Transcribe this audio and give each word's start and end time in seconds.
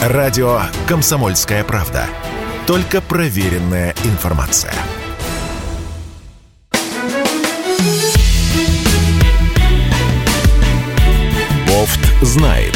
Радио 0.00 0.62
«Комсомольская 0.88 1.62
правда». 1.62 2.06
Только 2.66 3.02
проверенная 3.02 3.94
информация. 4.04 4.72
Бофт 11.68 12.00
знает. 12.22 12.69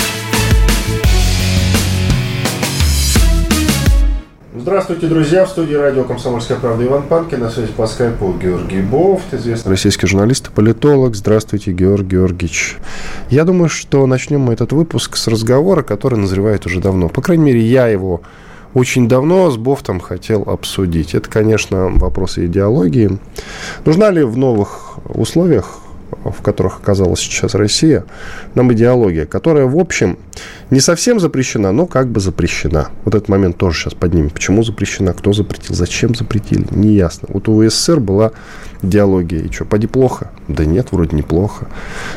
Здравствуйте, 4.65 5.09
друзья! 5.09 5.45
В 5.45 5.51
студии 5.51 5.75
радио 5.75 6.05
«Комсомольская 6.05 6.57
правда» 6.59 6.87
Иван 6.87 7.03
Панкин. 7.03 7.39
На 7.39 7.51
связи 7.51 7.71
по 7.71 7.87
скайпу 7.87 8.33
Георгий 8.33 8.81
Бофт, 8.81 9.35
известный 9.35 9.69
российский 9.69 10.07
журналист 10.07 10.49
и 10.49 10.51
политолог. 10.51 11.15
Здравствуйте, 11.15 11.73
Георгий 11.73 12.17
Георгиевич. 12.17 12.79
Я 13.29 13.45
думаю, 13.45 13.69
что 13.69 14.07
начнем 14.07 14.41
мы 14.41 14.55
этот 14.55 14.73
выпуск 14.73 15.19
с 15.19 15.29
разговора, 15.29 15.83
который 15.83 16.19
назревает 16.19 16.65
уже 16.65 16.81
давно. 16.81 17.11
По 17.11 17.21
крайней 17.21 17.45
мере, 17.45 17.61
я 17.61 17.89
его 17.89 18.23
очень 18.73 19.07
давно 19.07 19.51
с 19.51 19.59
Бофтом 19.59 20.01
хотел 20.01 20.45
обсудить. 20.45 21.15
Это, 21.15 21.29
конечно, 21.29 21.91
вопросы 21.91 22.47
идеологии. 22.47 23.19
Нужна 23.85 24.09
ли 24.09 24.23
в 24.23 24.39
новых 24.39 24.97
условиях 25.05 25.79
в 26.25 26.43
которых 26.43 26.79
оказалась 26.79 27.21
сейчас 27.21 27.55
Россия, 27.55 28.05
нам 28.55 28.73
идеология, 28.73 29.27
которая, 29.27 29.67
в 29.67 29.79
общем, 29.79 30.19
не 30.71 30.81
совсем 30.81 31.21
запрещена, 31.21 31.73
но 31.73 31.87
как 31.87 32.09
бы 32.09 32.21
запрещена. 32.21 32.89
Вот 33.05 33.15
этот 33.15 33.29
момент 33.29 33.57
тоже 33.57 33.79
сейчас 33.79 33.95
поднимем. 33.95 34.31
Почему 34.31 34.63
запрещена, 34.63 35.13
кто 35.13 35.33
запретил, 35.33 35.75
зачем 35.75 36.15
запретили, 36.15 36.67
не 36.71 36.95
ясно. 36.95 37.29
Вот 37.31 37.49
у 37.49 37.63
СССР 37.69 38.01
была 38.01 38.33
идеология. 38.83 39.41
И 39.41 39.53
что, 39.53 39.65
поди 39.65 39.87
плохо? 39.87 40.31
Да 40.49 40.65
нет, 40.65 40.89
вроде 40.91 41.17
неплохо. 41.17 41.69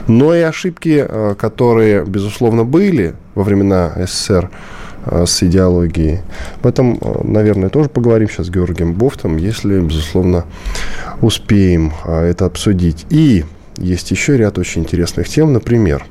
Но 0.08 0.36
и 0.36 0.42
ошибки, 0.42 1.06
э, 1.08 1.36
которые, 1.38 2.06
безусловно, 2.06 2.64
были 2.64 3.16
во 3.36 3.44
времена 3.44 3.94
СССР, 4.06 4.50
э, 5.06 5.26
с 5.26 5.44
идеологией. 5.44 6.22
Об 6.60 6.68
этом, 6.68 6.98
э, 7.00 7.22
наверное, 7.24 7.70
тоже 7.70 7.90
поговорим 7.90 8.30
сейчас 8.30 8.48
с 8.48 8.50
Георгием 8.50 8.94
Бофтом, 8.94 9.38
если, 9.38 9.80
безусловно, 9.80 10.46
успеем 11.22 11.94
это 12.06 12.46
обсудить. 12.46 13.06
И 13.10 13.46
есть 13.78 14.12
еще 14.12 14.38
ряд 14.38 14.58
очень 14.58 14.84
интересных 14.84 15.28
тем. 15.28 15.54
Например, 15.54 16.06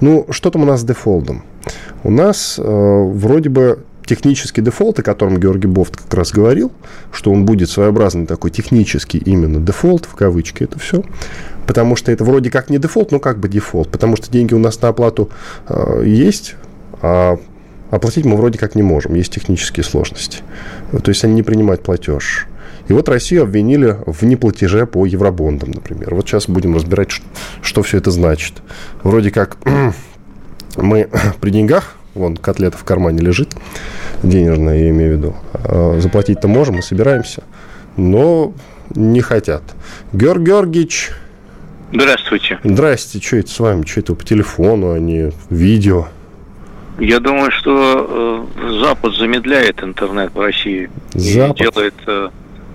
ну, 0.00 0.26
что 0.30 0.50
там 0.50 0.62
у 0.62 0.66
нас 0.66 0.80
с 0.80 0.84
дефолтом? 0.84 1.44
У 2.04 2.10
нас 2.10 2.58
э, 2.58 2.62
вроде 2.62 3.48
бы 3.48 3.84
технический 4.06 4.60
дефолт, 4.60 4.98
о 4.98 5.02
котором 5.02 5.38
Георгий 5.38 5.68
Бофт 5.68 5.96
как 5.96 6.12
раз 6.14 6.32
говорил, 6.32 6.72
что 7.12 7.30
он 7.30 7.44
будет 7.44 7.70
своеобразный 7.70 8.26
такой 8.26 8.50
технический 8.50 9.18
именно 9.18 9.60
дефолт, 9.60 10.06
в 10.06 10.14
кавычки 10.14 10.64
это 10.64 10.78
все, 10.78 11.04
потому 11.66 11.96
что 11.96 12.10
это 12.10 12.24
вроде 12.24 12.50
как 12.50 12.70
не 12.70 12.78
дефолт, 12.78 13.12
но 13.12 13.20
как 13.20 13.38
бы 13.38 13.48
дефолт, 13.48 13.88
потому 13.88 14.16
что 14.16 14.30
деньги 14.30 14.54
у 14.54 14.58
нас 14.58 14.80
на 14.82 14.88
оплату 14.88 15.30
э, 15.68 16.02
есть, 16.04 16.56
а 17.00 17.38
оплатить 17.90 18.24
мы 18.24 18.36
вроде 18.36 18.58
как 18.58 18.74
не 18.74 18.82
можем, 18.82 19.14
есть 19.14 19.32
технические 19.32 19.84
сложности. 19.84 20.38
То 20.90 21.10
есть 21.10 21.24
они 21.24 21.34
не 21.34 21.42
принимают 21.42 21.82
платеж. 21.82 22.46
И 22.92 22.94
вот 22.94 23.08
Россию 23.08 23.44
обвинили 23.44 23.96
в 24.04 24.22
неплатеже 24.24 24.84
по 24.84 25.06
евробондам, 25.06 25.70
например. 25.70 26.14
Вот 26.14 26.28
сейчас 26.28 26.46
будем 26.46 26.74
разбирать, 26.74 27.08
что 27.62 27.82
все 27.82 27.96
это 27.96 28.10
значит. 28.10 28.56
Вроде 29.02 29.30
как 29.30 29.56
мы 30.76 31.08
при 31.40 31.48
деньгах, 31.48 31.94
вон 32.12 32.36
котлета 32.36 32.76
в 32.76 32.84
кармане 32.84 33.20
лежит, 33.20 33.54
денежная, 34.22 34.78
я 34.78 34.90
имею 34.90 35.14
в 35.14 35.16
виду, 35.16 35.36
а 35.54 36.00
заплатить-то 36.00 36.48
можем, 36.48 36.74
мы 36.74 36.82
собираемся, 36.82 37.44
но 37.96 38.52
не 38.94 39.22
хотят. 39.22 39.62
Георг 40.12 40.42
Георгиевич, 40.42 41.12
Здравствуйте. 41.94 42.58
Здрасте, 42.62 43.22
что 43.22 43.36
это 43.38 43.48
с 43.48 43.58
вами? 43.58 43.86
Что 43.86 44.00
это 44.00 44.14
по 44.14 44.24
телефону, 44.24 44.92
а 44.92 44.98
не 44.98 45.32
видео? 45.48 46.08
Я 46.98 47.20
думаю, 47.20 47.50
что 47.52 48.46
э, 48.54 48.80
Запад 48.84 49.14
замедляет 49.14 49.82
интернет 49.82 50.34
в 50.34 50.40
России 50.40 50.90
Запад. 51.14 51.58
и 51.58 51.62
делает 51.62 51.94
э, 52.06 52.28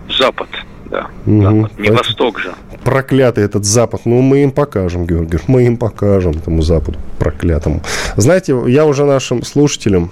Запад, 0.10 0.48
да. 0.90 1.08
Угу. 1.26 1.42
Запад. 1.42 1.80
Не 1.80 1.88
Это 1.88 1.98
Восток 1.98 2.40
же. 2.40 2.54
Проклятый 2.84 3.44
этот 3.44 3.66
Запад. 3.66 4.02
Ну, 4.06 4.22
мы 4.22 4.44
им 4.44 4.52
покажем, 4.52 5.06
Георгий. 5.06 5.40
Мы 5.48 5.66
им 5.66 5.78
покажем, 5.78 6.32
этому 6.32 6.62
Западу 6.62 6.98
проклятому. 7.20 7.82
Знаете, 8.16 8.58
я 8.68 8.86
уже 8.86 9.04
нашим 9.04 9.44
слушателям, 9.44 10.12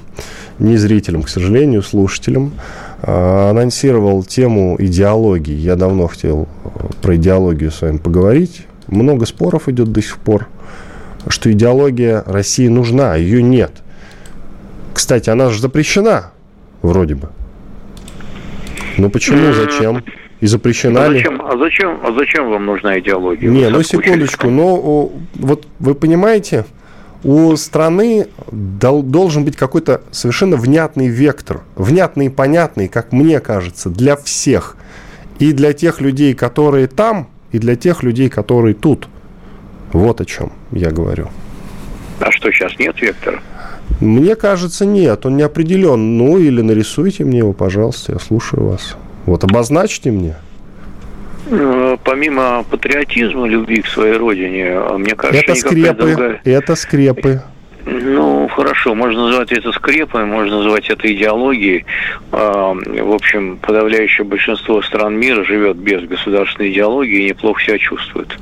не 0.59 0.77
зрителям, 0.77 1.23
к 1.23 1.29
сожалению, 1.29 1.81
слушателям, 1.81 2.53
а, 3.01 3.51
анонсировал 3.51 4.23
тему 4.23 4.75
идеологии. 4.79 5.55
Я 5.55 5.75
давно 5.75 6.07
хотел 6.07 6.47
э, 6.63 6.69
про 7.01 7.15
идеологию 7.15 7.71
с 7.71 7.81
вами 7.81 7.97
поговорить. 7.97 8.65
Много 8.87 9.25
споров 9.25 9.69
идет 9.69 9.91
до 9.91 10.01
сих 10.01 10.17
пор, 10.17 10.47
что 11.27 11.51
идеология 11.51 12.23
России 12.25 12.67
нужна, 12.67 13.13
а 13.13 13.17
ее 13.17 13.41
нет. 13.41 13.71
Кстати, 14.93 15.29
она 15.29 15.49
же 15.49 15.61
запрещена, 15.61 16.31
вроде 16.81 17.15
бы. 17.15 17.29
Ну 18.97 19.09
почему, 19.09 19.53
зачем? 19.53 20.03
И 20.41 20.47
запрещена 20.47 21.05
а 21.05 21.11
зачем, 21.11 21.33
ли? 21.33 21.41
А 21.43 21.57
зачем, 21.57 21.99
а 22.03 22.11
зачем 22.11 22.49
вам 22.49 22.65
нужна 22.65 22.99
идеология? 22.99 23.49
Не, 23.49 23.69
ну 23.69 23.81
секундочку, 23.83 24.49
но 24.49 25.11
вот 25.35 25.67
вы 25.79 25.95
понимаете, 25.95 26.65
у 27.23 27.55
страны 27.55 28.27
дол, 28.51 29.01
должен 29.01 29.45
быть 29.45 29.55
какой-то 29.55 30.01
совершенно 30.11 30.57
внятный 30.57 31.07
вектор, 31.07 31.61
внятный 31.75 32.27
и 32.27 32.29
понятный, 32.29 32.87
как 32.87 33.11
мне 33.11 33.39
кажется, 33.39 33.89
для 33.89 34.15
всех. 34.15 34.77
И 35.39 35.51
для 35.51 35.73
тех 35.73 36.01
людей, 36.01 36.33
которые 36.33 36.87
там, 36.87 37.27
и 37.51 37.59
для 37.59 37.75
тех 37.75 38.03
людей, 38.03 38.29
которые 38.29 38.75
тут. 38.75 39.07
Вот 39.91 40.21
о 40.21 40.25
чем 40.25 40.53
я 40.71 40.91
говорю. 40.91 41.29
А 42.19 42.31
что, 42.31 42.51
сейчас 42.51 42.77
нет 42.77 43.01
вектора? 43.01 43.41
Мне 44.01 44.35
кажется, 44.35 44.85
нет, 44.85 45.25
он 45.25 45.37
не 45.37 45.43
определен. 45.43 46.17
Ну, 46.17 46.37
или 46.37 46.61
нарисуйте 46.61 47.23
мне 47.23 47.39
его, 47.39 47.53
пожалуйста, 47.53 48.13
я 48.13 48.19
слушаю 48.19 48.65
вас. 48.67 48.97
Вот 49.25 49.43
обозначьте 49.43 50.11
мне. 50.11 50.35
Э, 51.49 51.97
помимо 52.03 52.65
патриотизма, 52.69 53.47
любви 53.47 53.81
к 53.81 53.87
своей 53.87 54.17
родине, 54.17 54.79
мне 54.97 55.15
кажется, 55.15 55.51
это 55.51 55.55
скрепы, 55.55 55.93
другая... 55.93 56.41
это 56.43 56.75
скрепы. 56.75 57.41
Ну, 57.85 58.47
хорошо, 58.47 58.95
можно 58.95 59.25
называть 59.27 59.51
это 59.51 59.71
скрепой, 59.71 60.25
можно 60.25 60.57
называть 60.57 60.89
это 60.89 61.11
идеологией. 61.13 61.85
А, 62.31 62.73
в 62.73 63.13
общем, 63.13 63.57
подавляющее 63.57 64.25
большинство 64.25 64.81
стран 64.81 65.15
мира 65.15 65.43
живет 65.43 65.77
без 65.77 66.03
государственной 66.03 66.71
идеологии 66.71 67.25
и 67.25 67.29
неплохо 67.29 67.61
себя 67.61 67.77
чувствует. 67.77 68.39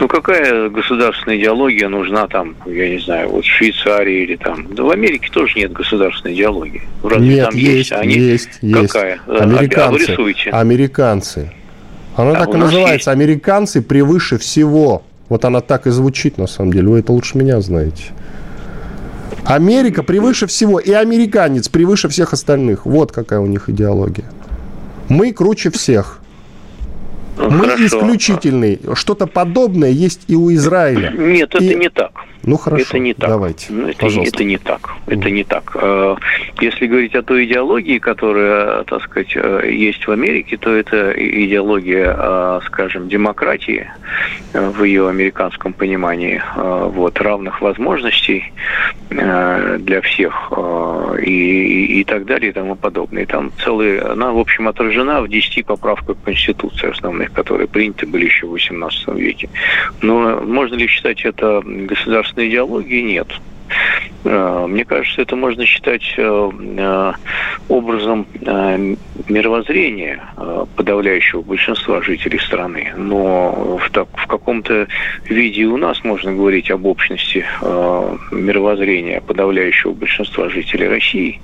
Ну, 0.00 0.08
какая 0.08 0.68
государственная 0.70 1.38
идеология 1.38 1.88
нужна 1.88 2.26
там, 2.26 2.56
я 2.66 2.88
не 2.88 2.98
знаю, 2.98 3.28
вот 3.28 3.44
в 3.44 3.48
Швейцарии 3.48 4.24
или 4.24 4.34
там? 4.34 4.66
Да 4.74 4.82
в 4.82 4.90
Америке 4.90 5.28
тоже 5.30 5.58
нет 5.58 5.72
государственной 5.72 6.34
идеологии. 6.34 6.82
Разве 7.04 7.28
нет, 7.28 7.44
там 7.44 7.54
есть, 7.54 7.76
есть, 7.76 7.92
Они... 7.92 8.14
есть, 8.14 8.58
есть. 8.60 8.92
Какая? 8.92 9.20
Американцы. 9.28 10.16
А, 10.50 10.60
Американцы. 10.60 11.52
Она 12.16 12.32
а 12.32 12.34
так 12.34 12.54
и 12.54 12.56
называется. 12.58 12.94
Есть... 12.94 13.08
Американцы 13.08 13.82
превыше 13.82 14.36
всего. 14.38 15.04
Вот 15.28 15.44
она 15.44 15.60
так 15.60 15.86
и 15.86 15.90
звучит, 15.90 16.38
на 16.38 16.48
самом 16.48 16.72
деле. 16.72 16.88
Вы 16.88 16.98
это 16.98 17.12
лучше 17.12 17.38
меня 17.38 17.60
знаете. 17.60 18.02
Америка 19.44 20.02
превыше 20.02 20.46
всего, 20.46 20.78
и 20.78 20.92
американец 20.92 21.68
превыше 21.68 22.08
всех 22.08 22.32
остальных. 22.32 22.86
Вот 22.86 23.12
какая 23.12 23.40
у 23.40 23.46
них 23.46 23.68
идеология. 23.68 24.26
Мы 25.08 25.32
круче 25.32 25.70
всех. 25.70 26.20
Ну, 27.36 27.50
Мы 27.50 27.64
хорошо. 27.70 27.86
исключительный. 27.86 28.80
Что-то 28.94 29.26
подобное 29.26 29.90
есть 29.90 30.22
и 30.28 30.36
у 30.36 30.52
Израиля. 30.52 31.10
Нет, 31.10 31.54
и... 31.54 31.66
это 31.66 31.74
не 31.74 31.88
так. 31.88 32.12
Ну 32.42 32.56
хорошо, 32.56 32.84
это 32.88 32.98
не 32.98 33.12
так. 33.12 33.28
давайте. 33.28 33.66
Ну, 33.70 33.88
это, 33.88 33.98
пожалуйста. 33.98 34.36
это 34.36 34.44
не 34.44 34.58
так. 34.58 34.94
Это 35.06 35.30
не 35.30 35.44
так. 35.44 35.72
Э, 35.74 36.16
если 36.60 36.86
говорить 36.86 37.14
о 37.14 37.22
той 37.22 37.44
идеологии, 37.44 37.98
которая, 37.98 38.84
так 38.84 39.02
сказать, 39.02 39.32
э, 39.34 39.70
есть 39.70 40.06
в 40.06 40.10
Америке, 40.10 40.56
то 40.56 40.74
это 40.74 41.12
идеология, 41.12 42.16
э, 42.16 42.60
скажем, 42.66 43.08
демократии 43.08 43.90
в 44.54 44.84
ее 44.84 45.08
американском 45.08 45.72
понимании, 45.72 46.42
вот, 46.56 47.20
равных 47.20 47.60
возможностей 47.60 48.52
для 49.10 50.00
всех 50.02 50.52
и, 51.22 51.30
и, 51.30 52.00
и 52.00 52.04
так 52.04 52.24
далее 52.24 52.50
и 52.50 52.52
тому 52.52 52.74
подобное. 52.74 53.22
И 53.22 53.26
там 53.26 53.52
целые, 53.64 54.00
она, 54.00 54.32
в 54.32 54.38
общем, 54.38 54.68
отражена 54.68 55.20
в 55.20 55.28
10 55.28 55.66
поправках 55.66 56.16
Конституции 56.24 56.90
основных, 56.90 57.32
которые 57.32 57.68
приняты 57.68 58.06
были 58.06 58.24
еще 58.24 58.46
в 58.46 58.54
XVIII 58.54 59.18
веке. 59.18 59.48
Но 60.02 60.40
можно 60.40 60.74
ли 60.74 60.86
считать 60.86 61.24
это 61.24 61.62
государственным 61.64 62.29
государственной 62.30 62.48
идеологии 62.48 63.02
нет. 63.02 63.40
Э, 64.24 64.66
мне 64.68 64.84
кажется, 64.84 65.22
это 65.22 65.36
можно 65.36 65.64
считать 65.64 66.14
э, 66.16 66.50
э, 66.76 67.12
образом 67.68 68.26
мировоззрения 69.28 70.20
подавляющего 70.76 71.42
большинства 71.42 72.02
жителей 72.02 72.38
страны. 72.38 72.92
Но 72.96 73.78
в, 73.78 73.90
так, 73.90 74.08
в 74.14 74.26
каком-то 74.26 74.88
виде 75.24 75.64
у 75.64 75.76
нас 75.76 76.02
можно 76.04 76.32
говорить 76.32 76.70
об 76.70 76.86
общности 76.86 77.44
мировоззрения 78.30 79.20
подавляющего 79.20 79.92
большинства 79.92 80.48
жителей 80.48 80.88
России. 80.88 81.40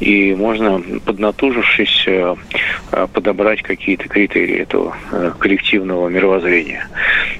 И 0.00 0.34
можно, 0.34 0.80
поднатужившись, 1.04 2.06
подобрать 3.12 3.62
какие-то 3.62 4.08
критерии 4.08 4.58
этого 4.58 4.96
коллективного 5.38 6.08
мировоззрения. 6.08 6.88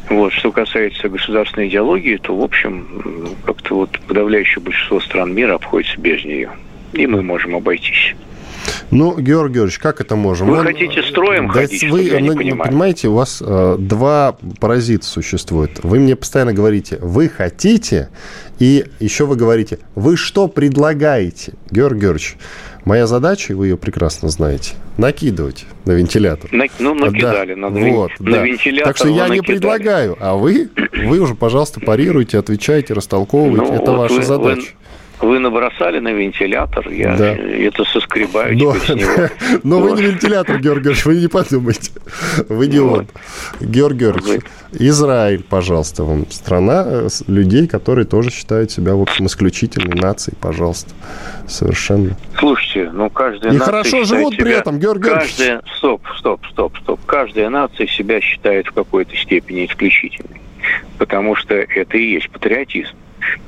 Вот. 0.09 0.33
Что 0.33 0.51
касается 0.51 1.09
государственной 1.09 1.69
идеологии, 1.69 2.17
то, 2.17 2.37
в 2.37 2.43
общем, 2.43 3.37
как-то 3.45 3.77
вот 3.77 4.01
подавляющее 4.07 4.24
большинство 4.61 5.00
стран 5.00 5.35
мира 5.35 5.55
обходится 5.55 5.99
без 6.00 6.25
нее. 6.25 6.50
и 6.93 7.06
мы 7.06 7.23
можем 7.23 7.56
обойтись. 7.56 8.15
Ну, 8.91 9.19
Георгий 9.19 9.55
Георгиевич, 9.55 9.79
как 9.79 10.00
это 10.00 10.17
можем? 10.17 10.49
Вы 10.49 10.59
Он, 10.59 10.65
хотите 10.65 11.03
строем 11.03 11.49
да 11.49 11.55
ходить, 11.55 11.82
вы, 11.91 12.03
я 12.03 12.21
не 12.21 12.31
ну, 12.31 12.37
понимаю. 12.37 12.71
Понимаете, 12.71 13.09
у 13.09 13.15
вас 13.15 13.43
э, 13.44 13.76
два 13.79 14.37
паразита 14.61 15.05
существуют. 15.05 15.81
Вы 15.82 15.99
мне 15.99 16.17
постоянно 16.17 16.53
говорите, 16.53 16.99
вы 17.00 17.29
хотите, 17.29 18.11
и 18.59 18.85
еще 19.00 19.26
вы 19.26 19.37
говорите, 19.37 19.81
вы 19.94 20.17
что 20.17 20.49
предлагаете? 20.49 21.55
Георгий 21.70 22.03
Георгиевич, 22.03 22.37
моя 22.85 23.07
задача, 23.07 23.57
вы 23.57 23.69
ее 23.69 23.77
прекрасно 23.77 24.29
знаете, 24.29 24.75
накидывать 24.97 25.67
на 25.85 25.93
вентилятор. 25.93 26.53
На, 26.53 26.67
ну, 26.79 26.95
накидали 26.95 27.55
да, 27.55 27.61
на, 27.61 27.69
вот, 27.69 28.13
на 28.19 28.33
да. 28.33 28.43
вентилятор. 28.43 28.89
Так 28.89 28.97
что 28.97 29.09
я 29.09 29.29
накидали. 29.29 29.37
не 29.37 29.43
предлагаю, 29.43 30.17
а 30.21 30.35
вы, 30.35 30.71
вы 30.93 31.19
уже, 31.21 31.35
пожалуйста, 31.35 31.81
парируйте, 31.81 32.39
отвечайте, 32.39 32.95
растолковывайте. 32.95 33.73
Ну, 33.73 33.75
это 33.75 33.91
вот 33.93 33.99
ваша 33.99 34.15
вы, 34.15 34.23
задача. 34.23 34.69
Вы 35.25 35.38
набросали 35.38 36.00
на 36.00 36.12
вентилятор, 36.12 36.87
я 36.91 37.17
да. 37.17 37.35
это 37.35 37.85
соскребаю 37.85 38.59
но, 38.59 38.75
с 38.75 38.88
него. 38.91 39.31
Но 39.62 39.81
вы 39.81 39.93
не 39.93 40.03
вентилятор, 40.03 40.59
Георгий 40.59 40.85
Георгиевич, 40.85 41.06
вы 41.06 41.15
не 41.17 41.29
подумайте. 41.29 41.93
Вы 42.50 42.67
не 42.67 42.79
он. 42.79 43.06
Георгий 43.59 44.00
Георгиевич, 44.00 44.43
Израиль, 44.73 45.43
пожалуйста, 45.43 46.05
вам 46.05 46.31
страна 46.31 46.85
э, 46.87 47.09
людей, 47.26 47.67
которые 47.67 48.05
тоже 48.05 48.31
считают 48.31 48.71
себя, 48.71 48.94
в 48.94 49.00
общем, 49.00 49.25
исключительной 49.26 49.99
нацией, 49.99 50.37
пожалуйста. 50.38 50.91
Совершенно. 51.49 52.17
Слушайте, 52.38 52.91
ну 52.93 53.09
каждая 53.09 53.55
И 53.55 53.59
хорошо 53.59 54.05
живут 54.05 54.37
при 54.37 54.53
этом, 54.53 54.79
Георгий 54.79 55.09
Георгиевич. 55.09 55.62
Стоп, 55.79 56.03
стоп, 56.19 56.47
стоп, 56.50 56.77
стоп. 56.82 57.00
Каждая 57.06 57.49
нация 57.49 57.87
себя 57.87 58.20
считает 58.20 58.67
в 58.67 58.73
какой-то 58.73 59.17
степени 59.17 59.65
исключительной. 59.65 60.43
Потому 60.99 61.35
что 61.35 61.55
это 61.55 61.97
и 61.97 62.12
есть 62.12 62.29
патриотизм 62.31 62.94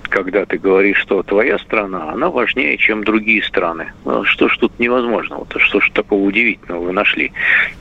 когда 0.08 0.46
ты 0.46 0.58
говоришь, 0.58 0.98
что 0.98 1.22
твоя 1.22 1.58
страна, 1.58 2.10
она 2.12 2.30
важнее, 2.30 2.76
чем 2.78 3.04
другие 3.04 3.42
страны. 3.42 3.92
Ну, 4.04 4.24
что 4.24 4.48
ж 4.48 4.56
тут 4.58 4.78
невозможного? 4.78 5.44
-то? 5.44 5.58
Что 5.58 5.80
ж 5.80 5.90
такого 5.92 6.22
удивительного 6.22 6.84
вы 6.84 6.92
нашли? 6.92 7.32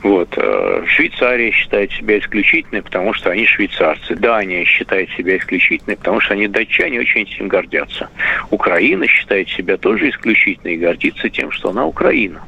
Вот. 0.02 0.28
Э, 0.36 0.84
Швейцария 0.86 1.50
считает 1.52 1.92
себя 1.92 2.18
исключительной, 2.18 2.82
потому 2.82 3.14
что 3.14 3.30
они 3.30 3.46
швейцарцы. 3.46 4.14
Дания 4.16 4.64
считает 4.64 5.10
себя 5.10 5.36
исключительной, 5.36 5.96
потому 5.96 6.20
что 6.20 6.34
они 6.34 6.48
датчане 6.48 7.00
очень 7.00 7.22
этим 7.22 7.48
гордятся. 7.48 8.08
Украина 8.50 9.06
считает 9.06 9.48
себя 9.48 9.76
тоже 9.76 10.10
исключительной 10.10 10.74
и 10.74 10.78
гордится 10.78 11.28
тем, 11.28 11.50
что 11.50 11.70
она 11.70 11.86
Украина. 11.86 12.42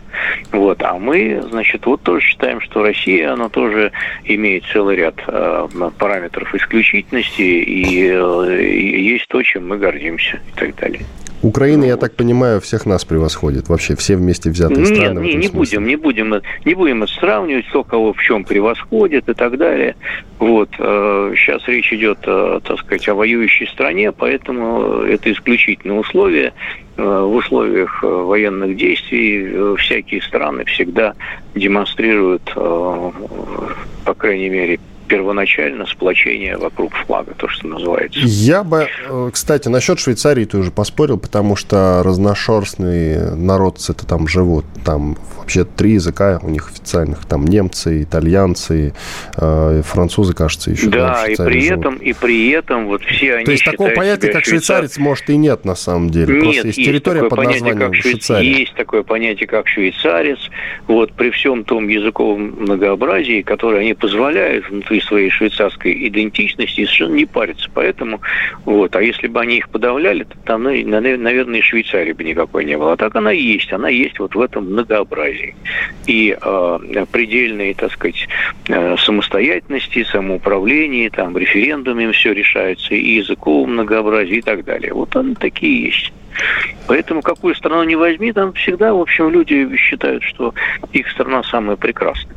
Вот. 0.53 0.83
А 0.83 0.99
мы, 0.99 1.43
значит, 1.51 1.87
вот 1.87 2.03
тоже 2.03 2.27
считаем, 2.27 2.61
что 2.61 2.83
Россия, 2.83 3.33
она 3.33 3.49
тоже 3.49 3.93
имеет 4.25 4.65
целый 4.73 4.97
ряд 4.97 5.15
э, 5.27 5.69
параметров 5.99 6.55
исключительности, 6.55 7.43
и, 7.43 8.11
э, 8.11 8.73
есть 8.73 9.29
то, 9.39 9.43
чем 9.45 9.69
мы 9.69 9.79
гордимся 9.79 10.41
и 10.49 10.59
так 10.59 10.75
далее. 10.75 11.03
Украина, 11.43 11.85
я 11.85 11.97
так 11.97 12.17
понимаю, 12.17 12.61
всех 12.61 12.87
нас 12.87 13.05
превосходит. 13.05 13.69
Вообще 13.69 13.95
все 13.95 14.17
вместе 14.17 14.51
взятые 14.51 14.81
Нет, 14.81 14.97
страны. 14.97 15.21
Не, 15.21 15.35
не 15.35 15.47
будем, 15.47 15.87
не 15.87 15.95
будем, 15.95 16.43
не 16.65 16.75
будем 16.75 17.07
сравнивать, 17.07 17.69
кто 17.69 17.85
кого 17.85 18.13
в 18.13 18.21
чем 18.21 18.43
превосходит 18.43 19.29
и 19.29 19.35
так 19.35 19.57
далее. 19.57 19.95
Вот 20.41 20.71
сейчас 20.73 21.63
э, 21.69 21.73
речь 21.73 21.93
идет, 21.93 22.19
э, 22.27 22.59
так 22.65 22.81
сказать, 22.81 23.09
о 23.09 23.15
воюющей 23.15 23.69
стране, 23.69 24.11
поэтому 24.11 25.03
это 25.03 25.31
исключительное 25.31 26.01
условие. 26.01 26.53
Э, 26.97 27.03
в 27.03 27.37
условиях 27.37 28.03
военных 28.03 28.77
действий 28.77 29.77
всякие 29.77 30.21
страны 30.23 30.65
всегда 30.65 31.15
демонстрируют, 31.55 32.53
по 32.55 34.15
крайней 34.17 34.49
мере, 34.49 34.81
первоначально 35.09 35.87
сплочение 35.87 36.57
вокруг 36.57 36.95
флага, 36.95 37.35
то, 37.37 37.49
что 37.49 37.67
называется. 37.67 38.21
Я 38.23 38.63
бы, 38.63 38.87
э, 39.09 39.31
кстати, 39.33 39.69
насчет 39.69 39.99
Швейцарии 39.99 40.45
ты 40.45 40.59
уже 40.59 40.71
поспорил, 40.71 41.19
потому 41.19 41.57
что 41.57 42.03
разношерстные 42.05 43.35
народцы 43.35 43.93
это 43.93 44.07
там 44.07 44.29
живут. 44.29 44.65
Там 44.85 45.17
вообще 45.39 45.65
три 45.65 45.93
языка 45.93 46.39
у 46.43 46.51
них 46.51 46.71
официальных. 46.71 47.25
Там 47.25 47.47
немцы, 47.47 48.03
итальянцы, 48.03 48.95
э, 49.37 49.83
французы, 49.85 50.35
кажется, 50.35 50.71
еще. 50.71 50.89
Да, 50.91 51.27
и 51.27 51.37
при 51.37 51.61
живут. 51.61 51.81
этом, 51.81 51.97
и 51.97 52.13
при 52.13 52.51
этом 52.51 52.87
вот 52.87 53.03
все 53.03 53.37
они 53.37 53.47
То 53.47 53.53
есть 53.53 53.65
такого 53.65 53.91
понятия, 53.91 54.29
как 54.31 54.45
швейцарец, 54.45 54.93
швейцар... 54.93 55.03
может, 55.03 55.31
и 55.31 55.37
нет 55.37 55.65
на 55.65 55.75
самом 55.75 56.11
деле. 56.11 56.35
Нет, 56.35 56.43
Просто 56.43 56.67
есть, 56.67 56.79
есть 56.79 56.89
территория 56.89 57.25
под 57.25 57.43
названием 57.43 57.79
как 57.79 57.95
Швейцария. 57.95 58.59
Есть 58.59 58.75
такое 58.75 59.03
понятие, 59.03 59.47
как 59.47 59.69
швейцарец. 59.69 60.39
Вот 60.87 61.13
при 61.13 61.31
всем 61.31 61.65
том 61.65 61.89
языковом 61.89 62.55
многообразии, 62.61 63.43
которое 63.43 63.81
они 63.81 63.95
позволяют 63.95 64.69
внутри 64.69 64.98
при 64.99 65.01
своей 65.01 65.31
швейцарской 65.31 66.09
идентичности 66.09 66.81
и 66.81 66.85
совершенно 66.85 67.15
не 67.15 67.27
парятся. 67.27 67.71
Поэтому, 67.73 68.21
вот, 68.65 68.97
а 68.97 69.03
если 69.03 69.29
бы 69.29 69.41
они 69.41 69.59
их 69.59 69.69
подавляли, 69.69 70.25
то 70.25 70.37
там, 70.45 70.65
ну, 70.65 70.71
наверное, 70.87 71.59
и 71.59 71.63
Швейцарии 71.63 72.13
бы 72.13 72.25
никакой 72.25 72.65
не 72.65 72.77
было. 72.77 72.95
А 72.95 72.97
так 72.97 73.15
она 73.15 73.31
есть, 73.31 73.73
она 73.73 73.89
есть 73.89 74.19
вот 74.19 74.35
в 74.35 74.41
этом 74.41 74.73
многообразии. 74.73 75.55
И 76.07 76.37
э, 76.41 77.07
предельной, 77.13 77.75
так 77.75 77.93
сказать, 77.93 78.29
э, 78.69 78.97
самостоятельности, 78.99 80.05
самоуправлении, 80.05 81.09
там, 81.11 81.39
референдумами 81.39 82.11
все 82.13 82.33
решается, 82.33 82.95
и 82.95 83.15
языковом 83.17 83.75
многообразии 83.75 84.39
и 84.39 84.43
так 84.43 84.65
далее. 84.65 84.93
Вот 84.93 85.15
они 85.15 85.35
такие 85.35 85.87
есть. 85.87 86.13
Поэтому 86.89 87.23
какую 87.23 87.55
страну 87.55 87.85
не 87.85 87.97
возьми, 87.97 88.33
там 88.33 88.53
всегда, 88.55 88.93
в 88.95 89.01
общем, 89.01 89.31
люди 89.31 89.77
считают, 89.77 90.25
что 90.25 90.55
их 90.93 91.09
страна 91.11 91.43
самая 91.45 91.77
прекрасная. 91.77 92.37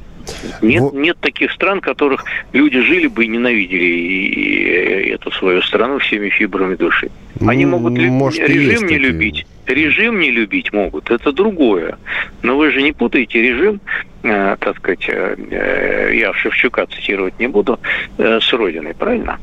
Нет, 0.62 0.81
вот. 0.81 0.94
нет 0.94 1.18
таких 1.19 1.51
стран, 1.51 1.81
которых 1.81 2.25
люди 2.53 2.79
жили 2.81 3.07
бы 3.07 3.25
и 3.25 3.27
ненавидели 3.27 5.09
эту 5.13 5.31
свою 5.31 5.62
страну 5.62 6.00
всеми 6.00 6.29
фибрами 6.29 6.75
души. 6.75 7.09
Они 7.45 7.65
могут 7.65 7.97
Может, 7.97 8.47
режим 8.47 8.88
не 8.88 8.95
такие. 8.95 9.00
любить, 9.00 9.45
режим 9.65 10.19
не 10.19 10.31
любить 10.31 10.73
могут, 10.73 11.09
это 11.12 11.31
другое. 11.31 11.97
Но 12.41 12.57
вы 12.57 12.71
же 12.71 12.81
не 12.81 12.91
путаете 12.91 13.41
режим, 13.41 13.79
так 14.21 14.77
сказать, 14.77 15.09
э, 15.09 15.35
э, 15.51 16.15
я 16.15 16.33
Шевчука 16.33 16.85
цитировать 16.85 17.39
не 17.39 17.47
буду, 17.47 17.79
э, 18.18 18.39
с 18.39 18.53
Родиной, 18.53 18.94
правильно? 18.94 19.39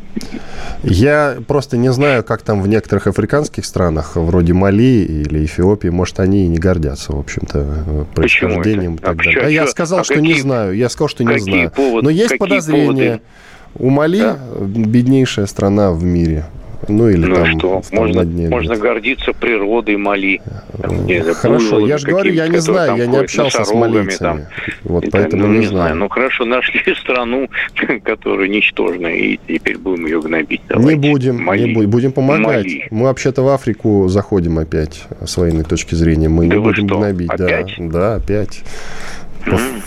Я 0.83 1.39
просто 1.47 1.77
не 1.77 1.93
знаю, 1.93 2.23
как 2.23 2.43
там 2.43 2.63
в 2.63 2.69
некоторых 2.69 3.09
африканских 3.09 3.65
странах, 3.65 4.13
вроде 4.15 4.53
Мали 4.53 5.05
или 5.05 5.45
Эфиопии, 5.45 5.89
может, 5.89 6.21
они 6.21 6.45
и 6.45 6.49
не 6.49 6.59
гордятся, 6.59 7.13
в 7.13 7.19
общем-то, 7.19 8.07
происхождением. 8.15 8.95
И 8.97 8.99
так 8.99 9.11
а 9.21 9.25
далее. 9.25 9.43
А 9.43 9.49
я 9.49 9.67
сказал, 9.67 10.01
а 10.01 10.05
что 10.05 10.15
какие, 10.15 10.35
не 10.35 10.41
знаю. 10.41 10.77
Я 10.77 10.89
сказал, 10.89 11.09
что 11.09 11.25
не 11.25 11.39
знаю. 11.39 11.71
Поводы, 11.71 12.05
Но 12.05 12.11
есть 12.11 12.39
подозрения. 12.39 12.87
Поводы? 12.87 13.21
У 13.75 13.91
Мали 13.91 14.21
да? 14.21 14.39
беднейшая 14.61 15.47
страна 15.47 15.93
в 15.93 16.03
мире. 16.05 16.45
Ну 16.89 17.09
или 17.09 17.27
ну, 17.27 17.35
там 17.35 17.59
что? 17.59 17.83
Можно, 17.93 18.25
можно 18.25 18.77
гордиться 18.77 19.33
природой 19.33 19.97
Мали. 19.97 20.41
Там, 20.81 21.07
хорошо, 21.35 21.87
я 21.87 21.99
же 21.99 22.07
говорю, 22.07 22.33
я 22.33 22.49
не 22.49 22.59
знаю, 22.59 22.97
я 22.97 23.07
не 23.07 23.17
общался 23.17 23.65
с 23.65 23.73
малийцами. 23.73 24.47
Вот 24.85 25.05
и 25.05 25.11
поэтому 25.11 25.47
ну, 25.47 25.53
не, 25.53 25.59
не 25.61 25.67
знаю. 25.67 25.79
знаю. 25.79 25.97
Ну 25.97 26.09
хорошо, 26.09 26.45
нашли 26.45 26.95
страну, 26.95 27.49
которая 28.05 28.49
ничтожна, 28.49 29.09
и 29.09 29.39
теперь 29.49 29.79
будем 29.79 30.07
ее 30.07 30.21
гнобить. 30.21 30.63
Давайте. 30.69 30.97
Не 30.97 31.11
будем, 31.11 31.45
Мали. 31.45 31.65
не 31.65 31.75
будем, 31.75 31.91
будем 31.91 32.13
помогать. 32.13 32.65
Мали. 32.65 32.89
Мы 32.91 33.05
вообще-то 33.05 33.43
в 33.43 33.49
Африку 33.49 34.09
заходим 34.09 34.59
опять 34.59 35.05
с 35.25 35.37
военной 35.37 35.65
точки 35.65 35.95
зрения. 35.95 36.29
Мы 36.29 36.47
да 36.47 36.57
не 36.57 36.63
будем 36.63 36.87
что? 36.87 36.99
гнобить. 36.99 37.31
Опять? 37.31 37.75
Да, 37.79 37.93
да, 37.93 38.15
опять. 38.17 38.63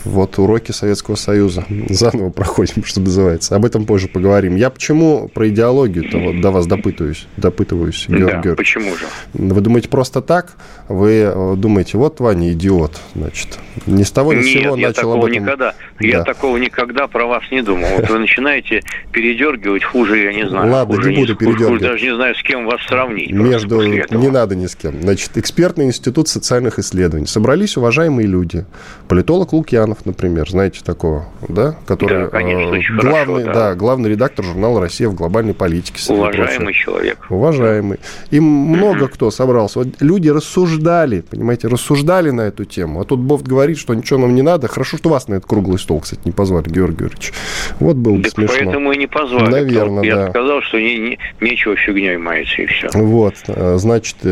Вот 0.03 0.37
уроки 0.39 0.71
Советского 0.71 1.15
Союза. 1.15 1.65
Заново 1.89 2.29
проходим, 2.29 2.83
что 2.83 3.01
называется. 3.01 3.55
Об 3.55 3.65
этом 3.65 3.85
позже 3.85 4.07
поговорим. 4.07 4.55
Я 4.55 4.69
почему 4.69 5.27
про 5.27 5.49
идеологию-то 5.49 6.17
вот 6.17 6.41
до 6.41 6.51
вас 6.51 6.67
допытываюсь, 6.67 7.27
допытываюсь, 7.37 8.05
Георгий 8.07 8.25
да, 8.25 8.31
Георгиевич. 8.31 8.57
почему 8.57 8.95
же? 8.95 9.05
Вы 9.33 9.61
думаете 9.61 9.89
просто 9.89 10.21
так? 10.21 10.53
Вы 10.87 11.31
э, 11.33 11.55
думаете, 11.55 11.97
вот 11.97 12.19
Ваня 12.19 12.51
идиот, 12.51 12.99
значит. 13.15 13.59
Ни 13.85 14.03
с 14.03 14.11
того 14.11 14.33
ни 14.33 14.41
с 14.41 14.45
сего 14.45 14.75
я 14.75 14.87
начал 14.87 15.13
об 15.13 15.25
этом... 15.25 15.31
никогда, 15.31 15.73
да. 15.99 16.05
Я 16.05 16.23
такого 16.23 16.57
никогда 16.57 17.07
про 17.07 17.25
вас 17.25 17.43
не 17.51 17.61
думал. 17.61 17.87
Вот 17.97 18.09
вы 18.09 18.19
начинаете 18.19 18.81
передергивать 19.11 19.83
хуже, 19.83 20.17
я 20.19 20.33
не 20.33 20.47
знаю. 20.47 20.71
Ладно, 20.71 21.01
не 21.07 21.15
буду 21.15 21.35
передергивать. 21.35 21.81
даже 21.81 22.03
не 22.03 22.15
знаю, 22.15 22.35
с 22.35 22.43
кем 22.43 22.65
вас 22.65 22.81
сравнить. 22.87 23.31
Между... 23.31 23.81
Не 23.81 24.29
надо 24.29 24.55
ни 24.55 24.65
с 24.65 24.75
кем. 24.75 25.01
Значит, 25.01 25.37
экспертный 25.37 25.85
институт 25.85 26.27
социальных 26.27 26.79
исследований. 26.79 27.27
Собрались 27.27 27.77
уважаемые 27.77 28.27
люди. 28.27 28.65
Политолог 29.07 29.50
Лукьянов, 29.51 30.05
например, 30.05 30.49
знаете 30.49 30.81
такого, 30.83 31.25
да? 31.47 31.75
Который 31.85 32.25
да, 32.25 32.27
конечно, 32.27 32.75
э, 32.75 33.01
главный, 33.01 33.43
хорошо, 33.43 33.59
да. 33.59 33.69
да, 33.69 33.75
главный 33.75 34.09
редактор 34.09 34.45
журнала 34.45 34.79
«Россия 34.79 35.09
в 35.09 35.15
глобальной 35.15 35.53
политике». 35.53 36.01
Уважаемый 36.11 36.73
человек. 36.73 37.25
Уважаемый. 37.29 37.99
И 38.29 38.39
много 38.39 39.07
кто 39.07 39.31
собрался. 39.31 39.79
Вот 39.79 39.87
люди 39.99 40.29
рассуждали, 40.29 41.21
понимаете, 41.21 41.67
рассуждали 41.67 42.29
на 42.31 42.41
эту 42.41 42.65
тему. 42.65 43.01
А 43.01 43.05
тут 43.05 43.19
Бофт 43.19 43.45
говорит, 43.45 43.77
что 43.77 43.93
ничего 43.93 44.19
нам 44.19 44.35
не 44.35 44.41
надо. 44.41 44.67
Хорошо, 44.67 44.97
что 44.97 45.09
вас 45.09 45.27
на 45.27 45.35
этот 45.35 45.49
круглый 45.49 45.79
стол, 45.79 45.99
кстати, 46.01 46.21
не 46.25 46.31
позвали, 46.31 46.69
Георгий 46.69 47.01
Георгиевич. 47.01 47.33
Вот 47.79 47.95
было 47.95 48.17
бы 48.17 48.23
так 48.23 48.33
смешно. 48.33 48.55
поэтому 48.57 48.91
и 48.91 48.97
не 48.97 49.07
позвали. 49.07 49.51
Наверное, 49.51 50.03
Я 50.03 50.15
да. 50.15 50.29
сказал, 50.29 50.61
что 50.61 50.79
не, 50.79 50.97
не, 50.97 51.19
нечего 51.39 51.75
фигней 51.75 52.17
маяться, 52.17 52.61
и 52.61 52.65
все. 52.65 52.89
Вот. 52.93 53.35
Э, 53.47 53.77
значит, 53.77 54.17
э, 54.23 54.29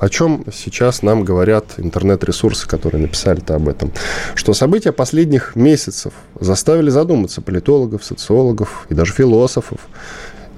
о 0.00 0.08
чем 0.08 0.44
сейчас 0.52 1.02
нам 1.02 1.24
говорят 1.24 1.74
интернет-ресурсы, 1.78 2.68
которые 2.68 3.02
написали-то 3.02 3.54
об 3.54 3.68
этом? 3.68 3.92
Что 4.34 4.49
события 4.54 4.90
события 4.90 4.92
последних 4.92 5.56
месяцев 5.56 6.12
заставили 6.38 6.90
задуматься 6.90 7.42
политологов, 7.42 8.04
социологов 8.04 8.86
и 8.88 8.94
даже 8.94 9.12
философов. 9.12 9.80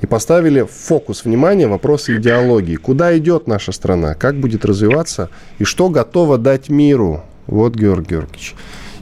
и 0.00 0.06
поставили 0.06 0.62
в 0.62 0.70
фокус 0.70 1.24
внимания 1.24 1.68
вопросы 1.68 2.16
идеологии. 2.16 2.74
Куда 2.74 3.16
идет 3.16 3.46
наша 3.46 3.70
страна, 3.70 4.14
как 4.14 4.34
будет 4.34 4.64
развиваться 4.64 5.30
и 5.60 5.64
что 5.64 5.90
готова 5.90 6.38
дать 6.38 6.68
миру. 6.68 7.22
Вот, 7.46 7.76
Георгий 7.76 8.10
Георгиевич. 8.10 8.54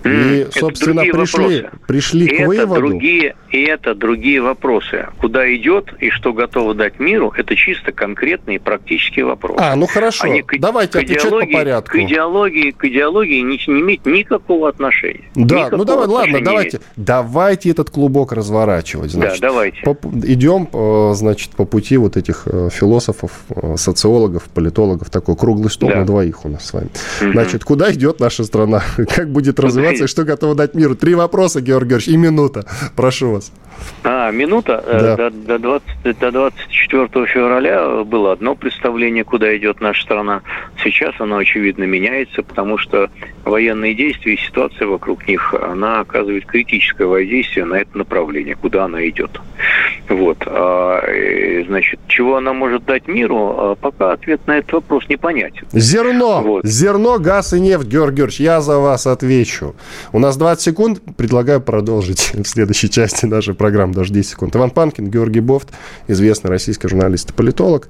И, 0.04 0.47
собственно, 0.52 1.02
пришли, 1.02 1.69
пришли 1.87 2.28
к 2.28 2.33
это 2.33 2.47
выводу... 2.47 2.80
Другие, 2.80 3.37
и 3.50 3.62
это 3.62 3.95
другие 3.95 4.40
вопросы. 4.40 5.09
Куда 5.19 5.52
идет 5.54 5.92
и 6.00 6.11
что 6.11 6.33
готово 6.33 6.75
дать 6.75 6.99
миру, 6.99 7.33
это 7.37 7.54
чисто 7.57 7.92
конкретные 7.92 8.61
практические 8.61 9.26
вопросы. 9.26 9.61
А, 9.62 9.76
ну 9.76 9.87
хорошо. 9.87 10.25
Они 10.25 10.42
к, 10.42 10.59
Давайте 10.59 10.99
к 10.99 11.02
отвечать 11.02 11.30
по 11.30 11.47
порядку. 11.47 11.92
К 11.92 12.00
идеологии, 12.00 12.71
к 12.71 12.85
идеологии 12.85 13.40
не, 13.40 13.61
не 13.66 13.80
имеет 13.80 14.07
никакого 14.07 14.69
отношения. 14.69 15.25
Да, 15.35 15.59
никакого 15.59 15.78
ну 15.78 15.85
давай, 15.85 16.07
ладно, 16.07 16.40
давайте, 16.42 16.80
давайте 16.97 17.71
этот 17.71 17.90
клубок 17.90 18.33
разворачивать. 18.33 19.11
Значит, 19.11 19.40
да, 19.40 19.49
давайте. 19.49 19.83
По, 19.83 19.97
идем, 20.25 20.69
э, 20.73 21.12
значит, 21.14 21.50
по 21.50 21.64
пути 21.64 21.97
вот 21.97 22.16
этих 22.16 22.42
э, 22.47 22.69
философов, 22.73 23.33
э, 23.50 23.76
социологов, 23.76 24.45
политологов, 24.45 25.11
такой 25.11 25.37
круглый 25.37 25.71
стол 25.71 25.90
да. 25.90 25.97
на 25.97 26.07
двоих 26.07 26.45
у 26.45 26.49
нас 26.49 26.66
с 26.66 26.73
вами. 26.73 26.90
Угу. 27.21 27.33
Значит, 27.33 27.64
куда 27.64 27.92
идет 27.92 28.21
наша 28.21 28.45
страна? 28.45 28.83
Как 29.14 29.30
будет 29.30 29.59
развиваться 29.61 29.89
и 29.94 30.06
что 30.06 30.25
готово 30.25 30.54
дать 30.54 30.75
миру? 30.75 30.94
Три 30.94 31.14
вопроса, 31.14 31.61
Георгий 31.61 31.90
Георгиевич, 31.90 32.09
и 32.09 32.16
минута. 32.16 32.66
Прошу 32.97 33.32
вас. 33.32 33.52
А, 34.05 34.31
минута. 34.31 34.83
Да. 34.87 35.31
До, 35.31 35.59
до, 35.59 35.81
20, 36.03 36.19
до 36.19 36.31
24 36.31 37.27
февраля 37.27 38.05
было 38.05 38.33
одно 38.33 38.55
представление, 38.55 39.25
куда 39.25 39.57
идет 39.57 39.81
наша 39.81 40.03
страна. 40.03 40.43
Сейчас 40.83 41.15
оно, 41.19 41.39
очевидно, 41.39 41.85
меняется, 41.85 42.43
потому 42.43 42.79
что 42.79 43.11
военные 43.45 43.95
действия 43.95 44.35
и 44.35 44.39
ситуация 44.39 44.87
вокруг 44.87 45.27
них, 45.27 45.55
она 45.55 46.01
оказывает 46.01 46.47
критическое 46.47 47.07
воздействие 47.07 47.65
на 47.65 47.75
это 47.75 47.97
направление, 47.97 48.55
куда 48.55 48.85
она 48.85 49.07
идет. 49.09 49.41
Вот. 50.09 50.39
А, 50.47 51.03
значит, 51.67 52.01
чего 52.07 52.37
она 52.37 52.53
может 52.53 52.85
дать 52.85 53.09
миру, 53.09 53.55
а 53.59 53.75
пока 53.75 54.13
ответ 54.13 54.47
на 54.47 54.59
этот 54.59 54.73
вопрос 54.73 55.09
непонятен. 55.09 55.67
Зерно! 55.73 56.43
Вот. 56.43 56.65
Зерно, 56.65 57.19
газ 57.19 57.53
и 57.53 57.61
нефть, 57.61 57.87
Георгий 57.87 58.21
Георгиевич, 58.21 58.41
я 58.41 58.61
за 58.61 58.79
вас 58.79 59.07
отвечу. 59.07 59.75
У 60.13 60.19
нас 60.19 60.37
20 60.37 60.63
секунд, 60.63 61.01
предлагаю 61.17 61.61
продолжить 61.61 62.31
в 62.35 62.45
следующей 62.45 62.91
части 62.91 63.27
нашей 63.27 63.55
программы, 63.55 63.70
даже 63.93 64.12
10 64.12 64.31
секунд. 64.31 64.57
Иван 64.57 64.71
Панкин, 64.71 65.11
Георгий 65.11 65.41
Бофт, 65.41 65.69
известный 66.09 66.50
российский 66.50 66.89
журналист 66.89 67.31
и 67.31 67.33
политолог. 67.33 67.89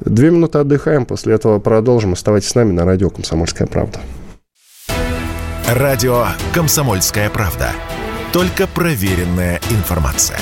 Две 0.00 0.30
минуты 0.30 0.58
отдыхаем, 0.58 1.06
после 1.06 1.34
этого 1.34 1.58
продолжим. 1.58 2.12
Оставайтесь 2.12 2.48
с 2.48 2.54
нами 2.54 2.72
на 2.72 2.84
радио 2.84 3.10
«Комсомольская 3.10 3.66
правда». 3.66 4.00
Радио 5.68 6.26
«Комсомольская 6.52 7.30
правда». 7.30 7.70
Только 8.32 8.66
проверенная 8.66 9.60
информация. 9.70 10.38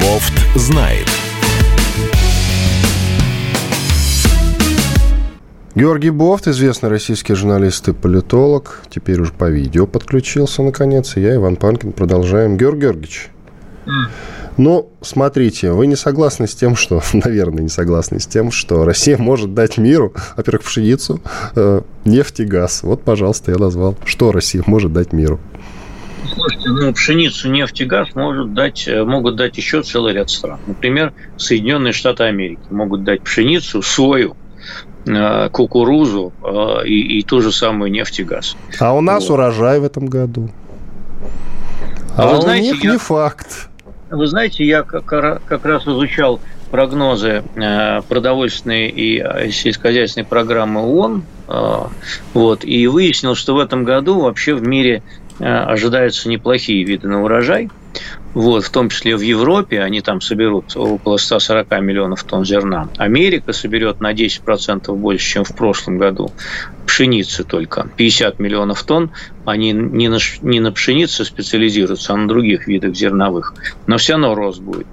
Бофт 0.00 0.34
знает. 0.54 1.11
Георгий 5.82 6.10
Бофт, 6.10 6.46
известный 6.46 6.90
российский 6.90 7.34
журналист 7.34 7.88
и 7.88 7.92
политолог, 7.92 8.82
теперь 8.88 9.20
уже 9.20 9.32
по 9.32 9.50
видео 9.50 9.84
подключился 9.84 10.62
наконец, 10.62 11.16
и 11.16 11.20
я, 11.20 11.34
Иван 11.34 11.56
Панкин, 11.56 11.90
продолжаем. 11.90 12.56
Георгий 12.56 12.82
Георгиевич, 12.82 13.30
ну, 14.56 14.92
смотрите, 15.00 15.72
вы 15.72 15.88
не 15.88 15.96
согласны 15.96 16.46
с 16.46 16.54
тем, 16.54 16.76
что, 16.76 17.02
наверное, 17.12 17.64
не 17.64 17.68
согласны 17.68 18.20
с 18.20 18.28
тем, 18.28 18.52
что 18.52 18.84
Россия 18.84 19.18
может 19.18 19.54
дать 19.54 19.76
миру, 19.76 20.14
во-первых, 20.36 20.62
пшеницу, 20.62 21.20
э, 21.56 21.80
нефть 22.04 22.38
и 22.38 22.44
газ. 22.44 22.84
Вот, 22.84 23.02
пожалуйста, 23.02 23.50
я 23.50 23.58
назвал, 23.58 23.96
что 24.04 24.30
Россия 24.30 24.62
может 24.64 24.92
дать 24.92 25.12
миру. 25.12 25.40
Слушайте, 26.32 26.68
ну, 26.68 26.92
пшеницу, 26.92 27.50
нефть 27.50 27.80
и 27.80 27.86
газ 27.86 28.14
может 28.14 28.54
дать, 28.54 28.86
э, 28.86 29.02
могут 29.02 29.34
дать 29.34 29.56
еще 29.56 29.82
целый 29.82 30.14
ряд 30.14 30.30
стран. 30.30 30.60
Например, 30.64 31.12
Соединенные 31.36 31.92
Штаты 31.92 32.22
Америки 32.22 32.62
могут 32.70 33.02
дать 33.02 33.22
пшеницу, 33.22 33.82
сою, 33.82 34.36
кукурузу 35.50 36.32
э, 36.42 36.86
и, 36.86 37.18
и 37.18 37.22
ту 37.22 37.40
же 37.40 37.52
самую 37.52 37.90
нефть 37.90 38.20
и 38.20 38.24
газ. 38.24 38.56
А 38.78 38.94
у 38.94 39.00
нас 39.00 39.28
вот. 39.28 39.34
урожай 39.34 39.80
в 39.80 39.84
этом 39.84 40.06
году. 40.06 40.50
А, 42.16 42.22
а 42.22 42.34
вы 42.34 42.42
знаете, 42.42 42.70
у 42.70 42.74
них 42.74 42.84
я, 42.84 42.92
не 42.92 42.98
факт. 42.98 43.68
Вы 44.10 44.26
знаете, 44.26 44.64
я 44.64 44.82
как, 44.82 45.04
как 45.04 45.64
раз 45.64 45.86
изучал 45.86 46.40
прогнозы 46.70 47.42
э, 47.56 48.02
продовольственной 48.02 48.88
и 48.88 49.50
сельскохозяйственной 49.50 50.26
программы 50.26 50.82
ООН, 50.82 51.24
вот, 52.32 52.64
и 52.64 52.86
выяснил, 52.86 53.34
что 53.34 53.54
в 53.54 53.58
этом 53.58 53.84
году 53.84 54.20
вообще 54.20 54.54
в 54.54 54.62
мире 54.62 55.02
ожидаются 55.38 56.30
неплохие 56.30 56.84
виды 56.84 57.08
на 57.08 57.22
урожай– 57.22 57.68
вот, 58.34 58.64
в 58.64 58.70
том 58.70 58.88
числе 58.88 59.16
в 59.16 59.20
Европе, 59.20 59.82
они 59.82 60.00
там 60.00 60.20
соберут 60.20 60.76
около 60.76 61.18
140 61.18 61.70
миллионов 61.80 62.24
тонн 62.24 62.44
зерна. 62.44 62.88
Америка 62.96 63.52
соберет 63.52 64.00
на 64.00 64.12
10% 64.12 64.94
больше, 64.94 65.32
чем 65.34 65.44
в 65.44 65.54
прошлом 65.54 65.98
году. 65.98 66.30
Пшеницы 66.86 67.44
только 67.44 67.88
50 67.96 68.38
миллионов 68.38 68.82
тонн. 68.84 69.10
Они 69.44 69.72
не 69.72 70.08
на, 70.08 70.18
не 70.40 70.60
на 70.60 70.72
пшенице 70.72 71.24
специализируются, 71.24 72.14
а 72.14 72.16
на 72.16 72.26
других 72.26 72.66
видах 72.66 72.94
зерновых. 72.94 73.54
Но 73.86 73.98
все 73.98 74.14
равно 74.14 74.34
рост 74.34 74.60
будет. 74.60 74.86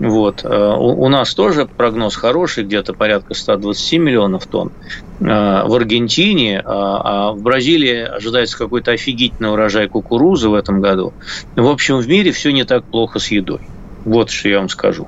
Вот. 0.00 0.44
Э, 0.44 0.74
у 0.78 1.08
нас 1.08 1.34
тоже 1.34 1.66
прогноз 1.66 2.16
хороший, 2.16 2.64
где-то 2.64 2.94
порядка 2.94 3.34
120 3.34 4.00
миллионов 4.00 4.46
тонн. 4.46 4.72
Э, 5.20 5.64
в 5.66 5.74
Аргентине, 5.74 6.62
а, 6.64 7.28
а 7.28 7.32
в 7.32 7.42
Бразилии 7.42 8.00
ожидается 8.00 8.56
какой-то 8.56 8.92
офигительный 8.92 9.52
урожай 9.52 9.88
кукурузы 9.88 10.48
в 10.48 10.54
этом 10.54 10.80
году. 10.80 11.12
В 11.54 11.68
общем, 11.68 11.98
в 11.98 12.08
мире 12.08 12.32
все 12.32 12.50
не 12.50 12.64
так 12.64 12.84
плохо 12.84 13.18
с 13.18 13.30
едой. 13.30 13.60
Вот 14.06 14.30
что 14.30 14.48
я 14.48 14.58
вам 14.58 14.70
скажу. 14.70 15.06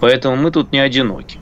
Поэтому 0.00 0.36
мы 0.36 0.50
тут 0.50 0.72
не 0.72 0.80
одиноки. 0.80 1.38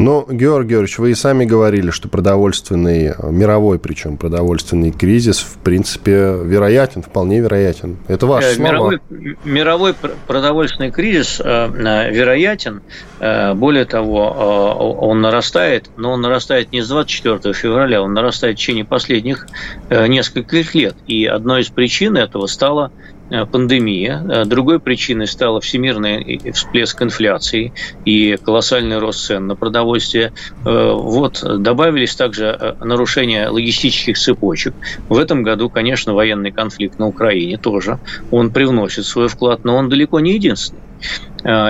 Но, 0.00 0.24
Георгий 0.26 0.70
Георгиевич, 0.70 0.98
вы 0.98 1.10
и 1.10 1.14
сами 1.14 1.44
говорили, 1.44 1.90
что 1.90 2.08
продовольственный, 2.08 3.14
мировой 3.30 3.78
причем 3.78 4.16
продовольственный 4.16 4.92
кризис, 4.92 5.40
в 5.40 5.58
принципе, 5.58 6.38
вероятен, 6.42 7.02
вполне 7.02 7.40
вероятен. 7.40 7.98
Это 8.08 8.26
ваши 8.26 8.48
э, 8.48 8.54
слова. 8.54 8.70
Мировой, 8.70 9.00
мировой 9.44 9.94
продовольственный 10.26 10.90
кризис 10.90 11.38
э, 11.38 11.44
э, 11.44 12.12
вероятен. 12.12 12.80
Э, 13.18 13.52
более 13.52 13.84
того, 13.84 14.34
э, 14.80 15.04
он 15.04 15.20
нарастает, 15.20 15.90
но 15.98 16.12
он 16.12 16.22
нарастает 16.22 16.72
не 16.72 16.80
с 16.80 16.88
24 16.88 17.52
февраля, 17.52 18.00
он 18.00 18.14
нарастает 18.14 18.56
в 18.56 18.58
течение 18.58 18.86
последних 18.86 19.48
э, 19.90 20.06
нескольких 20.06 20.74
лет. 20.74 20.96
И 21.08 21.26
одной 21.26 21.60
из 21.60 21.68
причин 21.68 22.16
этого 22.16 22.46
стало 22.46 22.90
Э, 22.90 23.19
пандемия. 23.50 24.22
Э, 24.28 24.44
другой 24.44 24.80
причиной 24.80 25.26
стала 25.26 25.60
всемирный 25.60 26.40
всплеск 26.52 27.02
инфляции 27.02 27.72
и 28.04 28.36
колоссальный 28.42 28.98
рост 28.98 29.24
цен 29.26 29.46
на 29.46 29.56
продовольствие. 29.56 30.32
Э, 30.64 30.92
вот 30.92 31.42
добавились 31.42 32.14
также 32.14 32.76
нарушения 32.80 33.48
логистических 33.48 34.18
цепочек. 34.18 34.74
В 35.08 35.18
этом 35.18 35.42
году, 35.42 35.70
конечно, 35.70 36.14
военный 36.14 36.50
конфликт 36.50 36.98
на 36.98 37.06
Украине 37.06 37.56
тоже. 37.56 37.98
Он 38.30 38.50
привносит 38.50 39.06
свой 39.06 39.28
вклад, 39.28 39.64
но 39.64 39.76
он 39.76 39.88
далеко 39.88 40.20
не 40.20 40.34
единственный. 40.34 40.82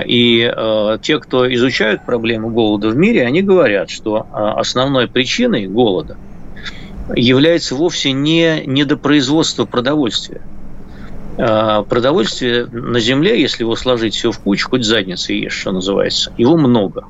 И 0.07 0.53
те, 1.03 1.19
кто 1.21 1.55
изучают 1.55 2.05
проблему 2.05 2.51
голода 2.51 2.89
в 2.89 2.97
мире, 2.97 3.25
они 3.25 3.43
говорят, 3.43 3.89
что 3.89 4.27
основной 4.33 5.07
причиной 5.07 5.69
голода 5.69 6.17
является 7.17 7.75
вовсе 7.75 8.13
не 8.13 8.63
недопроизводство 8.67 9.65
продовольствия, 9.65 10.41
продовольствие 11.37 12.67
на 12.67 13.01
земле, 13.01 13.41
если 13.41 13.63
его 13.63 13.77
сложить 13.77 14.15
все 14.15 14.31
в 14.31 14.39
кучу, 14.41 14.69
хоть 14.69 14.85
задницы 14.85 15.33
ешь, 15.33 15.55
что 15.55 15.73
называется, 15.73 16.33
его 16.37 16.57
много. 16.57 17.05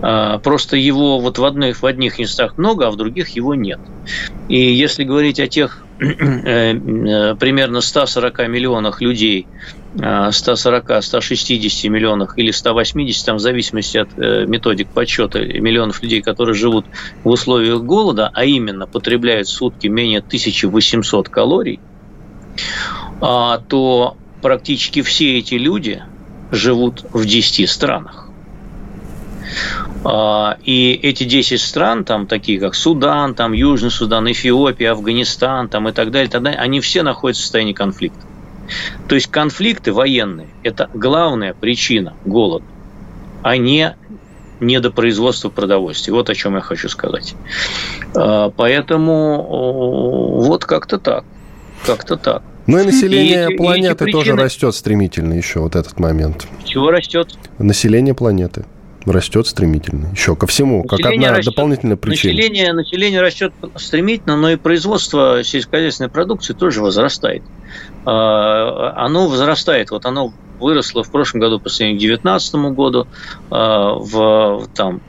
А, 0.00 0.38
просто 0.38 0.76
его 0.76 1.18
вот 1.18 1.38
в, 1.38 1.44
одних, 1.44 1.82
в 1.82 1.86
одних 1.86 2.18
местах 2.18 2.58
много, 2.58 2.86
а 2.86 2.90
в 2.90 2.96
других 2.96 3.30
его 3.30 3.54
нет. 3.54 3.80
И 4.48 4.58
если 4.58 5.04
говорить 5.04 5.40
о 5.40 5.46
тех 5.46 5.84
э, 6.00 6.74
э, 6.74 7.34
примерно 7.36 7.80
140 7.80 8.48
миллионах 8.48 9.00
людей, 9.00 9.46
140-160 9.96 11.88
миллионах 11.88 12.36
или 12.36 12.50
180, 12.50 13.24
там, 13.24 13.36
в 13.36 13.40
зависимости 13.40 13.98
от 13.98 14.08
э, 14.18 14.44
методик 14.46 14.88
подсчета 14.88 15.38
миллионов 15.40 16.02
людей, 16.02 16.20
которые 16.20 16.54
живут 16.54 16.86
в 17.22 17.28
условиях 17.28 17.80
голода, 17.82 18.28
а 18.34 18.44
именно 18.44 18.88
потребляют 18.88 19.46
в 19.46 19.52
сутки 19.52 19.86
менее 19.86 20.18
1800 20.18 21.28
калорий– 21.28 21.80
то 23.68 24.16
практически 24.42 25.02
все 25.02 25.38
эти 25.38 25.54
люди 25.54 26.02
живут 26.50 27.04
в 27.12 27.24
10 27.24 27.68
странах. 27.68 28.28
А, 30.04 30.58
и 30.62 30.92
эти 30.92 31.24
10 31.24 31.60
стран, 31.60 32.04
там 32.04 32.26
такие 32.26 32.60
как 32.60 32.74
Судан, 32.74 33.34
там 33.34 33.52
Южный 33.52 33.90
Судан, 33.90 34.30
Эфиопия, 34.30 34.92
Афганистан 34.92 35.68
там, 35.68 35.88
и 35.88 35.92
так 35.92 36.10
далее, 36.10 36.30
так 36.30 36.42
далее, 36.42 36.60
они 36.60 36.80
все 36.80 37.02
находятся 37.02 37.42
в 37.42 37.44
состоянии 37.44 37.72
конфликта. 37.72 38.26
То 39.08 39.14
есть 39.14 39.30
конфликты 39.30 39.92
военные– 39.92 40.48
это 40.62 40.90
главная 40.92 41.54
причина 41.54 42.14
голода, 42.24 42.66
а 43.42 43.56
не 43.56 43.96
недопроизводства 44.60 45.48
продовольствия. 45.48 46.14
Вот 46.14 46.30
о 46.30 46.34
чем 46.34 46.54
я 46.54 46.60
хочу 46.60 46.88
сказать. 46.88 47.34
А, 48.14 48.50
поэтому 48.50 50.40
вот 50.42 50.64
как-то 50.64 50.98
так. 50.98 51.24
Как-то 51.86 52.16
так. 52.16 52.42
Ну 52.66 52.78
и 52.78 52.84
население 52.84 53.52
и, 53.52 53.56
планеты 53.56 54.04
и 54.04 54.06
причины... 54.06 54.12
тоже 54.12 54.36
растет 54.36 54.74
стремительно 54.74 55.34
еще 55.34 55.60
вот 55.60 55.76
этот 55.76 55.98
момент. 55.98 56.46
Чего 56.64 56.90
растет? 56.90 57.36
Население 57.58 58.14
планеты 58.14 58.64
растет 59.06 59.46
стремительно. 59.46 60.08
Еще 60.12 60.34
ко 60.36 60.46
всему, 60.46 60.82
население 60.82 61.04
как 61.04 61.12
одна 61.12 61.38
растет, 61.38 61.54
дополнительная 61.54 61.96
причина. 61.96 62.34
Население, 62.34 62.72
население 62.72 63.20
растет 63.20 63.52
стремительно, 63.76 64.36
но 64.36 64.50
и 64.50 64.56
производство 64.56 65.42
сельскохозяйственной 65.44 66.10
продукции 66.10 66.54
тоже 66.54 66.80
возрастает. 66.80 67.42
А, 68.06 68.94
оно 68.96 69.28
возрастает. 69.28 69.90
Вот 69.90 70.06
оно 70.06 70.32
выросло 70.58 71.02
в 71.02 71.10
прошлом 71.10 71.40
году 71.40 71.60
по 71.60 71.68
сравнению 71.68 71.98
к 71.98 72.22
2019 72.22 72.54
году. 72.74 73.06
А, 73.50 73.94
в, 73.94 74.68
там, 74.74 75.02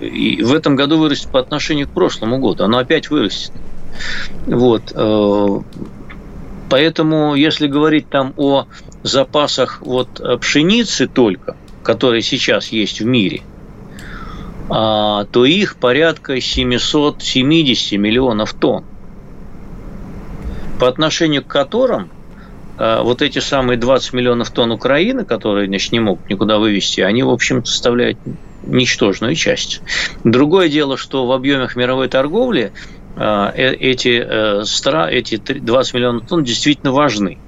и 0.00 0.42
в 0.42 0.52
этом 0.52 0.76
году 0.76 0.98
вырастет 0.98 1.30
по 1.30 1.38
отношению 1.38 1.86
к 1.86 1.90
прошлому 1.90 2.38
году. 2.38 2.64
Оно 2.64 2.78
опять 2.78 3.10
вырастет. 3.10 3.52
Вот. 4.46 4.92
Э, 6.66 6.70
поэтому, 6.70 7.34
если 7.34 7.66
говорить 7.66 8.08
там 8.08 8.34
о 8.36 8.66
запасах 9.02 9.80
вот 9.82 10.20
пшеницы 10.40 11.06
только, 11.06 11.56
которые 11.82 12.22
сейчас 12.22 12.68
есть 12.68 13.00
в 13.00 13.06
мире, 13.06 13.42
а, 14.68 15.24
то 15.26 15.44
их 15.44 15.76
порядка 15.76 16.40
770 16.40 17.98
миллионов 17.98 18.54
тонн, 18.54 18.84
по 20.80 20.88
отношению 20.88 21.44
к 21.44 21.46
которым 21.46 22.10
а, 22.78 23.02
вот 23.02 23.22
эти 23.22 23.38
самые 23.38 23.78
20 23.78 24.12
миллионов 24.12 24.50
тонн 24.50 24.72
Украины, 24.72 25.24
которые 25.24 25.68
значит, 25.68 25.92
не 25.92 26.00
могут 26.00 26.28
никуда 26.28 26.58
вывести, 26.58 27.00
они, 27.00 27.22
в 27.22 27.30
общем, 27.30 27.64
составляют 27.64 28.18
ничтожную 28.64 29.36
часть. 29.36 29.80
Другое 30.24 30.68
дело, 30.68 30.96
что 30.96 31.26
в 31.26 31.32
объемах 31.32 31.76
мировой 31.76 32.08
торговли 32.08 32.72
э, 32.72 32.95
эти, 33.16 34.22
э, 34.24 35.10
эти 35.10 35.36
20 35.36 35.94
миллионов 35.94 36.28
тонн 36.28 36.44
действительно 36.44 36.92
важны. 36.92 37.38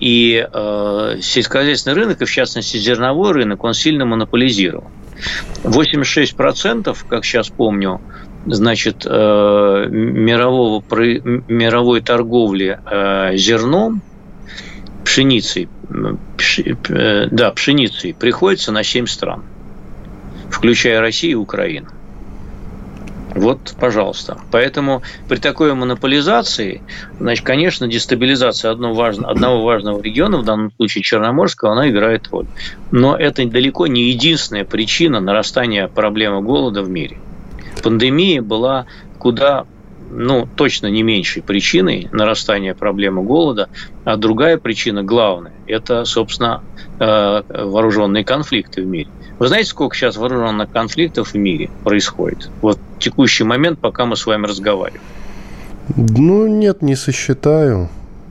И 0.00 0.46
э, 0.52 1.16
сельскохозяйственный 1.20 1.94
рынок, 1.94 2.20
и 2.20 2.24
в 2.24 2.30
частности 2.30 2.78
зерновой 2.78 3.32
рынок, 3.32 3.62
он 3.62 3.74
сильно 3.74 4.04
монополизирован. 4.04 4.90
86%, 5.62 6.96
как 7.08 7.24
сейчас 7.24 7.48
помню, 7.48 8.00
значит, 8.46 9.06
э, 9.06 9.86
мирового, 9.88 10.82
мировой 10.90 12.00
торговли 12.00 12.80
э, 12.84 13.36
зерном, 13.36 14.02
пшеницей, 15.04 15.68
да, 17.30 17.50
пшеницей 17.52 18.14
приходится 18.14 18.72
на 18.72 18.82
7 18.82 19.06
стран, 19.06 19.44
включая 20.50 21.00
Россию 21.00 21.32
и 21.32 21.34
Украину. 21.34 21.88
Вот, 23.34 23.74
пожалуйста. 23.80 24.38
Поэтому 24.50 25.02
при 25.28 25.36
такой 25.36 25.74
монополизации, 25.74 26.82
значит, 27.18 27.44
конечно, 27.44 27.88
дестабилизация 27.88 28.70
одного 28.70 28.94
важного, 28.94 29.30
одного 29.30 29.62
важного 29.62 30.00
региона, 30.02 30.38
в 30.38 30.44
данном 30.44 30.72
случае 30.76 31.02
Черноморского, 31.02 31.72
она 31.72 31.88
играет 31.88 32.28
роль. 32.30 32.46
Но 32.90 33.16
это 33.16 33.46
далеко 33.46 33.86
не 33.86 34.10
единственная 34.10 34.64
причина 34.64 35.20
нарастания 35.20 35.88
проблемы 35.88 36.42
голода 36.42 36.82
в 36.82 36.90
мире. 36.90 37.18
Пандемия 37.82 38.42
была 38.42 38.86
куда 39.18 39.66
ну, 40.12 40.46
точно 40.56 40.88
не 40.88 41.02
меньшей 41.02 41.42
причиной 41.42 42.08
нарастания 42.12 42.74
проблемы 42.74 43.22
голода, 43.22 43.70
а 44.04 44.16
другая 44.16 44.58
причина, 44.58 45.02
главная, 45.02 45.54
это, 45.66 46.04
собственно, 46.04 46.62
э, 47.00 47.42
вооруженные 47.48 48.24
конфликты 48.24 48.82
в 48.82 48.86
мире. 48.86 49.08
Вы 49.38 49.48
знаете, 49.48 49.70
сколько 49.70 49.96
сейчас 49.96 50.16
вооруженных 50.16 50.70
конфликтов 50.70 51.32
в 51.32 51.34
мире 51.34 51.70
происходит? 51.84 52.50
Вот 52.60 52.78
текущий 52.98 53.44
момент, 53.44 53.78
пока 53.78 54.06
мы 54.06 54.16
с 54.16 54.26
вами 54.26 54.46
разговариваем. 54.46 55.02
Ну, 55.96 56.46
нет, 56.46 56.82
не 56.82 56.94
сосчитаю. 56.94 57.88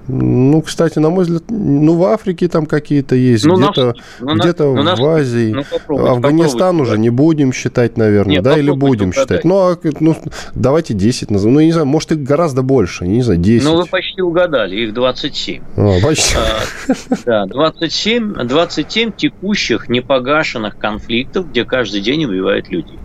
Ну, 0.07 0.61
кстати, 0.61 0.99
на 0.99 1.09
мой 1.09 1.25
взгляд, 1.25 1.43
ну, 1.49 1.95
в 1.95 2.03
Африке 2.05 2.47
там 2.47 2.65
какие-то 2.65 3.15
есть, 3.15 3.45
ну, 3.45 3.57
где-то 3.57 3.95
ну, 4.19 4.35
где-то 4.35 4.73
ну, 4.73 4.95
в 4.95 5.05
Азии. 5.05 5.51
Ну, 5.51 5.63
попробуйте, 5.63 6.11
Афганистан 6.11 6.59
попробуйте, 6.59 6.81
уже 6.83 6.91
да. 6.91 6.97
не 6.97 7.09
будем 7.09 7.53
считать, 7.53 7.97
наверное, 7.97 8.35
Нет, 8.35 8.43
да, 8.43 8.57
или 8.57 8.71
будем 8.71 9.09
угадать. 9.09 9.29
считать. 9.29 9.43
Ну, 9.45 9.57
а, 9.57 9.77
ну, 9.99 10.17
давайте 10.55 10.93
10 10.93 11.31
назовем. 11.31 11.53
Ну, 11.53 11.61
не 11.61 11.71
знаю, 11.71 11.87
может, 11.87 12.11
их 12.11 12.23
гораздо 12.23 12.61
больше, 12.63 13.07
не 13.07 13.21
знаю, 13.21 13.39
10. 13.39 13.67
Ну, 13.67 13.77
вы 13.77 13.85
почти 13.85 14.21
угадали, 14.21 14.75
их 14.75 14.93
27. 14.93 15.63
А, 15.77 15.99
почти. 16.03 16.35
А, 16.35 16.95
да, 17.25 17.45
27, 17.45 18.47
27 18.47 19.11
текущих 19.11 19.89
непогашенных 19.89 20.77
конфликтов, 20.77 21.49
где 21.49 21.63
каждый 21.65 22.01
день 22.01 22.25
убивают 22.25 22.69
людей. 22.69 22.97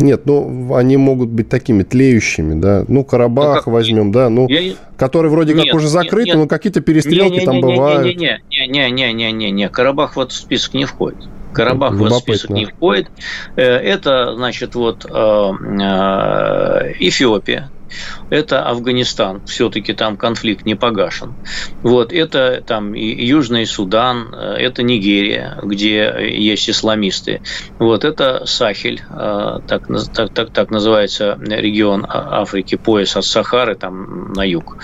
Нет, 0.00 0.22
ну, 0.24 0.74
они 0.74 0.96
могут 0.96 1.28
быть 1.28 1.48
такими 1.48 1.82
тлеющими, 1.82 2.58
да. 2.58 2.84
Ну, 2.88 3.04
Карабах 3.04 3.48
ну, 3.48 3.54
как... 3.56 3.66
возьмем, 3.66 4.12
да, 4.12 4.30
ну, 4.30 4.48
я... 4.48 4.72
который 4.96 5.30
вроде 5.30 5.54
нет, 5.54 5.66
как 5.66 5.74
уже 5.74 5.88
закрыт, 5.88 6.26
нет, 6.26 6.36
но 6.36 6.46
какие-то 6.46 6.80
перестрелки 6.80 7.34
не, 7.34 7.38
не, 7.40 7.44
там 7.44 7.56
не, 7.56 7.62
бывают. 7.62 8.16
Не-не-не-не-не-не-не, 8.16 9.68
Карабах 9.68 10.16
вот 10.16 10.32
в 10.32 10.36
список 10.36 10.74
не 10.74 10.86
входит. 10.86 11.28
Карабах 11.52 11.94
в 11.94 12.04
этот 12.04 12.18
список 12.18 12.50
не 12.50 12.66
входит. 12.66 13.10
Э, 13.56 13.62
это, 13.62 14.34
значит, 14.36 14.74
вот 14.74 15.04
э, 15.04 15.08
э, 15.12 16.92
Эфиопия, 17.00 17.70
это 18.30 18.62
Афганистан, 18.62 19.44
все-таки 19.46 19.92
там 19.92 20.16
конфликт 20.16 20.64
не 20.64 20.74
погашен. 20.74 21.34
Вот, 21.82 22.12
это 22.12 22.62
там 22.66 22.94
и 22.94 23.24
Южный 23.24 23.66
Судан, 23.66 24.34
э, 24.34 24.56
это 24.58 24.82
Нигерия, 24.82 25.58
где 25.62 26.14
есть 26.30 26.68
исламисты. 26.68 27.40
Вот, 27.78 28.04
это 28.04 28.44
Сахель, 28.46 29.02
э, 29.10 29.58
так, 29.66 29.88
так, 30.14 30.32
так, 30.32 30.50
так 30.50 30.70
называется 30.70 31.38
регион 31.40 32.06
а, 32.08 32.42
Африки, 32.42 32.76
пояс 32.76 33.16
от 33.16 33.24
Сахары 33.24 33.74
там 33.74 34.32
на 34.32 34.44
юг. 34.44 34.76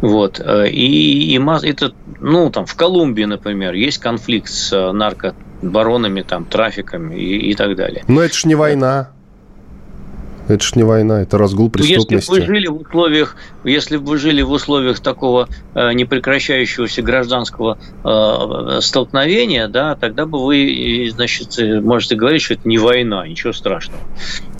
Вот, 0.00 0.40
э, 0.40 0.68
и, 0.68 1.36
и 1.36 1.40
это, 1.68 1.92
ну, 2.20 2.50
там 2.50 2.66
в 2.66 2.74
Колумбии, 2.74 3.24
например, 3.24 3.74
есть 3.74 3.98
конфликт 3.98 4.48
с 4.48 4.92
наркобаронами, 4.92 6.22
там, 6.22 6.44
трафиком 6.44 7.12
и, 7.12 7.22
и 7.22 7.54
так 7.54 7.76
далее. 7.76 8.04
Но 8.08 8.22
это 8.22 8.34
ж 8.34 8.44
не 8.44 8.54
война. 8.54 9.10
Это 10.48 10.62
ж 10.62 10.74
не 10.74 10.82
война, 10.82 11.22
это 11.22 11.38
разгул 11.38 11.70
преступности. 11.70 12.30
Ну, 12.30 12.36
если 12.36 12.46
бы 12.46 12.46
вы 12.46 12.54
жили 12.54 12.66
в 12.66 12.76
условиях, 12.76 13.36
если 13.64 13.96
бы 13.96 14.04
вы 14.04 14.18
жили 14.18 14.42
в 14.42 14.50
условиях 14.50 15.00
такого 15.00 15.48
э, 15.74 15.92
непрекращающегося 15.92 17.02
гражданского 17.02 17.78
э, 18.04 18.80
столкновения, 18.80 19.68
да, 19.68 19.94
тогда 19.94 20.26
бы 20.26 20.44
вы, 20.44 21.10
значит, 21.14 21.58
можете 21.82 22.16
говорить, 22.16 22.42
что 22.42 22.54
это 22.54 22.68
не 22.68 22.78
война, 22.78 23.26
ничего 23.26 23.52
страшного. 23.52 24.00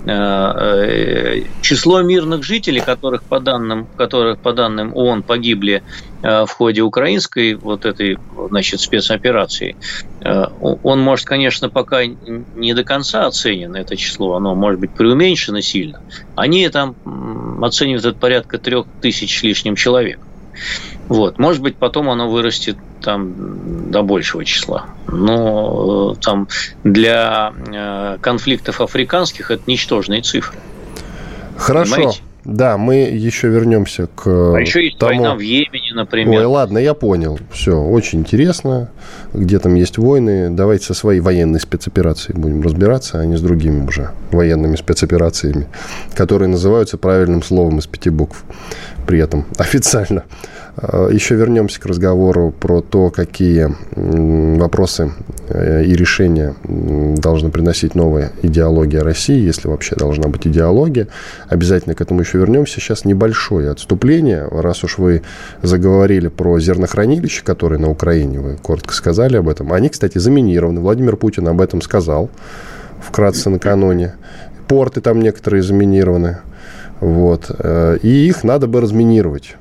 Э, 0.07 0.11
э, 0.11 1.43
число 1.61 2.03
мирных 2.03 2.43
жителей, 2.43 2.81
которых 2.81 3.23
по 3.23 3.39
данным, 3.39 3.87
которых 3.95 4.39
по 4.39 4.53
данным 4.53 4.93
ООН 4.93 5.23
погибли 5.23 5.81
э, 6.21 6.45
в 6.45 6.51
ходе 6.51 6.83
украинской 6.83 7.55
вот 7.55 7.85
этой 7.85 8.19
значит, 8.49 8.81
спецоперации, 8.81 9.75
он 10.21 10.99
может, 11.01 11.25
конечно, 11.25 11.69
пока 11.69 12.05
не 12.05 12.73
до 12.73 12.83
конца 12.83 13.25
оценен, 13.25 13.75
это 13.75 13.97
число, 13.97 14.35
оно 14.35 14.55
может 14.55 14.79
быть 14.79 14.93
преуменьшено 14.93 15.61
сильно. 15.61 16.01
Они 16.35 16.67
там 16.69 16.95
оценивают 17.63 18.05
это 18.05 18.17
порядка 18.17 18.59
трех 18.59 18.85
тысяч 19.01 19.39
с 19.39 19.43
лишним 19.43 19.75
человек. 19.75 20.19
Вот. 21.07 21.37
Может 21.37 21.61
быть, 21.61 21.75
потом 21.75 22.09
оно 22.09 22.29
вырастет 22.29 22.77
там 23.01 23.91
до 23.91 24.01
большего 24.01 24.43
числа. 24.43 24.87
Но 25.07 26.13
э, 26.13 26.21
там 26.21 26.47
для 26.83 27.53
э, 27.67 28.17
конфликтов 28.21 28.81
африканских 28.81 29.51
это 29.51 29.63
ничтожные 29.67 30.21
цифры. 30.21 30.57
Хорошо. 31.57 31.95
Понимаете? 31.95 32.21
Да, 32.45 32.77
мы 32.77 32.97
еще 32.97 33.47
вернемся 33.47 34.07
к 34.13 34.27
А 34.27 34.59
еще 34.59 34.85
есть 34.85 34.99
тому... 34.99 35.09
война 35.09 35.35
в 35.35 35.39
Йемене, 35.39 35.93
например. 35.95 36.41
Ой, 36.41 36.45
ладно, 36.45 36.77
я 36.77 36.93
понял. 36.93 37.39
Все, 37.51 37.75
очень 37.75 38.19
интересно. 38.19 38.91
Где 39.33 39.57
там 39.57 39.73
есть 39.73 39.97
войны. 39.97 40.51
Давайте 40.51 40.85
со 40.85 40.93
своей 40.93 41.21
военной 41.21 41.59
спецоперацией 41.59 42.39
будем 42.39 42.61
разбираться, 42.61 43.19
а 43.19 43.25
не 43.25 43.35
с 43.35 43.41
другими 43.41 43.87
уже 43.87 44.11
военными 44.31 44.75
спецоперациями, 44.75 45.67
которые 46.13 46.47
называются 46.47 46.99
правильным 46.99 47.41
словом 47.41 47.79
из 47.79 47.87
пяти 47.87 48.11
букв 48.11 48.43
при 49.07 49.19
этом 49.19 49.45
официально. 49.57 50.23
А, 50.77 51.09
Еще 51.09 51.35
вернемся 51.35 51.79
к 51.79 51.85
разговору 51.85 52.53
про 52.57 52.81
то, 52.81 53.09
какие 53.09 53.69
вопросы 53.95 55.11
э, 55.49 55.83
и 55.85 55.95
решения 55.95 56.55
должна 56.63 57.49
приносить 57.49 57.95
новая 57.95 58.31
идеология 58.41 59.01
России, 59.01 59.39
если 59.39 59.67
вообще 59.67 59.95
должна 59.95 60.27
быть 60.27 60.47
идеология. 60.47 61.07
Обязательно 61.47 61.95
к 61.95 62.01
этому 62.01 62.21
еще 62.21 62.39
вернемся. 62.39 62.79
Сейчас 62.79 63.05
небольшое 63.05 63.71
отступление. 63.71 64.47
Раз 64.51 64.83
уж 64.83 64.97
вы 64.97 65.21
заговорили 65.61 66.27
про 66.27 66.59
зернохранилища, 66.59 67.43
которые 67.43 67.79
на 67.79 67.89
Украине, 67.89 68.39
вы 68.39 68.57
коротко 68.57 68.93
сказали 68.93 69.37
об 69.37 69.47
этом. 69.47 69.71
Они, 69.71 69.89
кстати, 69.89 70.17
заминированы. 70.17 70.81
Владимир 70.81 71.15
Путин 71.15 71.47
об 71.47 71.61
этом 71.61 71.81
сказал 71.81 72.29
вкратце 73.01 73.49
накануне. 73.49 74.15
Порты 74.67 74.99
там 74.99 75.21
некоторые 75.21 75.61
заминированы. 75.63 76.39
Вот. 76.99 77.51
Э, 77.59 77.97
и 78.01 78.27
их 78.27 78.43
надо 78.43 78.67
бы 78.67 78.81
разминировать. 78.81 79.55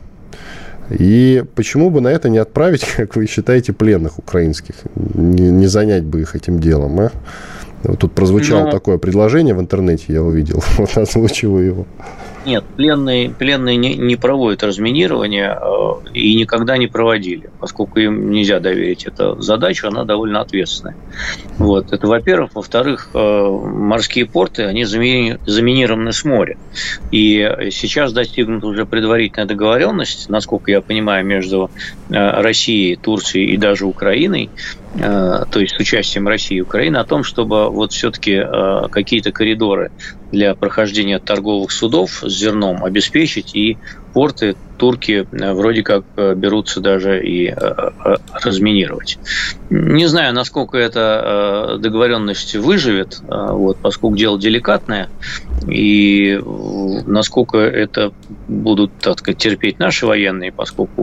И 0.90 1.44
почему 1.55 1.90
бы 1.90 2.01
на 2.01 2.09
это 2.09 2.29
не 2.29 2.38
отправить, 2.38 2.85
как 2.97 3.16
вы 3.16 3.27
считаете, 3.27 3.73
пленных 3.73 4.18
украинских? 4.18 4.75
Не, 4.94 5.51
не 5.51 5.66
занять 5.66 6.05
бы 6.05 6.20
их 6.20 6.37
этим 6.37 6.61
делом, 6.61 7.01
а? 7.01 7.12
Тут 7.99 8.12
прозвучало 8.12 8.61
Но... 8.61 8.66
Ну. 8.66 8.73
такое 8.73 8.99
предложение 8.99 9.55
в 9.55 9.61
интернете, 9.61 10.05
я 10.09 10.23
увидел. 10.23 10.62
Вот 10.79 10.97
озвучиваю 10.97 11.66
его. 11.66 11.87
Нет, 12.44 12.64
пленные, 12.76 13.30
пленные 13.30 13.76
не, 13.76 13.94
не 13.96 14.16
проводят 14.16 14.62
разминирование 14.62 15.59
э, 15.61 16.09
и 16.12 16.35
никогда 16.35 16.76
не 16.76 16.87
проводили, 16.87 17.50
поскольку 17.59 18.00
им 18.00 18.30
нельзя 18.30 18.61
доверить 18.61 19.07
эту 19.07 19.40
задачу, 19.40 19.88
она 19.88 20.04
довольно 20.04 20.40
ответственная. 20.40 20.96
Вот, 21.59 21.92
это 21.92 22.07
во-первых. 22.07 22.50
Во-вторых, 22.54 23.11
э, 23.14 23.18
морские 23.18 24.26
порты, 24.26 24.64
они 24.64 24.85
замини, 24.85 25.38
заминированы 25.46 26.12
с 26.12 26.24
моря. 26.24 26.57
И 27.11 27.48
сейчас 27.70 28.12
достигнута 28.12 28.66
уже 28.66 28.87
предварительная 28.87 29.48
договоренность, 29.48 30.28
насколько 30.28 30.70
я 30.70 30.80
понимаю, 30.80 31.24
между 31.24 31.70
э, 32.11 32.14
Россией, 32.14 32.96
Турцией 32.96 33.54
и 33.54 33.57
даже 33.57 33.87
Украиной, 33.87 34.50
то 34.96 35.61
есть 35.61 35.74
с 35.74 35.80
участием 35.80 36.28
России 36.28 36.59
и 36.59 36.61
Украины, 36.61 36.98
о 36.98 37.04
том, 37.04 37.24
чтобы 37.24 37.68
вот 37.70 37.92
все-таки 37.92 38.33
э, 38.33 38.88
какие-то 38.90 39.33
коридоры 39.33 39.90
для 40.30 40.54
прохождения 40.54 41.18
торговых 41.18 41.72
судов 41.72 42.22
с 42.24 42.33
зерном 42.33 42.85
обеспечить 42.85 43.54
и 43.54 43.78
порты 44.14 44.57
турки 44.79 45.27
э, 45.31 45.53
вроде 45.53 45.83
как 45.83 46.05
берутся 46.16 46.81
даже 46.81 47.22
и 47.22 47.55
разминировать. 48.33 49.18
Не 49.70 50.07
знаю, 50.07 50.33
насколько 50.35 50.79
эта 50.79 51.77
договоренность 51.79 52.57
выживет, 52.57 53.20
вот, 53.29 53.77
поскольку 53.79 54.16
дело 54.16 54.38
деликатное, 54.38 55.11
и 55.68 56.40
насколько 57.07 57.59
это 57.59 58.12
будут, 58.48 58.92
так 59.00 59.18
сказать, 59.18 59.38
терпеть 59.38 59.79
наши 59.79 60.07
военные, 60.07 60.53
поскольку 60.53 61.03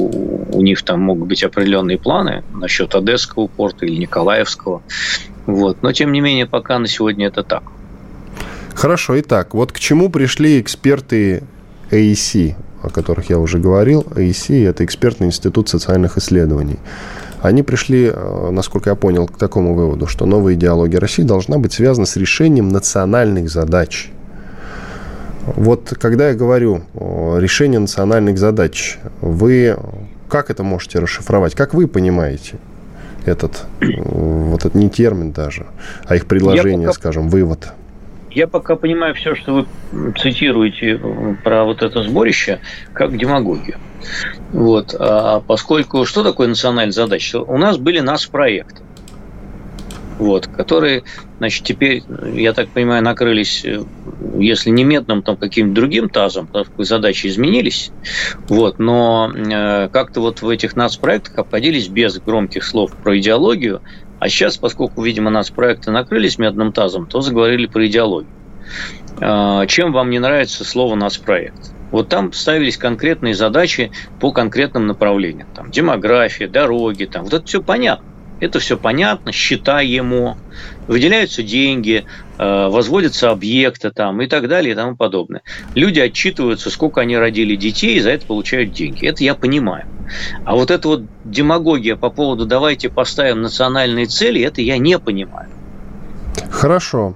у 0.52 0.62
них 0.62 0.82
там 0.84 1.02
могут 1.02 1.28
быть 1.28 1.44
определенные 1.44 1.98
планы 1.98 2.44
насчет 2.54 2.96
Одесского 2.96 3.48
порта 3.48 3.86
или 3.86 3.98
Николаевского. 3.98 4.82
Вот. 5.46 5.82
Но, 5.82 5.92
тем 5.92 6.12
не 6.12 6.22
менее, 6.22 6.46
пока 6.46 6.80
на 6.80 6.88
сегодня 6.88 7.28
это 7.28 7.44
так. 7.44 7.64
Хорошо, 8.74 9.20
итак, 9.20 9.54
вот 9.54 9.72
к 9.72 9.80
чему 9.80 10.10
пришли 10.10 10.62
эксперты 10.62 11.44
AEC, 11.92 12.56
о 12.82 12.90
которых 12.90 13.30
я 13.30 13.40
уже 13.40 13.60
говорил. 13.60 14.02
AEC– 14.02 14.68
это 14.70 14.86
экспертный 14.86 15.28
институт 15.28 15.70
социальных 15.70 16.18
исследований. 16.18 16.80
Они 17.42 17.64
пришли, 17.64 18.12
э, 18.14 18.50
насколько 18.52 18.90
я 18.90 18.96
понял, 18.96 19.28
к 19.28 19.38
такому 19.38 19.74
выводу, 19.74 20.08
что 20.08 20.26
новая 20.26 20.54
идеология 20.54 21.00
России 21.00 21.24
должна 21.24 21.58
быть 21.58 21.74
связана 21.74 22.06
с 22.06 22.16
решением 22.16 22.70
национальных 22.70 23.50
задач– 23.50 24.12
вот 25.46 25.96
когда 26.00 26.30
я 26.30 26.36
говорю 26.36 26.84
решение 26.94 27.80
национальных 27.80 28.38
задач, 28.38 29.00
вы 29.22 29.78
как 30.30 30.50
это 30.50 30.64
можете 30.64 31.00
расшифровать? 31.00 31.56
Как 31.56 31.74
вы 31.74 31.88
понимаете 31.88 32.56
этот, 33.26 33.64
вот 33.80 34.62
этот 34.62 34.76
не 34.76 34.90
термин 34.90 35.32
даже, 35.32 35.66
а 36.06 36.16
их 36.16 36.26
предложение, 36.26 36.88
пока, 36.88 37.00
скажем, 37.00 37.30
вывод? 37.30 37.74
Я 38.34 38.48
пока 38.48 38.76
понимаю 38.76 39.14
все, 39.16 39.36
что 39.36 39.54
вы 39.54 40.14
цитируете 40.18 41.00
про 41.44 41.66
вот 41.66 41.82
это 41.82 42.04
сборище, 42.04 42.60
как 42.94 43.18
демагогию. 43.18 43.78
Вот. 44.52 44.96
А 44.98 45.42
поскольку 45.42 46.06
что 46.06 46.24
такое 46.24 46.48
национальная 46.48 46.92
задача? 46.92 47.42
У 47.42 47.58
нас 47.58 47.78
были 47.78 48.00
нас 48.00 48.26
проекты 48.26 48.82
вот, 50.22 50.48
которые, 50.48 51.04
значит, 51.40 51.66
теперь, 51.66 52.04
я 52.36 52.54
так 52.54 52.70
понимаю, 52.70 53.04
накрылись, 53.04 53.66
если 54.38 54.70
не 54.70 54.84
медным, 54.84 55.24
то 55.24 55.36
каким-то 55.36 55.74
другим 55.74 56.10
тазом, 56.10 56.48
задачи 56.78 57.28
изменились, 57.28 57.92
вот, 58.48 58.78
но 58.78 59.32
э, 59.34 59.90
как-то 59.90 60.22
вот 60.22 60.44
в 60.44 60.48
этих 60.48 60.76
нацпроектах 60.76 61.40
обходились 61.40 61.88
без 61.88 62.20
громких 62.20 62.64
слов 62.64 62.92
про 63.04 63.18
идеологию, 63.18 63.82
а 64.22 64.30
сейчас, 64.30 64.56
поскольку, 64.56 65.02
видимо, 65.02 65.32
нацпроекты 65.32 65.90
накрылись 65.90 66.38
медным 66.38 66.72
тазом, 66.72 67.08
то 67.08 67.22
заговорили 67.22 67.66
про 67.66 67.88
идеологию. 67.88 68.32
Э, 69.20 69.66
чем 69.68 69.92
вам 69.92 70.12
не 70.12 70.20
нравится 70.20 70.64
слово 70.64 70.94
«нацпроект»? 70.94 71.74
Вот 71.90 72.10
там 72.10 72.32
ставились 72.32 72.78
конкретные 72.78 73.34
задачи 73.34 73.92
по 74.20 74.32
конкретным 74.32 74.86
направлениям. 74.86 75.48
Там 75.56 75.72
демография, 75.72 76.48
дороги, 76.48 77.06
там. 77.06 77.24
Вот 77.24 77.34
это 77.34 77.48
все 77.48 77.64
понятно. 77.64 78.06
Это 78.40 78.60
все 78.60 78.78
понятно, 78.78 79.32
считаемо, 79.32 80.38
выделяются 80.92 81.42
деньги, 81.42 82.04
э, 82.38 82.68
возводятся 82.68 83.30
объекты 83.32 83.92
там 83.92 84.22
и 84.22 84.28
так 84.28 84.50
далее 84.50 84.74
и 84.74 84.76
тому 84.76 84.98
подобное. 84.98 85.42
Люди 85.74 86.02
отчитываются, 86.02 86.70
сколько 86.70 87.00
они 87.00 87.18
родили 87.18 87.56
детей, 87.56 87.96
и 87.96 88.02
за 88.02 88.10
это 88.10 88.26
получают 88.26 88.74
деньги. 88.74 89.08
Это 89.08 89.24
я 89.24 89.34
понимаю. 89.34 89.86
А 90.44 90.56
вот 90.56 90.70
эта 90.70 90.90
вот 90.90 91.04
демагогия 91.24 91.96
по 91.96 92.10
поводу 92.10 92.46
«давайте 92.46 92.90
поставим 92.90 93.42
национальные 93.42 94.08
цели», 94.08 94.42
это 94.42 94.62
я 94.62 94.78
не 94.78 95.00
понимаю. 95.00 95.48
Хорошо. 96.50 97.16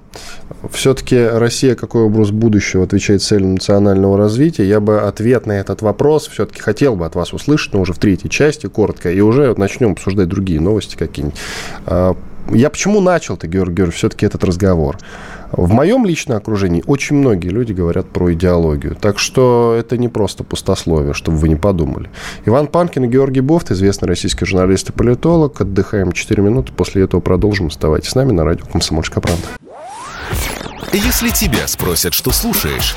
Все-таки 0.70 1.18
Россия 1.18 1.74
какой 1.74 2.02
образ 2.02 2.30
будущего 2.30 2.84
отвечает 2.84 3.22
целям 3.22 3.54
национального 3.54 4.16
развития? 4.16 4.66
Я 4.66 4.80
бы 4.80 5.00
ответ 5.00 5.44
на 5.44 5.52
этот 5.52 5.82
вопрос 5.82 6.28
все-таки 6.28 6.62
хотел 6.62 6.96
бы 6.96 7.04
от 7.04 7.14
вас 7.14 7.34
услышать, 7.34 7.74
но 7.74 7.80
уже 7.82 7.92
в 7.92 7.98
третьей 7.98 8.30
части, 8.30 8.68
коротко, 8.68 9.12
и 9.12 9.20
уже 9.20 9.54
начнем 9.58 9.92
обсуждать 9.92 10.28
другие 10.28 10.60
новости 10.60 10.96
какие-нибудь. 10.96 11.38
Я 12.50 12.70
почему 12.70 13.00
начал-то, 13.00 13.48
Георгий 13.48 13.74
Георгиевич, 13.74 13.98
все-таки 13.98 14.24
этот 14.24 14.44
разговор? 14.44 14.98
В 15.52 15.72
моем 15.72 16.04
личном 16.06 16.38
окружении 16.38 16.82
очень 16.86 17.16
многие 17.16 17.48
люди 17.48 17.72
говорят 17.72 18.08
про 18.08 18.32
идеологию. 18.32 18.96
Так 19.00 19.18
что 19.18 19.76
это 19.78 19.96
не 19.96 20.08
просто 20.08 20.44
пустословие, 20.44 21.14
чтобы 21.14 21.38
вы 21.38 21.48
не 21.48 21.56
подумали. 21.56 22.10
Иван 22.44 22.66
Панкин 22.66 23.04
и 23.04 23.08
Георгий 23.08 23.40
Бофт, 23.40 23.70
известный 23.70 24.08
российский 24.08 24.44
журналист 24.44 24.90
и 24.90 24.92
политолог. 24.92 25.60
Отдыхаем 25.60 26.12
4 26.12 26.42
минуты, 26.42 26.72
после 26.72 27.04
этого 27.04 27.20
продолжим. 27.20 27.66
Оставайтесь 27.66 28.10
с 28.10 28.14
нами 28.14 28.32
на 28.32 28.44
радио 28.44 28.64
«Комсомольская 28.66 29.20
правда». 29.20 29.46
Если 30.92 31.30
тебя 31.30 31.66
спросят, 31.66 32.14
что 32.14 32.30
слушаешь, 32.30 32.96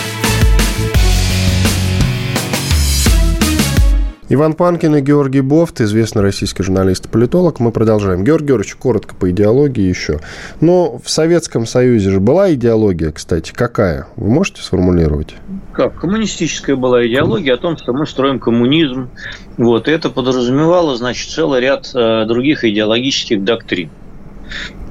Иван 4.33 4.53
Панкин 4.53 4.95
и 4.95 5.01
Георгий 5.01 5.41
Бофт, 5.41 5.81
известный 5.81 6.21
российский 6.21 6.63
журналист 6.63 7.05
и 7.05 7.09
политолог. 7.09 7.59
Мы 7.59 7.73
продолжаем. 7.73 8.23
Георгий 8.23 8.47
Георгиевич, 8.47 8.75
коротко 8.75 9.13
по 9.13 9.29
идеологии 9.29 9.83
еще. 9.83 10.21
Но 10.61 10.99
в 11.03 11.09
Советском 11.09 11.65
Союзе 11.65 12.11
же 12.11 12.21
была 12.21 12.53
идеология, 12.53 13.11
кстати. 13.11 13.51
Какая? 13.53 14.07
Вы 14.15 14.29
можете 14.29 14.61
сформулировать? 14.61 15.35
Как? 15.73 15.99
Коммунистическая 15.99 16.77
была 16.77 17.05
идеология 17.05 17.55
о 17.55 17.57
том, 17.57 17.75
что 17.75 17.91
мы 17.91 18.07
строим 18.07 18.39
коммунизм. 18.39 19.09
Вот. 19.57 19.89
И 19.89 19.91
это 19.91 20.09
подразумевало, 20.09 20.95
значит, 20.95 21.29
целый 21.29 21.59
ряд 21.59 21.91
э, 21.93 22.23
других 22.25 22.63
идеологических 22.63 23.43
доктрин 23.43 23.89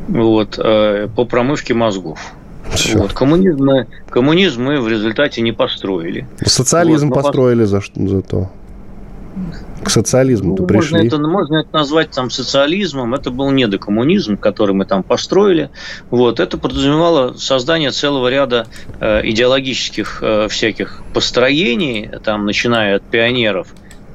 вот, 0.06 0.58
э, 0.62 1.08
по 1.16 1.24
промывке 1.24 1.72
мозгов. 1.72 2.20
Вот, 2.92 3.14
коммунизм, 3.14 3.64
мы, 3.64 3.86
коммунизм 4.10 4.64
мы 4.64 4.82
в 4.82 4.88
результате 4.88 5.40
не 5.40 5.52
построили. 5.52 6.28
Социализм 6.44 7.08
вот, 7.08 7.22
построили 7.22 7.64
за, 7.64 7.80
за 7.94 8.20
то. 8.20 8.50
К 9.82 9.88
социализму-то 9.88 10.62
ну, 10.62 10.68
пришли. 10.68 10.96
Можно 10.96 11.06
это, 11.06 11.18
можно 11.18 11.56
это 11.56 11.68
назвать 11.72 12.10
там 12.10 12.30
социализмом. 12.30 13.14
Это 13.14 13.30
был 13.30 13.50
недокоммунизм, 13.50 14.36
который 14.36 14.74
мы 14.74 14.84
там 14.84 15.02
построили. 15.02 15.70
Вот. 16.10 16.38
Это 16.38 16.58
подразумевало 16.58 17.32
создание 17.34 17.90
целого 17.90 18.28
ряда 18.28 18.66
э, 19.00 19.22
идеологических 19.24 20.18
э, 20.22 20.48
всяких 20.48 21.02
построений, 21.14 22.10
там, 22.22 22.44
начиная 22.44 22.96
от 22.96 23.02
пионеров 23.04 23.68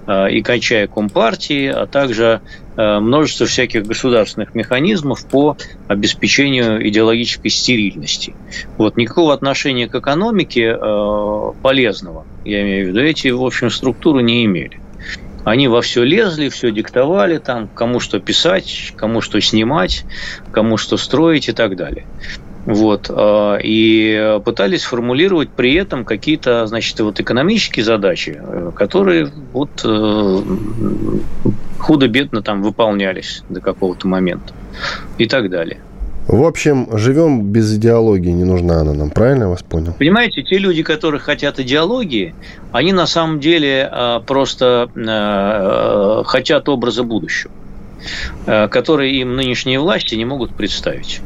э, 0.05 0.31
и 0.31 0.43
кончая 0.43 0.85
компартии, 0.87 1.67
а 1.67 1.87
также 1.87 2.41
э, 2.77 2.99
множество 2.99 3.47
всяких 3.47 3.87
государственных 3.87 4.53
механизмов 4.53 5.25
по 5.25 5.57
обеспечению 5.87 6.87
идеологической 6.87 7.49
стерильности. 7.49 8.35
Вот. 8.77 8.97
Никакого 8.97 9.33
отношения 9.33 9.87
к 9.87 9.95
экономике 9.95 10.77
э, 10.79 11.51
полезного, 11.63 12.23
я 12.45 12.61
имею 12.61 12.85
в 12.85 12.89
виду, 12.89 12.99
эти, 12.99 13.29
в 13.29 13.43
общем, 13.43 13.71
структуры 13.71 14.21
не 14.21 14.45
имели. 14.45 14.79
Они 15.45 15.67
во 15.67 15.81
все 15.81 16.03
лезли, 16.03 16.49
все 16.49 16.71
диктовали, 16.71 17.37
там, 17.37 17.67
кому 17.67 17.99
что 17.99 18.19
писать, 18.19 18.93
кому 18.97 19.21
что 19.21 19.39
снимать, 19.39 20.03
кому 20.51 20.75
что 20.77 20.97
строить 20.97 21.47
и 21.47 21.53
так 21.53 21.75
далее. 21.77 22.05
Вот. 22.65 23.11
А, 23.11 23.57
и 23.61 24.39
пытались 24.43 24.83
формулировать 24.83 25.49
при 25.49 25.75
этом 25.75 26.03
какие-то, 26.03 26.65
значит, 26.65 26.99
вот 26.99 27.19
экономические 27.19 27.85
задачи, 27.85 28.41
э, 28.41 28.71
которые 28.75 29.31
вот 29.53 29.69
э, 29.83 30.41
худо-бедно 31.77 32.41
там 32.41 32.63
выполнялись 32.63 33.43
до 33.47 33.61
какого-то 33.61 34.07
момента 34.07 34.51
и 35.19 35.27
так 35.27 35.51
далее. 35.51 35.79
В 36.27 36.43
общем, 36.43 36.87
живем 36.97 37.51
без 37.51 37.75
идеологии, 37.75 38.31
не 38.31 38.45
нужна 38.45 38.81
она 38.81 38.93
нам, 38.93 39.11
правильно 39.11 39.43
я 39.43 39.49
вас 39.49 39.61
понял? 39.61 39.93
Понимаете, 39.93 40.41
те 40.41 40.57
люди, 40.57 40.81
которые 40.81 41.21
хотят 41.21 41.59
идеологии, 41.59 42.33
они 42.71 42.93
на 42.93 43.05
самом 43.05 43.39
деле 43.39 43.87
а, 43.91 44.21
просто 44.21 44.89
а, 44.95 46.23
хотят 46.25 46.67
образа 46.67 47.03
будущего, 47.03 47.51
а, 48.47 48.67
который 48.67 49.17
им 49.17 49.35
нынешние 49.35 49.79
власти 49.79 50.15
не 50.15 50.25
могут 50.25 50.55
представить. 50.55 51.21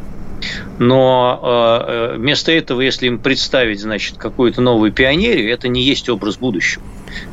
Но 0.78 2.16
вместо 2.16 2.54
этого, 2.54 2.80
если 2.80 3.08
им 3.08 3.20
представить, 3.20 3.82
значит, 3.82 4.16
какую-то 4.18 4.62
новую 4.62 4.94
пионерию, 4.94 5.52
это 5.52 5.68
не 5.68 5.84
есть 5.84 6.08
образ 6.08 6.38
будущего. 6.38 6.82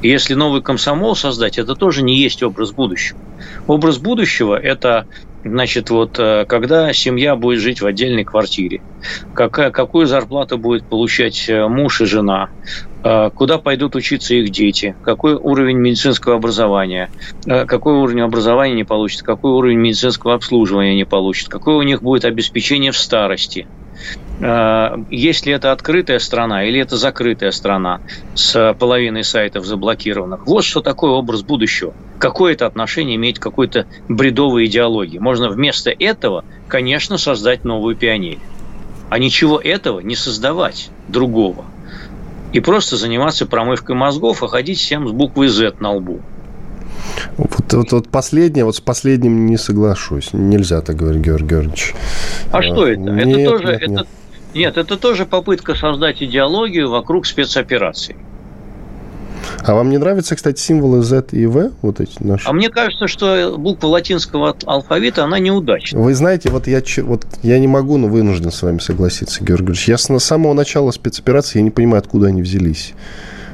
если 0.03 0.35
новый 0.35 0.61
комсомол 0.61 1.15
создать, 1.15 1.57
это 1.57 1.77
тоже 1.77 2.03
не 2.03 2.17
есть 2.17 2.43
образ 2.43 2.73
будущего. 2.73 3.17
Образ 3.69 3.99
будущего– 3.99 4.59
это 4.63 5.07
Значит, 5.49 5.91
вот 5.91 6.19
э, 6.19 6.45
когда 6.49 6.93
семья 6.93 7.37
будет 7.37 7.61
жить 7.61 7.81
в 7.81 7.87
отдельной 7.87 8.25
квартире, 8.25 8.83
какая, 9.33 9.71
какую 9.71 10.07
зарплату 10.07 10.59
будет 10.59 10.89
получать 10.89 11.49
э, 11.49 11.69
муж 11.69 12.01
и 12.01 12.05
жена, 12.05 12.51
э, 13.05 13.31
куда 13.33 13.59
пойдут 13.59 13.95
учиться 13.95 14.35
их 14.35 14.51
дети, 14.51 14.97
какой 15.03 15.35
уровень 15.35 15.79
медицинского 15.79 16.35
образования, 16.35 17.11
какой 17.45 17.95
уровень 17.95 18.23
образования 18.23 18.75
не 18.75 18.85
получат, 18.85 19.23
какой 19.23 19.53
уровень 19.53 19.79
медицинского 19.79 20.35
обслуживания 20.35 20.97
не 20.97 21.05
получат, 21.05 21.49
какое 21.49 21.77
у 21.77 21.83
них 21.83 22.03
будет 22.03 22.25
обеспечение 22.25 22.91
в 22.91 22.99
старости– 22.99 23.69
Э, 24.41 24.97
есть 25.11 25.47
ли 25.47 25.53
это 25.53 25.73
открытая 25.73 26.19
страна 26.19 26.65
или 26.65 26.81
это 26.81 26.97
закрытая 26.97 27.51
страна 27.51 28.01
с 28.35 28.75
половиной 28.79 29.25
сайтов 29.25 29.65
заблокированных. 29.65 30.47
Вот 30.47 30.65
что 30.65 30.81
такое 30.81 31.13
образ 31.13 31.43
будущего. 31.43 31.95
Какое 32.19 32.53
это 32.53 32.67
отношение 32.67 33.17
имеет 33.17 33.39
к 33.39 33.43
какой-то 33.43 33.87
бредовой 34.09 34.67
идеологии. 34.67 35.19
Можно 35.19 35.49
вместо 35.49 35.91
этого, 35.91 36.45
конечно, 36.69 37.19
создать 37.19 37.65
новую 37.65 37.97
пионерию. 37.97 38.41
А 39.09 39.19
ничего 39.19 39.59
этого 39.59 40.01
не 40.01 40.17
создавать 40.17 40.91
другого. 41.09 41.65
И 42.53 42.61
просто 42.61 42.97
заниматься 42.97 43.47
промывкой 43.47 43.97
мозгов, 43.97 44.43
а 44.43 44.49
ходить 44.49 44.79
всем 44.79 45.09
с 45.09 45.13
буквой 45.13 45.49
Z 45.49 45.75
на 45.81 45.93
лбу. 45.93 46.21
Вот, 47.37 47.73
вот, 47.73 47.93
вот 47.93 48.09
последнее, 48.09 48.65
вот 48.65 48.77
с 48.77 48.81
последним 48.81 49.47
не 49.47 49.57
соглашусь. 49.57 50.31
Нельзя 50.33 50.81
так 50.81 50.97
говорить, 50.97 51.23
Георгий 51.23 51.49
Георгиевич. 51.49 51.95
А, 52.53 52.59
а 52.59 52.63
что 52.63 52.87
это? 52.87 53.01
Нет, 53.01 53.29
это 53.29 53.51
тоже, 53.51 53.65
нет. 53.67 53.83
Это, 53.83 53.91
нет, 53.91 54.07
это 54.63 54.97
тоже 54.97 55.27
попытка 55.27 55.75
создать 55.75 56.23
идеологию 56.23 56.91
вокруг 56.91 57.27
спецопераций. 57.27 58.17
А 59.65 59.75
вам 59.75 59.91
не 59.91 59.99
нравятся, 59.99 60.37
кстати, 60.37 60.61
символы 60.61 61.03
Z 61.03 61.27
и 61.33 61.47
V, 61.47 61.73
вот 61.83 62.01
эти 62.01 62.23
наши? 62.23 62.49
А 62.49 62.53
мне 62.53 62.69
кажется, 62.69 63.09
что 63.09 63.57
буква 63.59 63.89
латинского 63.89 64.57
алфавита, 64.65 65.25
она 65.25 65.39
неудачна. 65.39 66.01
Вы 66.01 66.15
знаете, 66.15 66.51
вот 66.51 66.67
я, 66.67 66.83
вот 67.03 67.27
я 67.43 67.59
не 67.59 67.67
могу, 67.67 67.97
но 67.97 68.09
вынужден 68.09 68.51
с 68.51 68.63
вами 68.63 68.79
согласиться, 68.79 69.43
Георгий 69.43 69.67
Георгиевич. 69.67 69.89
Я 69.89 69.99
с 69.99 70.19
самого 70.25 70.53
начала 70.53 70.91
спецоперации, 70.91 71.59
я 71.59 71.65
не 71.65 71.71
понимаю, 71.71 71.99
откуда 71.99 72.29
они 72.29 72.43
взялись. 72.43 72.95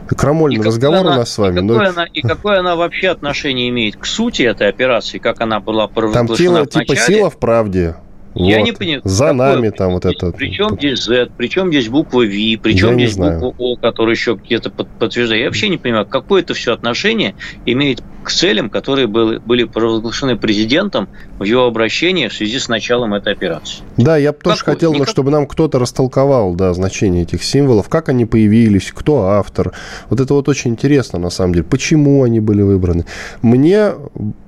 Крамольный 0.09 0.63
разговор 0.63 1.01
она, 1.01 1.13
у 1.13 1.19
нас 1.19 1.33
с 1.33 1.39
вами. 1.39 1.61
И 1.61 1.69
какое, 1.69 1.79
но... 1.79 1.91
она, 1.91 2.05
и 2.05 2.21
какое 2.21 2.59
она 2.61 2.77
вообще 2.77 3.09
отношение 3.09 3.71
имеет 3.71 3.97
к 3.97 4.05
сути 4.05 4.43
этой 4.43 4.69
операции, 4.69 5.19
как 5.19 5.41
она 5.41 5.61
была 5.61 5.89
провозглашена 5.89 6.27
Там 6.29 6.37
тело, 6.37 6.67
типа 6.67 6.97
сила 6.97 7.31
в 7.31 7.39
правде. 7.39 7.97
Я 8.35 8.59
вот. 8.59 8.65
не 8.65 8.73
понимаю. 8.73 9.03
За 9.05 9.27
какое, 9.27 9.55
нами 9.55 9.71
там 9.71 9.93
вот 9.93 10.05
это. 10.05 10.33
Причем 10.33 10.77
здесь 10.77 11.05
Z, 11.05 11.31
причем 11.37 11.69
здесь 11.69 11.89
буква 11.89 12.23
V, 12.23 12.59
причем 12.63 12.95
здесь 12.95 13.17
буква 13.17 13.55
O, 13.59 13.77
которая 13.77 14.15
еще 14.15 14.39
где-то 14.43 14.71
подтверждает. 14.71 15.41
Я 15.43 15.47
вообще 15.49 15.69
не 15.69 15.77
понимаю, 15.77 16.07
какое 16.07 16.43
это 16.43 16.55
все 16.55 16.73
отношение 16.73 17.35
имеет 17.67 18.03
к 18.23 18.31
целям, 18.31 18.71
которые 18.71 19.07
были, 19.07 19.39
были 19.39 19.65
провозглашены 19.65 20.37
президентом 20.37 21.09
в 21.39 21.45
его 21.45 21.67
обращении 21.67 22.29
в 22.29 22.33
связи 22.33 22.59
с 22.59 22.69
началом 22.69 23.15
этой 23.15 23.33
операции. 23.33 23.83
Да, 23.97 24.17
я 24.17 24.33
бы 24.33 24.39
тоже 24.39 24.65
хотел, 24.65 24.95
Никак... 24.95 25.09
чтобы 25.09 25.31
нам 25.31 25.47
кто-то 25.47 25.79
растолковал 25.79 26.55
да, 26.55 26.73
значение 26.73 27.23
этих 27.23 27.43
символов, 27.43 27.89
как 27.89 28.09
они 28.09 28.25
появились, 28.25 28.93
кто 28.95 29.27
автор. 29.27 29.73
Вот 30.09 30.21
это 30.21 30.35
вот 30.35 30.49
очень 30.49 30.71
интересно, 30.71 31.19
на 31.19 31.31
самом 31.31 31.55
деле. 31.55 31.65
Почему 31.65 32.23
они 32.23 32.41
были 32.41 32.63
выбраны? 32.63 33.05
Мне 33.43 33.93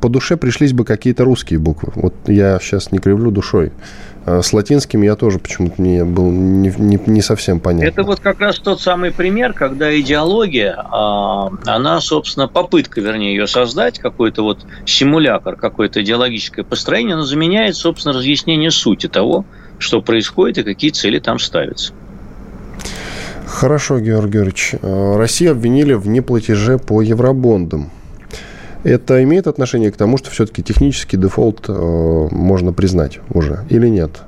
по 0.00 0.08
душе 0.08 0.36
пришлись 0.36 0.72
бы 0.72 0.84
какие-то 0.84 1.24
русские 1.24 1.58
буквы. 1.58 1.92
Вот 1.96 2.14
я 2.26 2.58
сейчас 2.60 2.92
не 2.92 2.98
кривлю 2.98 3.30
душой. 3.30 3.72
А 4.26 4.40
с 4.40 4.52
латинским 4.54 5.02
я 5.02 5.16
тоже 5.16 5.38
почему-то 5.38 5.82
не 5.82 6.02
был 6.04 6.30
не, 6.30 6.72
не, 6.78 6.98
не 7.06 7.20
совсем 7.20 7.60
понятно. 7.60 7.86
Это 7.86 8.02
вот 8.04 8.20
как 8.20 8.40
раз 8.40 8.58
тот 8.58 8.80
самый 8.80 9.10
пример, 9.10 9.52
когда 9.52 9.98
идеология, 10.00 10.74
а, 10.76 11.50
она, 11.66 12.00
собственно, 12.00 12.48
попытка, 12.48 13.02
вернее, 13.02 13.34
ее 13.34 13.46
создать, 13.46 13.98
какой-то 13.98 14.42
вот 14.42 14.64
симулятор, 14.86 15.56
какое-то 15.56 16.02
идеологическое 16.02 16.64
построение, 16.64 17.14
она 17.14 17.24
заменяет, 17.24 17.76
собственно, 17.76 18.14
разъяснение 18.14 18.70
сути 18.70 19.08
того, 19.08 19.44
что 19.78 20.00
происходит 20.00 20.58
и 20.58 20.62
какие 20.62 20.90
цели 20.90 21.18
там 21.18 21.38
ставятся. 21.38 21.92
Хорошо, 23.46 24.00
Георгий 24.00 24.32
Георгиевич. 24.32 24.74
Россию 24.82 25.52
обвинили 25.52 25.92
в 25.92 26.08
неплатеже 26.08 26.78
по 26.78 27.02
евробондам. 27.02 27.90
Это 28.84 29.22
имеет 29.22 29.46
отношение 29.46 29.90
к 29.90 29.96
тому, 29.96 30.18
что 30.18 30.30
все-таки 30.30 30.62
технический 30.62 31.16
дефолт 31.16 31.64
э, 31.68 31.72
можно 31.72 32.72
признать 32.72 33.18
уже 33.30 33.64
или 33.70 33.88
нет? 33.88 34.22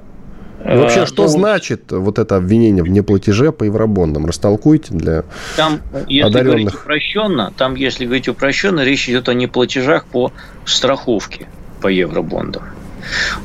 И 0.64 0.68
э, 0.68 0.78
вообще, 0.78 1.06
что 1.06 1.22
ну, 1.24 1.28
значит 1.28 1.92
вот 1.92 2.18
это 2.18 2.36
обвинение 2.36 2.82
в 2.82 2.88
неплатеже 2.88 3.52
по 3.52 3.64
евробондам? 3.64 4.26
Растолкуйте 4.26 4.94
для 4.94 5.24
там, 5.56 5.80
если 6.08 6.20
одаренных. 6.22 6.44
Говорить 6.46 6.74
упрощенно, 6.74 7.52
там, 7.56 7.74
если 7.74 8.06
говорить 8.06 8.28
упрощенно, 8.28 8.80
речь 8.82 9.08
идет 9.08 9.28
о 9.28 9.34
неплатежах 9.34 10.06
по 10.06 10.32
страховке 10.64 11.46
по 11.80 11.88
евробондам. 11.88 12.62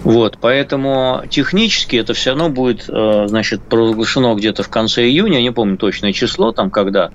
Вот, 0.04 0.38
поэтому 0.42 1.24
технически 1.30 1.96
это 1.96 2.14
все 2.14 2.32
равно 2.32 2.50
будет, 2.50 2.86
э, 2.90 3.26
значит, 3.28 3.62
провозглашено 3.62 4.34
где-то 4.36 4.64
в 4.64 4.70
конце 4.70 5.04
июня, 5.04 5.38
я 5.38 5.44
не 5.44 5.52
помню 5.52 5.78
точное 5.78 6.14
число, 6.14 6.52
там, 6.52 6.72
когда, 6.72 7.12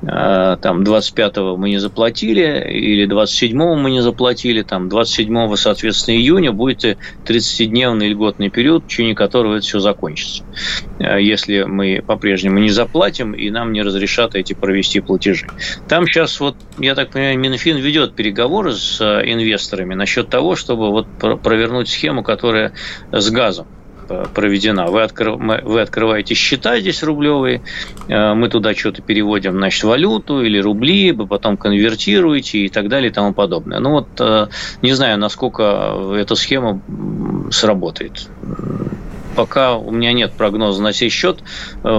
там, 0.00 0.82
25-го 0.82 1.56
мы 1.56 1.70
не 1.70 1.78
заплатили, 1.78 2.64
или 2.70 3.08
27-го 3.08 3.74
мы 3.74 3.90
не 3.90 4.00
заплатили, 4.00 4.62
там, 4.62 4.88
27-го, 4.88 5.56
соответственно, 5.56 6.16
июня 6.16 6.52
будет 6.52 6.84
30-дневный 7.26 8.08
льготный 8.08 8.50
период, 8.50 8.84
в 8.84 8.86
течение 8.86 9.14
которого 9.14 9.56
это 9.56 9.64
все 9.64 9.80
закончится. 9.80 10.44
Э, 10.98 11.20
если 11.20 11.62
мы 11.62 12.02
по-прежнему 12.04 12.58
не 12.58 12.70
заплатим, 12.70 13.32
и 13.32 13.50
нам 13.50 13.72
не 13.72 13.82
разрешат 13.82 14.34
эти 14.34 14.52
провести 14.52 15.00
платежи. 15.00 15.46
Там 15.88 16.06
сейчас, 16.06 16.38
вот, 16.40 16.56
я 16.78 16.94
так 16.94 17.10
понимаю, 17.10 17.38
Минфин 17.38 17.78
ведет 17.78 18.14
переговоры 18.14 18.72
с 18.72 19.00
инвесторами 19.00 19.94
насчет 19.94 20.28
того, 20.28 20.56
чтобы 20.56 20.90
вот 20.90 21.08
провернуть 21.18 21.88
схему, 21.88 22.22
которая 22.22 22.72
с 23.10 23.30
газом 23.30 23.66
э, 23.66 23.77
проведена. 24.34 24.86
Вы, 24.86 25.02
открыв... 25.02 25.38
вы 25.38 25.80
открываете 25.80 26.34
счета 26.34 26.78
здесь 26.80 27.02
рублевые, 27.02 27.62
э, 28.08 28.34
мы 28.34 28.48
туда 28.48 28.74
что-то 28.74 29.02
переводим, 29.02 29.52
значит, 29.52 29.84
валюту 29.84 30.42
или 30.42 30.58
рубли, 30.58 31.12
вы 31.12 31.26
потом 31.26 31.56
конвертируете 31.56 32.58
и 32.60 32.68
так 32.68 32.88
далее 32.88 33.10
и 33.10 33.12
тому 33.12 33.32
подобное. 33.32 33.80
Ну 33.80 33.90
вот, 33.90 34.08
э, 34.18 34.48
не 34.82 34.92
знаю, 34.92 35.18
насколько 35.18 36.14
эта 36.16 36.34
схема 36.34 36.80
сработает 37.50 38.28
пока 39.38 39.76
у 39.76 39.92
меня 39.92 40.12
нет 40.12 40.32
прогноза 40.32 40.82
на 40.82 40.92
сей 40.92 41.10
счет. 41.10 41.44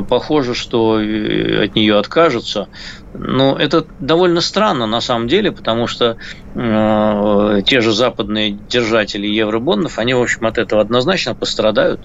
Похоже, 0.10 0.54
что 0.54 0.96
от 0.96 1.74
нее 1.74 1.98
откажутся. 1.98 2.68
Ну, 3.14 3.56
это 3.56 3.86
довольно 4.00 4.40
странно 4.40 4.86
на 4.86 5.02
самом 5.02 5.28
деле, 5.28 5.52
потому 5.52 5.88
что 5.88 6.18
э, 6.54 7.62
те 7.66 7.82
же 7.82 7.92
западные 7.92 8.52
держатели 8.52 9.26
евробондов, 9.26 9.98
они, 9.98 10.14
в 10.14 10.22
общем, 10.22 10.46
от 10.46 10.58
этого 10.60 10.82
однозначно 10.82 11.34
пострадают. 11.34 12.02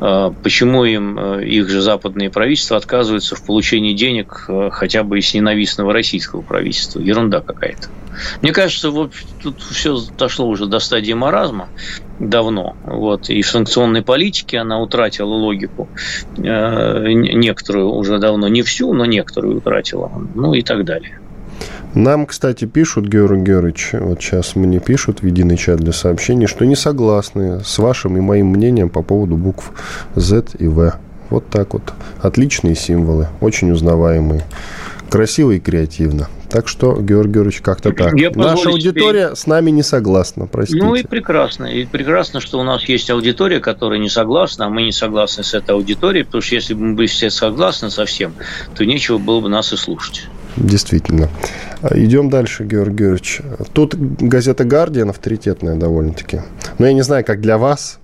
Э, 0.00 0.30
почему 0.42 0.84
им 0.84 1.18
э, 1.18 1.44
их 1.44 1.68
же 1.68 1.80
западные 1.80 2.30
правительства 2.30 2.76
отказываются 2.76 3.34
в 3.34 3.44
получении 3.44 3.94
денег 3.94 4.44
э, 4.48 4.70
хотя 4.70 5.02
бы 5.02 5.18
из 5.18 5.34
ненавистного 5.34 5.92
российского 5.92 6.42
правительства? 6.42 7.00
Ерунда 7.00 7.40
какая-то. 7.40 7.88
Мне 8.42 8.52
кажется, 8.52 8.90
вот 8.90 9.12
тут 9.42 9.60
все 9.60 9.98
дошло 10.18 10.46
уже 10.46 10.66
до 10.66 10.78
стадии 10.78 11.14
маразма 11.14 11.68
давно. 12.22 12.76
Вот. 12.84 13.28
И 13.30 13.42
в 13.42 13.48
санкционной 13.48 14.02
политике 14.02 14.58
она 14.58 14.80
утратила 14.80 15.26
логику. 15.26 15.88
Некоторую 16.36 17.90
уже 17.90 18.18
давно, 18.18 18.48
не 18.48 18.62
всю, 18.62 18.92
но 18.94 19.04
некоторую 19.04 19.58
утратила. 19.58 20.10
Ну 20.34 20.54
и 20.54 20.62
так 20.62 20.84
далее. 20.84 21.18
Нам, 21.94 22.24
кстати, 22.24 22.64
пишут, 22.64 23.06
Георгий 23.06 23.44
Георгиевич, 23.44 23.90
вот 23.92 24.22
сейчас 24.22 24.56
мне 24.56 24.80
пишут 24.80 25.20
в 25.20 25.26
единый 25.26 25.58
чат 25.58 25.80
для 25.80 25.92
сообщений, 25.92 26.46
что 26.46 26.64
не 26.64 26.74
согласны 26.74 27.60
с 27.62 27.78
вашим 27.78 28.16
и 28.16 28.20
моим 28.20 28.46
мнением 28.46 28.88
по 28.88 29.02
поводу 29.02 29.36
букв 29.36 29.72
Z 30.14 30.44
и 30.58 30.66
V. 30.66 30.94
Вот 31.28 31.48
так 31.50 31.74
вот. 31.74 31.92
Отличные 32.22 32.74
символы, 32.74 33.28
очень 33.40 33.70
узнаваемые. 33.70 34.42
Красиво 35.12 35.50
и 35.50 35.60
креативно. 35.60 36.28
Так 36.48 36.68
что, 36.68 36.94
Георгий 36.94 37.34
Георгиевич, 37.34 37.60
как-то 37.60 37.92
так. 37.92 38.14
Я 38.14 38.30
Наша 38.30 38.70
аудитория 38.70 39.26
себе... 39.26 39.36
с 39.36 39.46
нами 39.46 39.70
не 39.70 39.82
согласна, 39.82 40.46
простите. 40.46 40.82
Ну 40.82 40.94
и 40.94 41.02
прекрасно. 41.02 41.66
И 41.66 41.84
прекрасно, 41.84 42.40
что 42.40 42.58
у 42.58 42.62
нас 42.62 42.82
есть 42.84 43.10
аудитория, 43.10 43.60
которая 43.60 43.98
не 43.98 44.08
согласна, 44.08 44.66
а 44.66 44.68
мы 44.70 44.84
не 44.84 44.92
согласны 44.92 45.44
с 45.44 45.52
этой 45.52 45.72
аудиторией, 45.74 46.24
потому 46.24 46.40
что 46.40 46.54
если 46.54 46.72
бы 46.72 46.80
мы 46.80 46.94
были 46.94 47.08
все 47.08 47.28
согласны 47.28 47.90
со 47.90 48.06
всем, 48.06 48.32
то 48.74 48.86
нечего 48.86 49.18
было 49.18 49.40
бы 49.40 49.50
нас 49.50 49.74
и 49.74 49.76
слушать. 49.76 50.28
Действительно. 50.56 51.28
Идем 51.90 52.30
дальше, 52.30 52.64
Георгий 52.64 52.96
Георгиевич. 52.96 53.42
Тут 53.74 53.94
газета 53.94 54.64
«Гардиан» 54.64 55.10
авторитетная 55.10 55.76
довольно-таки. 55.76 56.40
Но 56.78 56.86
я 56.86 56.94
не 56.94 57.02
знаю, 57.02 57.22
как 57.22 57.42
для 57.42 57.58
вас. 57.58 57.98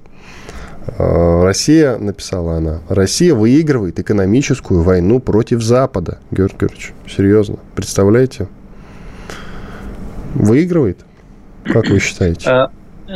А, 0.96 1.42
Россия, 1.42 1.96
написала 1.98 2.56
она, 2.56 2.80
Россия 2.88 3.34
выигрывает 3.34 3.98
экономическую 3.98 4.82
войну 4.82 5.20
против 5.20 5.62
Запада. 5.62 6.18
Георгий 6.30 6.56
Георгиевич, 6.60 6.92
серьезно, 7.08 7.56
представляете? 7.74 8.48
Выигрывает? 10.34 11.00
Как 11.64 11.88
вы 11.88 11.98
считаете? 11.98 12.48
А, 12.48 12.70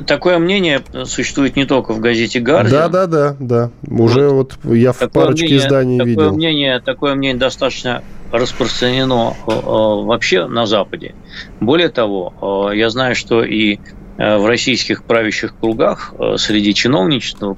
такое 0.07 0.39
мнение 0.39 0.83
существует 1.05 1.57
не 1.57 1.65
только 1.65 1.93
в 1.93 2.01
газете 2.01 2.41
«Гардиан». 2.41 2.91
Да, 2.91 3.07
да, 3.07 3.07
да, 3.07 3.37
да. 3.39 3.71
Уже 3.89 4.29
вот, 4.29 4.59
вот 4.63 4.75
я 4.75 4.93
в 4.93 4.99
такое 4.99 5.25
парочке 5.25 5.47
мнение, 5.47 5.67
изданий 5.67 5.99
такое 5.99 6.11
видел. 6.11 6.33
Мнение, 6.33 6.81
такое 6.81 7.15
мнение 7.15 7.39
достаточно 7.39 8.03
распространено 8.33 9.35
э, 9.47 9.51
вообще 9.51 10.47
на 10.47 10.67
Западе. 10.67 11.15
Более 11.61 11.91
того, 11.91 12.71
э, 12.73 12.77
я 12.77 12.89
знаю, 12.91 13.15
что 13.15 13.45
и 13.45 13.75
э, 13.75 13.79
в 14.17 14.47
российских 14.47 15.05
правящих 15.05 15.55
кругах 15.59 16.15
среди 16.37 16.75
чиновничества 16.75 17.57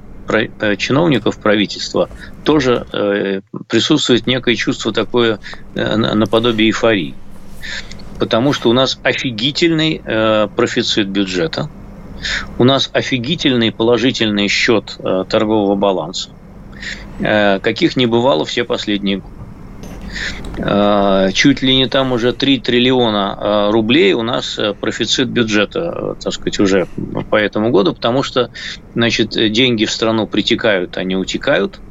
чиновников 0.77 1.37
правительства 1.37 2.09
тоже 2.43 3.41
присутствует 3.67 4.25
некое 4.25 4.55
чувство 4.55 4.91
такое 4.91 5.39
наподобие 5.75 6.69
эйфории. 6.69 7.13
Потому 8.17 8.53
что 8.53 8.69
у 8.69 8.73
нас 8.73 8.99
офигительный 9.03 10.01
профицит 10.55 11.09
бюджета, 11.09 11.69
у 12.57 12.63
нас 12.63 12.89
офигительный 12.93 13.71
положительный 13.71 14.47
счет 14.47 14.97
торгового 15.29 15.75
баланса, 15.75 16.29
каких 17.19 17.95
не 17.95 18.05
бывало 18.05 18.45
все 18.45 18.63
последние 18.63 19.17
годы. 19.17 19.35
Э, 20.57 21.31
чуть 21.33 21.61
ли 21.61 21.75
не 21.75 21.87
там 21.87 22.11
уже 22.13 22.33
3 22.33 22.59
триллиона 22.59 23.37
э, 23.37 23.71
рублей 23.71 24.13
у 24.13 24.23
нас 24.23 24.57
э, 24.57 24.73
профицит 24.73 25.29
бюджета, 25.29 26.15
так 26.23 26.33
сказать, 26.33 26.59
уже 26.59 26.87
по 27.29 27.35
этому 27.35 27.71
году, 27.71 27.93
потому 27.93 28.23
что, 28.23 28.51
значит, 28.93 29.29
деньги 29.29 29.85
в 29.85 29.91
страну 29.91 30.27
притекают, 30.27 30.97
а 30.97 31.03
не 31.03 31.15
утекают. 31.15 31.81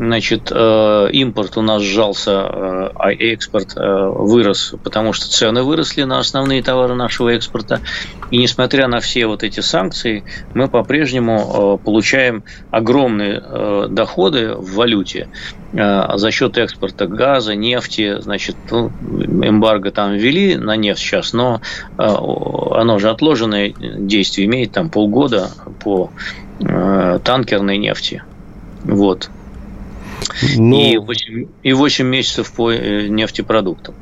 Значит, 0.00 0.52
импорт 0.52 1.56
у 1.56 1.62
нас 1.62 1.82
сжался, 1.82 2.46
а 2.94 3.10
экспорт 3.10 3.74
вырос, 3.74 4.76
потому 4.84 5.12
что 5.12 5.26
цены 5.26 5.64
выросли 5.64 6.04
на 6.04 6.20
основные 6.20 6.62
товары 6.62 6.94
нашего 6.94 7.30
экспорта. 7.30 7.80
И 8.30 8.38
несмотря 8.38 8.86
на 8.86 9.00
все 9.00 9.26
вот 9.26 9.42
эти 9.42 9.58
санкции, 9.58 10.22
мы 10.54 10.68
по-прежнему 10.68 11.80
получаем 11.84 12.44
огромные 12.70 13.42
доходы 13.88 14.54
в 14.54 14.76
валюте 14.76 15.28
за 15.72 16.30
счет 16.30 16.58
экспорта 16.58 17.08
газа, 17.08 17.56
нефти, 17.56 18.20
значит, 18.20 18.54
ну, 18.70 18.92
эмбарго 19.02 19.90
там 19.90 20.12
ввели 20.12 20.54
на 20.54 20.76
нефть 20.76 21.00
сейчас, 21.00 21.32
но 21.32 21.60
оно 21.96 23.00
же 23.00 23.10
отложенное 23.10 23.74
действие 23.76 24.46
имеет 24.46 24.70
там 24.70 24.90
полгода 24.90 25.50
по 25.82 26.12
танкерной 26.60 27.78
нефти. 27.78 28.22
Вот. 28.84 29.28
Но... 30.56 30.76
Ну, 30.76 30.92
и, 30.92 30.96
8, 30.98 31.46
и 31.62 31.72
8 31.72 32.06
месяцев 32.06 32.52
по 32.52 32.70
э, 32.70 33.08
нефтепродуктам. 33.08 33.94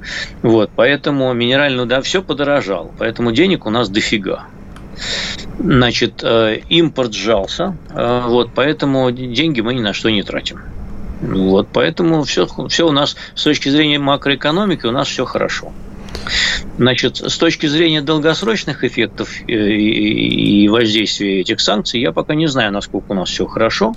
Вот, 0.43 0.71
поэтому 0.75 1.33
минеральную, 1.33 1.87
да, 1.87 2.01
все 2.01 2.23
подорожало. 2.23 2.91
Поэтому 2.99 3.33
денег 3.33 3.67
у 3.67 3.71
нас 3.71 3.89
дофига. 3.89 4.47
Значит, 5.59 6.21
э, 6.23 6.61
импорт 6.69 7.15
сжался, 7.15 7.77
э, 7.91 8.23
вот, 8.27 8.51
поэтому 8.55 9.11
деньги 9.11 9.61
мы 9.61 9.75
ни 9.75 9.81
на 9.81 9.93
что 9.93 10.11
не 10.11 10.23
тратим. 10.23 10.61
Вот, 11.21 11.69
поэтому 11.73 12.25
все, 12.25 12.47
все 12.69 12.87
у 12.87 12.93
нас 12.93 13.17
с 13.35 13.43
точки 13.43 13.69
зрения 13.69 13.99
макроэкономики 13.99 14.87
у 14.87 14.93
нас 14.93 15.09
все 15.09 15.25
хорошо. 15.25 15.73
Значит, 16.79 17.17
с 17.17 17.39
точки 17.39 17.67
зрения 17.67 18.03
долгосрочных 18.03 18.85
эффектов 18.85 19.41
и 19.47 20.69
воздействия 20.69 21.41
этих 21.41 21.61
санкций, 21.61 22.01
я 22.01 22.13
пока 22.13 22.35
не 22.35 22.47
знаю, 22.47 22.73
насколько 22.73 23.13
у 23.13 23.15
нас 23.15 23.31
все 23.31 23.47
хорошо, 23.47 23.95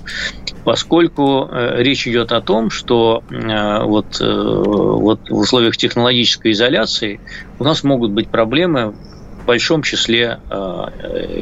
поскольку 0.64 1.48
э, 1.50 1.82
речь 1.82 2.06
идет 2.06 2.32
о 2.32 2.40
том, 2.40 2.70
что 2.70 3.22
э, 3.30 3.84
вот, 3.84 4.20
э, 4.20 4.24
вот 4.24 5.20
в 5.28 5.38
условиях 5.38 5.76
технологической 5.76 6.52
изоляции 6.52 7.20
у 7.58 7.64
нас 7.64 7.82
могут 7.82 8.12
быть 8.12 8.30
проблемы 8.30 8.92
в 8.92 9.44
большом 9.46 9.82
числе 9.82 10.38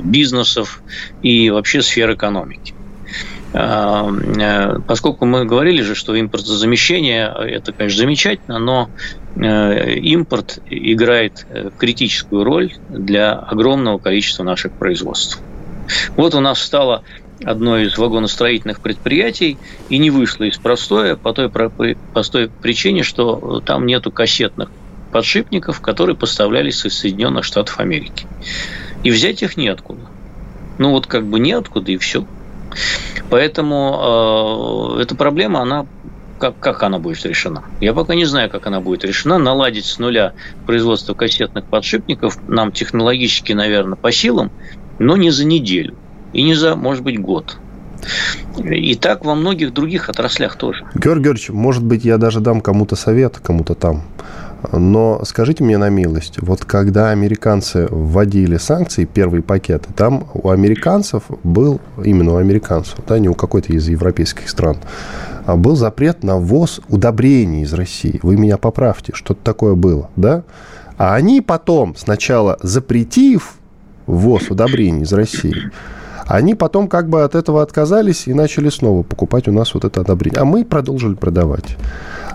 бизнесов 0.02 0.82
и 1.20 1.50
вообще 1.50 1.82
сфер 1.82 2.14
экономики. 2.14 2.77
Поскольку 3.52 5.24
мы 5.24 5.44
говорили 5.46 5.80
же, 5.82 5.94
что 5.94 6.18
импортозамещение– 6.20 7.32
это, 7.38 7.72
конечно, 7.72 7.98
замечательно, 7.98 8.58
но 8.58 8.90
импорт 9.34 10.58
играет 10.66 11.46
критическую 11.78 12.44
роль 12.44 12.74
для 12.88 13.32
огромного 13.32 13.98
количества 13.98 14.42
наших 14.42 14.72
производств. 14.74 15.42
Вот 16.16 16.34
у 16.34 16.40
нас 16.40 16.60
стало 16.60 17.04
одно 17.42 17.78
из 17.78 17.96
вагоностроительных 17.96 18.80
предприятий 18.82 19.58
и 19.88 19.98
не 19.98 20.10
вышло 20.10 20.44
из 20.44 20.58
простоя 20.58 21.16
по 21.16 21.32
той 21.32 21.50
простой 21.50 22.50
причине, 22.50 23.02
что 23.02 23.60
там 23.64 23.86
нету 23.86 24.12
кассетных 24.12 24.70
подшипников, 25.10 25.80
которые 25.80 26.16
поставлялись 26.16 26.84
из 26.84 26.98
Соединенных 26.98 27.44
Штатов 27.44 27.80
Америки. 27.80 28.26
И 29.04 29.10
взять 29.10 29.42
их 29.42 29.56
неоткуда. 29.56 30.10
Ну 30.76 30.90
вот 30.90 31.06
как 31.06 31.26
бы 31.26 31.38
неоткуда 31.40 31.92
и 31.92 31.96
все. 31.96 32.26
Поэтому 33.30 34.96
э, 34.98 35.02
эта 35.02 35.14
проблема, 35.14 35.60
она 35.60 35.86
как, 36.38 36.58
как 36.60 36.82
она 36.82 36.98
будет 36.98 37.24
решена? 37.26 37.64
Я 37.80 37.92
пока 37.92 38.14
не 38.14 38.24
знаю, 38.24 38.48
как 38.48 38.66
она 38.66 38.80
будет 38.80 39.04
решена. 39.04 39.38
Наладить 39.38 39.86
с 39.86 39.98
нуля 39.98 40.34
производство 40.66 41.14
кассетных 41.14 41.64
подшипников 41.64 42.38
нам 42.48 42.72
технологически, 42.72 43.52
наверное, 43.52 43.96
по 43.96 44.12
силам, 44.12 44.50
но 44.98 45.16
не 45.16 45.30
за 45.30 45.44
неделю 45.44 45.94
и 46.32 46.42
не 46.42 46.54
за, 46.54 46.76
может 46.76 47.02
быть, 47.02 47.20
год. 47.20 47.58
И 48.58 48.94
так 48.94 49.24
во 49.24 49.34
многих 49.34 49.74
других 49.74 50.08
отраслях 50.08 50.56
тоже. 50.56 50.86
Георгий 50.94 51.24
Георгиевич, 51.24 51.48
может 51.50 51.84
быть, 51.84 52.04
я 52.04 52.16
даже 52.16 52.40
дам 52.40 52.60
кому-то 52.60 52.96
совет, 52.96 53.38
кому-то 53.38 53.74
там. 53.74 54.04
Но 54.72 55.22
скажите 55.24 55.62
мне 55.62 55.78
на 55.78 55.88
милость, 55.88 56.40
вот 56.40 56.64
когда 56.64 57.10
американцы 57.10 57.86
вводили 57.90 58.56
санкции, 58.56 59.04
первый 59.04 59.42
пакет, 59.42 59.86
там 59.96 60.26
у 60.34 60.50
американцев 60.50 61.24
был, 61.44 61.80
именно 62.04 62.34
у 62.34 62.36
американцев, 62.36 62.96
да, 63.06 63.18
не 63.18 63.28
у 63.28 63.34
какой-то 63.34 63.72
из 63.72 63.88
европейских 63.88 64.48
стран, 64.48 64.78
а 65.46 65.56
был 65.56 65.76
запрет 65.76 66.24
на 66.24 66.36
ввоз 66.38 66.80
удобрений 66.88 67.62
из 67.62 67.72
России. 67.72 68.18
Вы 68.22 68.36
меня 68.36 68.58
поправьте, 68.58 69.12
что-то 69.14 69.40
такое 69.42 69.74
было, 69.74 70.10
да? 70.16 70.42
А 70.96 71.14
они 71.14 71.40
потом, 71.40 71.94
сначала 71.96 72.58
запретив 72.60 73.54
ввоз 74.06 74.50
удобрений 74.50 75.02
из 75.02 75.12
России, 75.12 75.70
они 76.28 76.54
потом 76.54 76.88
как 76.88 77.08
бы 77.08 77.24
от 77.24 77.34
этого 77.34 77.62
отказались 77.62 78.26
и 78.26 78.34
начали 78.34 78.68
снова 78.68 79.02
покупать 79.02 79.48
у 79.48 79.52
нас 79.52 79.72
вот 79.72 79.84
это 79.84 80.02
одобрение. 80.02 80.40
А 80.40 80.44
мы 80.44 80.64
продолжили 80.64 81.14
продавать. 81.14 81.76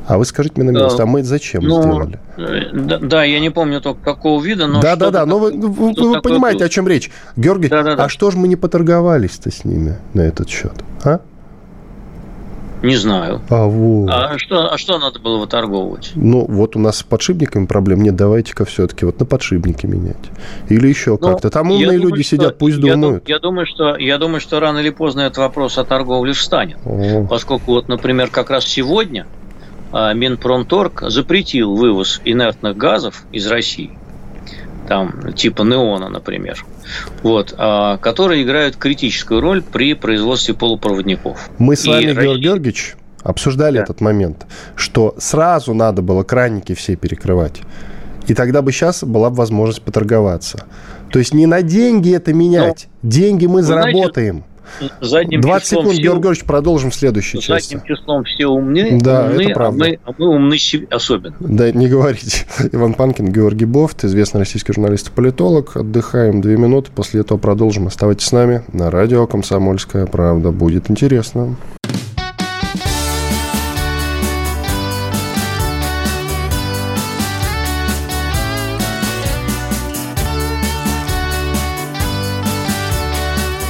А 0.07 0.17
вы 0.17 0.25
скажите 0.25 0.55
мне 0.57 0.71
на 0.71 0.75
милость, 0.75 0.99
а 0.99 1.05
мы 1.05 1.23
зачем 1.23 1.63
ну, 1.63 1.81
сделали? 1.81 2.19
Э, 2.35 2.71
да, 2.73 2.97
да, 2.97 3.23
я 3.23 3.39
не 3.39 3.51
помню 3.51 3.79
только 3.79 4.01
какого 4.03 4.43
вида, 4.43 4.67
но... 4.67 4.81
Да, 4.81 4.95
да, 4.95 5.11
да, 5.11 5.25
но 5.25 5.37
вы, 5.37 5.51
вы, 5.51 5.93
вы 5.95 6.21
понимаете, 6.21 6.65
о 6.65 6.69
чем 6.69 6.87
речь. 6.87 7.11
Георгий, 7.37 7.69
да, 7.69 7.83
да, 7.83 7.95
да. 7.95 8.05
а 8.05 8.09
что 8.09 8.31
же 8.31 8.37
мы 8.37 8.47
не 8.47 8.55
поторговались-то 8.55 9.51
с 9.51 9.63
ними 9.63 9.97
на 10.13 10.21
этот 10.21 10.49
счет? 10.49 10.73
А? 11.03 11.19
Не 12.83 12.97
знаю. 12.97 13.41
А, 13.49 13.65
вот. 13.65 14.09
а, 14.11 14.37
что, 14.37 14.73
а 14.73 14.77
что 14.77 14.99
надо 14.99 15.17
было 15.19 15.37
выторговывать? 15.37 16.11
Ну, 16.15 16.45
вот 16.47 16.75
у 16.75 16.79
нас 16.79 16.97
с 16.97 17.03
подшипниками 17.03 17.65
проблем 17.65 18.03
нет. 18.03 18.15
Давайте-ка 18.17 18.65
все-таки 18.65 19.05
вот 19.05 19.19
на 19.19 19.25
подшипники 19.25 19.85
менять. 19.85 20.17
Или 20.67 20.89
еще 20.89 21.11
ну, 21.11 21.17
как-то. 21.17 21.49
Там 21.49 21.71
умные 21.71 21.97
думаю, 21.97 22.01
люди 22.01 22.23
что, 22.23 22.35
сидят, 22.35 22.57
пусть 22.57 22.77
я 22.77 22.95
думают. 22.95 23.29
Я 23.29 23.39
думаю, 23.39 23.65
что, 23.65 23.95
я 23.95 24.17
думаю, 24.17 24.41
что 24.41 24.59
рано 24.59 24.79
или 24.79 24.89
поздно 24.89 25.21
этот 25.21 25.37
вопрос 25.37 25.77
о 25.77 25.85
торговле 25.85 26.33
встанет. 26.33 26.77
О. 26.85 27.25
Поскольку 27.29 27.71
вот, 27.71 27.87
например, 27.87 28.29
как 28.29 28.49
раз 28.49 28.65
сегодня 28.65 29.27
а, 29.93 30.13
Минпромторг 30.13 31.03
запретил 31.07 31.75
вывоз 31.75 32.19
инертных 32.25 32.75
газов 32.75 33.23
из 33.31 33.47
России 33.47 33.97
там 34.87 35.33
типа 35.33 35.63
неона, 35.63 36.09
например, 36.09 36.65
вот, 37.21 37.53
а, 37.57 37.97
которые 37.97 38.43
играют 38.43 38.75
критическую 38.75 39.41
роль 39.41 39.61
при 39.61 39.93
производстве 39.93 40.53
полупроводников. 40.53 41.49
Мы 41.57 41.75
с 41.75 41.85
вами, 41.85 42.11
И 42.11 42.13
Георгий 42.13 42.43
Георгиевич, 42.43 42.95
обсуждали 43.23 43.77
да. 43.77 43.83
этот 43.83 44.01
момент, 44.01 44.45
что 44.75 45.15
сразу 45.17 45.73
надо 45.73 46.01
было 46.01 46.23
кранники 46.23 46.75
все 46.75 46.95
перекрывать. 46.95 47.61
И 48.27 48.33
тогда 48.33 48.61
бы 48.61 48.71
сейчас 48.71 49.03
была 49.03 49.29
бы 49.29 49.37
возможность 49.37 49.81
поторговаться. 49.81 50.65
То 51.11 51.19
есть 51.19 51.33
не 51.33 51.45
на 51.45 51.61
деньги 51.61 52.13
это 52.13 52.33
менять. 52.33 52.87
Ну, 53.01 53.09
деньги 53.09 53.45
мы 53.45 53.63
заработаем. 53.63 54.37
Знаете, 54.37 54.52
задним 55.01 55.41
20 55.41 55.63
числом 55.63 55.81
секунд, 55.81 55.93
все... 55.93 56.03
Георгий 56.03 56.23
Георгиевич, 56.23 56.45
продолжим 56.45 56.91
в 56.91 56.95
следующей 56.95 57.37
задним 57.37 57.57
части. 57.57 57.73
Задним 57.73 57.95
числом 57.95 58.23
все 58.23 58.47
умны, 58.47 58.99
да, 59.01 59.25
умны, 59.25 59.41
это 59.41 59.51
а 59.51 59.53
правда. 59.53 59.85
А 59.85 59.87
мы, 59.87 59.99
а 60.05 60.11
мы 60.17 60.27
умны 60.27 60.57
особенно. 60.89 61.35
Да, 61.39 61.71
не 61.71 61.87
говорите. 61.87 62.45
Иван 62.71 62.93
Панкин, 62.93 63.31
Георгий 63.31 63.65
Бофт, 63.65 64.03
известный 64.05 64.39
российский 64.39 64.73
журналист 64.73 65.09
и 65.09 65.11
политолог. 65.11 65.75
Отдыхаем 65.75 66.41
две 66.41 66.57
минуты, 66.57 66.91
после 66.93 67.21
этого 67.21 67.37
продолжим. 67.37 67.87
Оставайтесь 67.87 68.27
с 68.27 68.31
нами 68.31 68.63
на 68.71 68.89
радио 68.89 69.27
«Комсомольская 69.27 70.05
правда». 70.05 70.51
Будет 70.51 70.89
интересно. 70.89 71.55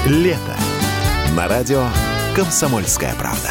Лето 0.06 0.53
на 1.36 1.48
радио 1.48 1.88
«Комсомольская 2.36 3.12
правда». 3.16 3.50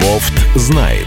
Бофт 0.00 0.32
знает. 0.54 1.06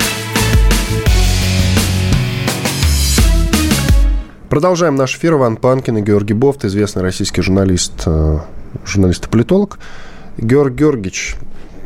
Продолжаем 4.50 4.96
наш 4.96 5.16
эфир. 5.16 5.34
Иван 5.34 5.58
Панкин 5.58 5.98
и 5.98 6.02
Георгий 6.04 6.36
Бофт, 6.36 6.66
известный 6.66 7.02
российский 7.02 7.42
журналист, 7.42 8.04
э, 8.06 8.38
журналист 8.86 9.26
и 9.26 9.30
политолог. 9.30 9.80
Георг 10.38 10.76
Георгиевич, 10.76 11.38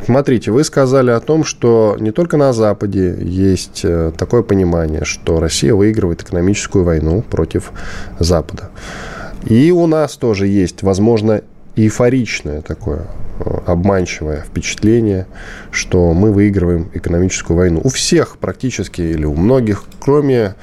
смотрите, 0.06 0.52
вы 0.52 0.64
сказали 0.64 1.12
о 1.12 1.20
том, 1.20 1.44
что 1.44 1.98
не 2.00 2.12
только 2.12 2.38
на 2.38 2.54
Западе 2.54 3.18
есть 3.22 3.82
э, 3.84 4.12
такое 4.18 4.44
понимание, 4.44 5.06
что 5.06 5.40
Россия 5.40 5.74
выигрывает 5.74 6.22
экономическую 6.22 6.84
войну 6.84 7.22
против 7.22 7.72
Запада. 8.20 8.70
И 9.46 9.72
у 9.72 9.88
нас 9.88 10.16
тоже 10.16 10.48
есть, 10.48 10.84
возможно, 10.84 11.42
эйфоричное 11.76 12.62
такое 12.62 13.08
э, 13.40 13.58
обманчивое 13.66 14.42
впечатление, 14.42 15.28
что 15.72 16.14
мы 16.14 16.32
выигрываем 16.32 16.90
экономическую 16.94 17.58
войну. 17.58 17.82
У 17.84 17.90
всех 17.90 18.38
практически 18.38 19.02
или 19.02 19.26
у 19.26 19.36
многих, 19.36 19.84
кроме 20.00 20.56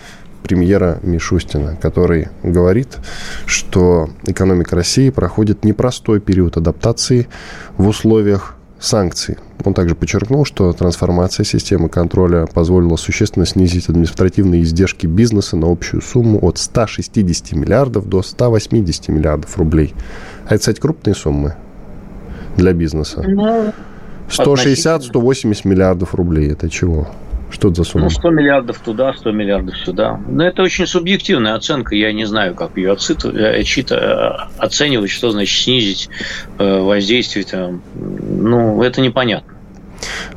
премьера 0.43 0.99
Мишустина, 1.03 1.77
который 1.77 2.29
говорит, 2.43 2.99
что 3.47 4.11
экономика 4.27 4.75
России 4.75 5.11
проходит 5.11 5.65
непростой 5.65 6.21
период 6.21 6.57
адаптации 6.57 7.29
в 7.77 7.87
условиях 7.87 8.57
санкций. 8.81 9.37
Он 9.65 9.75
также 9.75 9.95
подчеркнул, 9.95 10.45
что 10.45 10.73
трансформация 10.73 11.45
системы 11.45 11.89
контроля 11.89 12.47
позволила 12.47 12.97
существенно 12.97 13.45
снизить 13.45 13.89
административные 13.89 14.63
издержки 14.63 15.07
бизнеса 15.07 15.57
на 15.57 15.71
общую 15.71 16.01
сумму 16.01 16.39
от 16.43 16.59
160 16.59 17.53
миллиардов 17.53 18.09
до 18.09 18.23
180 18.23 19.09
миллиардов 19.09 19.57
рублей. 19.59 19.95
А 20.45 20.55
это, 20.55 20.59
кстати, 20.59 20.81
крупные 20.81 21.15
суммы 21.15 21.55
для 22.57 22.73
бизнеса. 22.73 23.23
160-180 24.29 25.11
ну, 25.13 25.71
миллиардов 25.71 26.15
рублей. 26.15 26.51
Это 26.51 26.71
чего? 26.71 27.09
Что 27.51 27.69
это 27.69 27.83
за 27.83 27.85
сумма? 27.85 28.05
Ну, 28.05 28.11
100 28.11 28.31
миллиардов 28.31 28.79
туда, 28.79 29.13
100 29.13 29.33
миллиардов 29.33 29.77
сюда. 29.79 30.21
Но 30.29 30.45
это 30.45 30.63
очень 30.63 30.87
субъективная 30.87 31.55
оценка. 31.55 31.95
Я 31.97 32.13
не 32.13 32.25
знаю, 32.25 32.55
как 32.55 32.77
ее 32.77 32.95
э, 32.95 33.63
э, 33.63 34.31
оценивать, 34.59 35.11
что 35.11 35.31
значит 35.31 35.63
снизить 35.63 36.09
э, 36.59 36.81
воздействие. 36.81 37.45
Там. 37.45 37.83
Ну, 37.95 38.83
это 38.83 39.01
непонятно. 39.01 39.55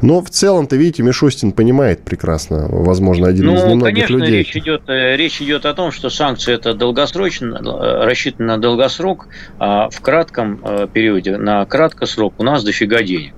Но 0.01 0.21
в 0.21 0.29
целом-то, 0.29 0.75
видите, 0.75 1.03
Мишустин 1.03 1.53
понимает 1.53 2.03
прекрасно, 2.03 2.67
возможно, 2.69 3.27
один 3.27 3.45
ну, 3.45 3.55
из 3.55 3.63
немногих 3.63 4.07
конечно, 4.07 4.15
людей. 4.17 4.39
Речь 4.39 4.57
идет, 4.57 4.81
речь 4.87 5.41
идет 5.41 5.65
о 5.65 5.73
том, 5.73 5.93
что 5.93 6.09
санкции 6.09 6.53
это 6.53 6.73
долгосрочно, 6.73 7.59
рассчитаны 8.03 8.47
на 8.47 8.57
долгосрок, 8.57 9.27
а 9.59 9.89
в 9.89 10.01
кратком 10.01 10.59
периоде, 10.91 11.37
на 11.37 11.65
краткий 11.65 12.05
срок 12.05 12.33
у 12.39 12.43
нас 12.43 12.65
дофига 12.65 13.01
денег. 13.01 13.33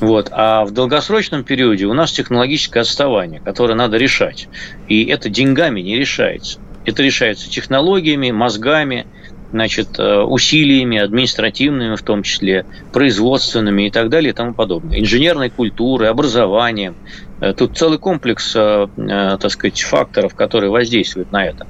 Вот. 0.00 0.28
А 0.32 0.64
в 0.64 0.72
долгосрочном 0.72 1.44
периоде 1.44 1.86
у 1.86 1.94
нас 1.94 2.12
технологическое 2.12 2.82
отставание, 2.82 3.40
которое 3.40 3.74
надо 3.74 3.96
решать. 3.96 4.48
И 4.88 5.04
это 5.06 5.28
деньгами 5.28 5.80
не 5.80 5.96
решается. 5.96 6.60
Это 6.84 7.02
решается 7.02 7.50
технологиями, 7.50 8.30
мозгами, 8.30 9.06
значит, 9.52 9.98
э, 9.98 10.20
усилиями 10.22 10.98
административными 10.98 11.96
в 11.96 12.02
том 12.02 12.22
числе, 12.22 12.66
производственными 12.92 13.86
и 13.86 13.90
так 13.90 14.08
далее 14.08 14.30
и 14.30 14.32
тому 14.32 14.54
подобное. 14.54 15.00
Инженерной 15.00 15.50
культурой, 15.50 16.10
образованием. 16.10 16.96
Э, 17.40 17.52
тут 17.52 17.76
целый 17.76 17.98
комплекс, 17.98 18.52
э, 18.56 18.86
так 18.96 19.50
сказать, 19.50 19.80
факторов, 19.82 20.34
которые 20.34 20.70
воздействуют 20.70 21.32
на 21.32 21.44
это. 21.44 21.66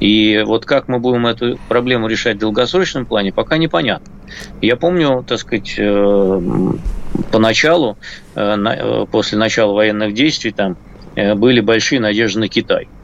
И 0.00 0.42
вот 0.44 0.64
как 0.64 0.88
мы 0.88 0.98
будем 0.98 1.26
эту 1.26 1.58
проблему 1.68 2.08
решать 2.08 2.36
в 2.36 2.40
долгосрочном 2.40 3.06
плане, 3.06 3.32
пока 3.32 3.58
непонятно. 3.58 4.12
Я 4.60 4.76
помню, 4.76 5.24
так 5.26 5.38
сказать, 5.38 5.78
поначалу, 7.30 7.96
после 9.12 9.38
начала 9.38 9.72
военных 9.72 10.14
действий, 10.14 10.52
там 10.52 10.76
были 11.14 11.60
большие 11.60 12.00
надежды 12.00 12.40
на 12.40 12.48
Китай– 12.48 12.88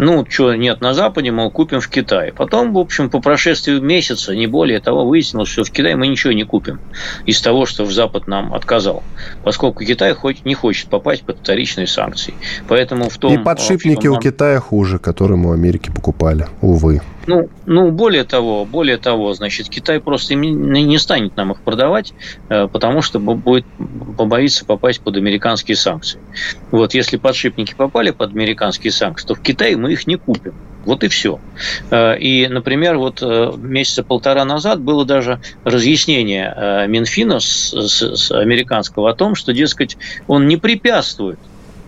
ну, 0.00 0.24
что 0.26 0.54
нет 0.54 0.80
на 0.80 0.94
Западе, 0.94 1.30
мы 1.30 1.50
купим 1.50 1.80
в 1.80 1.88
Китае. 1.88 2.32
Потом, 2.32 2.72
в 2.72 2.78
общем, 2.78 3.10
по 3.10 3.20
прошествии 3.20 3.78
месяца, 3.78 4.34
не 4.34 4.46
более 4.46 4.80
того, 4.80 5.04
выяснилось, 5.04 5.50
что 5.50 5.62
в 5.62 5.70
Китае 5.70 5.94
мы 5.94 6.06
ничего 6.06 6.32
не 6.32 6.44
купим 6.44 6.80
из 7.26 7.40
того, 7.42 7.66
что 7.66 7.84
в 7.84 7.92
Запад 7.92 8.26
нам 8.26 8.54
отказал, 8.54 9.02
поскольку 9.44 9.84
Китай 9.84 10.14
хоть 10.14 10.46
не 10.46 10.54
хочет 10.54 10.88
попасть 10.88 11.22
под 11.24 11.40
вторичные 11.40 11.86
санкции. 11.86 12.32
Поэтому 12.66 13.10
в 13.10 13.18
том... 13.18 13.34
И 13.34 13.38
подшипники 13.44 13.98
общем, 13.98 14.10
нам... 14.12 14.18
у 14.18 14.22
Китая 14.22 14.58
хуже, 14.58 14.98
которые 14.98 15.36
мы 15.36 15.50
у 15.50 15.52
Америки 15.52 15.90
покупали, 15.94 16.46
увы. 16.62 17.02
Ну, 17.30 17.48
ну, 17.64 17.92
более 17.92 18.24
того, 18.24 18.64
более 18.64 18.96
того, 18.96 19.32
значит, 19.34 19.68
Китай 19.68 20.00
просто 20.00 20.34
не 20.34 20.98
станет 20.98 21.36
нам 21.36 21.52
их 21.52 21.60
продавать, 21.60 22.12
э, 22.48 22.66
потому 22.66 23.02
что 23.02 23.20
будет 23.20 23.64
побоится 24.18 24.64
попасть 24.64 25.00
под 25.00 25.16
американские 25.16 25.76
санкции. 25.76 26.18
Вот, 26.72 26.92
если 26.92 27.18
подшипники 27.18 27.74
попали 27.76 28.10
под 28.10 28.32
американские 28.32 28.90
санкции, 28.90 29.28
то 29.28 29.36
в 29.36 29.40
Китае 29.42 29.76
мы 29.76 29.92
их 29.92 30.08
не 30.08 30.16
купим. 30.16 30.54
Вот 30.84 31.04
и 31.04 31.08
все. 31.08 31.38
Э, 31.92 32.18
и, 32.18 32.48
например, 32.48 32.98
вот 32.98 33.22
э, 33.22 33.52
месяца 33.58 34.02
полтора 34.02 34.44
назад 34.44 34.80
было 34.80 35.04
даже 35.04 35.40
разъяснение 35.62 36.86
Минфина 36.88 37.38
с, 37.38 37.72
с, 37.72 38.16
с 38.16 38.32
американского 38.32 39.08
о 39.08 39.14
том, 39.14 39.36
что, 39.36 39.52
дескать, 39.52 39.96
он 40.26 40.48
не 40.48 40.56
препятствует 40.56 41.38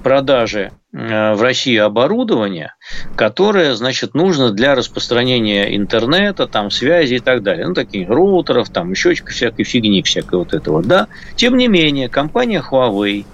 продаже 0.03 0.73
э, 0.93 1.35
в 1.35 1.41
России 1.41 1.77
оборудования, 1.77 2.75
которое, 3.17 3.75
значит, 3.75 4.15
нужно 4.15 4.51
для 4.51 4.75
распространения 4.75 5.75
интернета, 5.77 6.47
там, 6.47 6.71
связи 6.71 7.15
и 7.15 7.19
так 7.21 7.43
далее. 7.43 7.67
Ну, 7.67 7.75
такие 7.75 8.07
роутеров, 8.07 8.69
там, 8.69 8.91
еще 8.91 9.15
всякой 9.15 9.65
фигни, 9.65 10.03
всякой 10.03 10.41
вот 10.41 10.53
этого, 10.53 10.83
да. 10.83 11.09
Тем 11.37 11.57
не 11.57 11.69
менее, 11.69 12.09
компания 12.09 12.63
Huawei, 12.63 13.25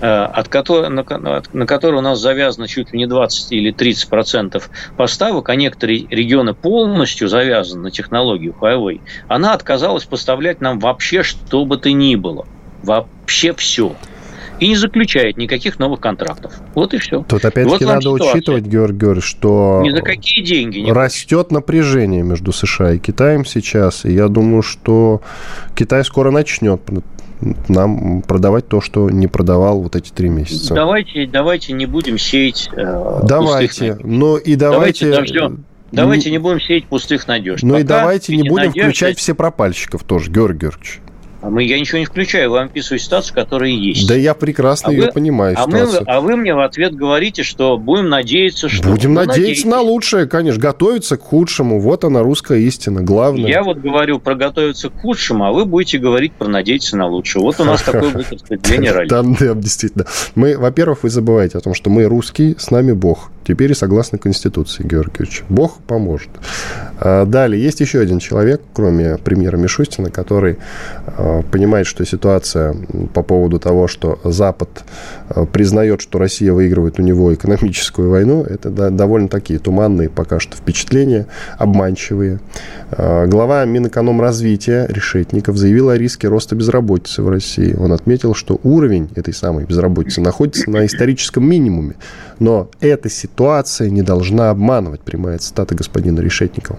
э, 0.00 0.06
от 0.06 0.48
которой, 0.48 0.88
на, 0.88 1.04
на 1.52 1.66
которой 1.66 1.96
у 1.96 2.02
нас 2.02 2.20
завязано 2.20 2.68
чуть 2.68 2.92
ли 2.92 2.98
не 2.98 3.06
20 3.06 3.52
или 3.52 3.70
30 3.70 4.08
процентов 4.08 4.70
поставок, 4.96 5.48
а 5.48 5.56
некоторые 5.56 6.06
регионы 6.08 6.54
полностью 6.54 7.28
завязаны 7.28 7.82
на 7.82 7.90
технологию 7.90 8.54
Huawei, 8.58 9.00
она 9.28 9.52
отказалась 9.52 10.04
поставлять 10.04 10.60
нам 10.60 10.78
вообще 10.78 11.22
что 11.22 11.64
бы 11.64 11.76
то 11.76 11.90
ни 11.92 12.16
было. 12.16 12.46
Вообще 12.82 13.52
все 13.54 13.96
и 14.60 14.68
не 14.68 14.76
заключает 14.76 15.36
никаких 15.36 15.78
новых 15.78 16.00
контрактов. 16.00 16.54
Вот 16.74 16.94
и 16.94 16.98
все. 16.98 17.22
Тут 17.22 17.44
опять-таки 17.44 17.84
вот 17.84 17.94
надо 17.94 18.00
ситуация. 18.02 18.32
учитывать, 18.32 18.64
Георгий 18.64 18.98
Георгиевич, 18.98 19.24
что 19.24 19.80
Ни 19.82 19.90
за 19.90 20.02
какие 20.02 20.44
деньги 20.44 20.78
не 20.78 20.92
растет 20.92 21.50
напряжение 21.50 22.22
между 22.22 22.52
США 22.52 22.92
и 22.92 22.98
Китаем 22.98 23.44
сейчас. 23.44 24.04
И 24.04 24.12
я 24.12 24.28
думаю, 24.28 24.62
что 24.62 25.22
Китай 25.74 26.04
скоро 26.04 26.30
начнет 26.30 26.80
нам 27.68 28.22
продавать 28.22 28.68
то, 28.68 28.80
что 28.80 29.10
не 29.10 29.26
продавал 29.26 29.82
вот 29.82 29.96
эти 29.96 30.10
три 30.10 30.28
месяца. 30.28 30.74
Давайте, 30.74 31.26
давайте 31.26 31.72
не 31.72 31.86
будем 31.86 32.18
сеять. 32.18 32.70
Э, 32.72 33.20
давайте. 33.22 33.98
Ну 34.02 34.36
и 34.36 34.54
давайте. 34.56 35.10
Давайте 35.10 35.32
дождем. 35.32 35.64
Давайте 35.92 36.30
не 36.30 36.38
будем 36.38 36.60
сеять 36.60 36.86
пустых 36.86 37.28
надежд. 37.28 37.62
Ну 37.62 37.78
и 37.78 37.82
давайте 37.82 38.36
не 38.36 38.48
будем 38.48 38.66
надежды... 38.66 38.80
включать 38.80 39.18
все 39.18 39.34
пропальщиков 39.34 40.02
тоже, 40.02 40.30
Георгий 40.30 40.60
Георгиевич. 40.60 41.00
А 41.44 41.50
мы, 41.50 41.62
я 41.64 41.78
ничего 41.78 41.98
не 41.98 42.06
включаю, 42.06 42.50
вам 42.50 42.66
описываю 42.68 42.98
ситуацию, 42.98 43.34
которая 43.34 43.68
есть. 43.68 44.08
Да 44.08 44.14
я 44.14 44.32
прекрасно 44.32 44.88
а 44.88 44.92
ее 44.92 45.02
вы, 45.02 45.12
понимаю. 45.12 45.54
А, 45.58 45.66
мы, 45.66 45.86
а 46.06 46.22
вы 46.22 46.36
мне 46.36 46.54
в 46.54 46.60
ответ 46.60 46.94
говорите, 46.94 47.42
что 47.42 47.76
будем 47.76 48.08
надеяться, 48.08 48.70
что... 48.70 48.88
Будем 48.88 49.12
ну, 49.12 49.26
надеяться 49.26 49.68
на 49.68 49.82
лучшее, 49.82 50.26
конечно. 50.26 50.58
Готовиться 50.58 51.18
к 51.18 51.20
худшему. 51.20 51.80
Вот 51.80 52.04
она, 52.04 52.22
русская 52.22 52.60
истина. 52.60 53.02
Главное. 53.02 53.50
Я 53.50 53.62
вот 53.62 53.76
говорю 53.76 54.20
про 54.20 54.36
готовиться 54.36 54.88
к 54.88 54.98
худшему, 54.98 55.44
а 55.44 55.52
вы 55.52 55.66
будете 55.66 55.98
говорить 55.98 56.32
про 56.32 56.48
надеяться 56.48 56.96
на 56.96 57.08
лучшее. 57.08 57.42
Вот 57.42 57.60
у 57.60 57.64
нас 57.64 57.82
такое 57.82 58.08
будет 58.08 58.32
распределение 58.32 58.92
ролей. 58.92 59.10
Да, 59.10 59.22
действительно. 59.54 60.06
Мы, 60.34 60.56
во-первых, 60.56 61.02
вы 61.02 61.10
забываете 61.10 61.58
о 61.58 61.60
том, 61.60 61.74
что 61.74 61.90
мы 61.90 62.04
русские, 62.04 62.56
с 62.58 62.70
нами 62.70 62.92
Бог. 62.92 63.30
Теперь 63.46 63.72
и 63.72 63.74
согласно 63.74 64.16
Конституции, 64.16 64.82
Георгиевич. 64.86 65.42
Бог 65.50 65.76
поможет. 65.86 66.30
А, 66.98 67.26
далее, 67.26 67.62
есть 67.62 67.80
еще 67.80 68.00
один 68.00 68.18
человек, 68.18 68.62
кроме 68.72 69.18
премьера 69.18 69.58
Мишустина, 69.58 70.10
который 70.10 70.56
а, 71.06 71.33
понимает, 71.42 71.86
что 71.86 72.04
ситуация 72.04 72.74
по 73.12 73.22
поводу 73.22 73.58
того, 73.58 73.88
что 73.88 74.18
Запад 74.24 74.84
а, 75.28 75.44
признает, 75.46 76.00
что 76.00 76.18
Россия 76.18 76.52
выигрывает 76.52 76.98
у 76.98 77.02
него 77.02 77.32
экономическую 77.32 78.10
войну, 78.10 78.42
это 78.42 78.70
довольно 78.90 79.28
такие 79.28 79.58
туманные 79.58 80.08
пока 80.08 80.40
что 80.40 80.56
впечатления, 80.56 81.26
обманчивые. 81.58 82.40
Глава 82.96 83.64
Минэкономразвития 83.64 84.86
Решетников 84.86 85.56
заявил 85.56 85.88
о 85.90 85.98
риске 85.98 86.28
роста 86.28 86.54
безработицы 86.54 87.22
в 87.22 87.28
России. 87.28 87.74
Он 87.74 87.92
отметил, 87.92 88.34
что 88.34 88.60
уровень 88.62 89.10
этой 89.14 89.34
самой 89.34 89.64
безработицы 89.64 90.20
находится 90.20 90.70
на 90.70 90.86
историческом 90.86 91.48
минимуме. 91.48 91.94
Но 92.38 92.68
эта 92.80 93.08
ситуация 93.08 93.90
не 93.90 94.02
должна 94.02 94.50
обманывать, 94.50 95.00
прямая 95.00 95.38
цитата 95.38 95.74
господина 95.74 96.20
Решетникова. 96.20 96.78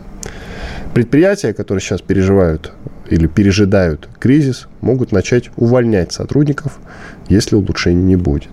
Предприятия, 0.93 1.53
которые 1.53 1.81
сейчас 1.81 2.01
переживают 2.01 2.71
или 3.09 3.27
пережидают 3.27 4.09
кризис, 4.19 4.67
могут 4.81 5.11
начать 5.11 5.49
увольнять 5.55 6.11
сотрудников, 6.11 6.79
если 7.29 7.55
улучшений 7.55 8.03
не 8.03 8.15
будет. 8.15 8.51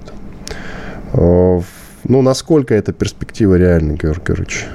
Э, 1.15 1.61
ну, 2.05 2.23
насколько 2.23 2.75
эта 2.75 2.93
перспектива 2.93 3.57
реальна, 3.57 3.93
Георгий 3.93 4.25
Георгиевич? 4.27 4.67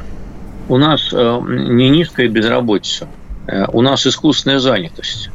У 0.70 0.78
нас 0.78 1.10
э, 1.14 1.40
не 1.48 1.90
низкая 1.90 2.28
безработица, 2.28 3.08
э, 3.48 3.66
у 3.72 3.82
нас 3.82 4.06
искусственная 4.06 4.60
занятость. 4.60 5.30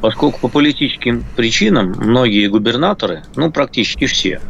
Поскольку 0.00 0.38
по 0.40 0.48
политическим 0.48 1.24
причинам 1.36 1.94
многие 1.98 2.46
губернаторы, 2.48 3.24
ну, 3.34 3.50
практически 3.50 4.06
все, 4.06 4.40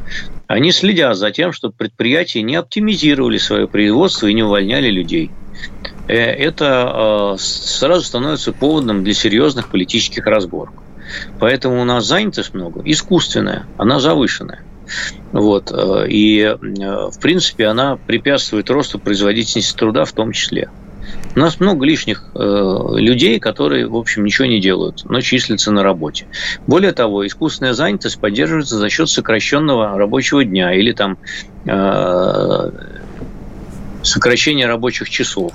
Они 0.47 0.73
следят 0.73 1.17
за 1.17 1.31
тем, 1.31 1.53
чтобы 1.53 1.75
предприятия 1.77 2.41
не 2.41 2.57
оптимизировали 2.57 3.37
свое 3.37 3.69
производство 3.69 4.27
и 4.27 4.35
не 4.35 4.43
увольняли 4.43 4.89
людей. 4.91 5.31
Э, 6.09 6.15
это 6.15 7.35
э, 7.35 7.39
сразу 7.39 8.05
становится 8.05 8.53
поводом 8.53 9.05
для 9.05 9.15
серьезных 9.15 9.69
политических 9.69 10.27
разборок. 10.27 10.75
Поэтому 11.39 11.81
у 11.81 11.85
нас 11.85 12.07
занятость 12.07 12.55
много, 12.55 12.83
искусственная, 12.85 13.67
она 13.77 14.01
завышенная. 14.01 14.63
Вот. 15.33 15.71
Э, 15.71 16.07
и, 16.09 16.57
в 16.61 17.21
принципе, 17.21 17.67
она 17.67 17.97
препятствует 17.97 18.71
росту 18.71 18.99
производительности 18.99 19.77
труда 19.77 20.05
в 20.05 20.13
том 20.13 20.33
числе. 20.33 20.71
У 21.35 21.39
нас 21.39 21.61
много 21.61 21.87
лишних 21.87 22.25
э, 22.35 22.39
людей, 22.97 23.39
которые, 23.39 23.87
в 23.87 23.97
общем, 23.97 24.25
ничего 24.25 24.47
не 24.47 24.61
делают, 24.61 25.05
но 25.05 25.21
числятся 25.21 25.71
на 25.71 25.83
работе. 25.83 26.27
Более 26.67 26.93
того, 26.93 27.27
искусственная 27.27 27.75
занятость 27.75 28.19
поддерживается 28.19 28.79
за 28.79 28.89
счет 28.89 29.09
сокращенного 29.09 29.97
рабочего 29.97 30.45
дня 30.45 30.75
или 30.75 30.93
там 30.93 31.19
э, 31.65 32.71
сокращения 34.03 34.67
рабочих 34.67 35.09
часов 35.11 35.53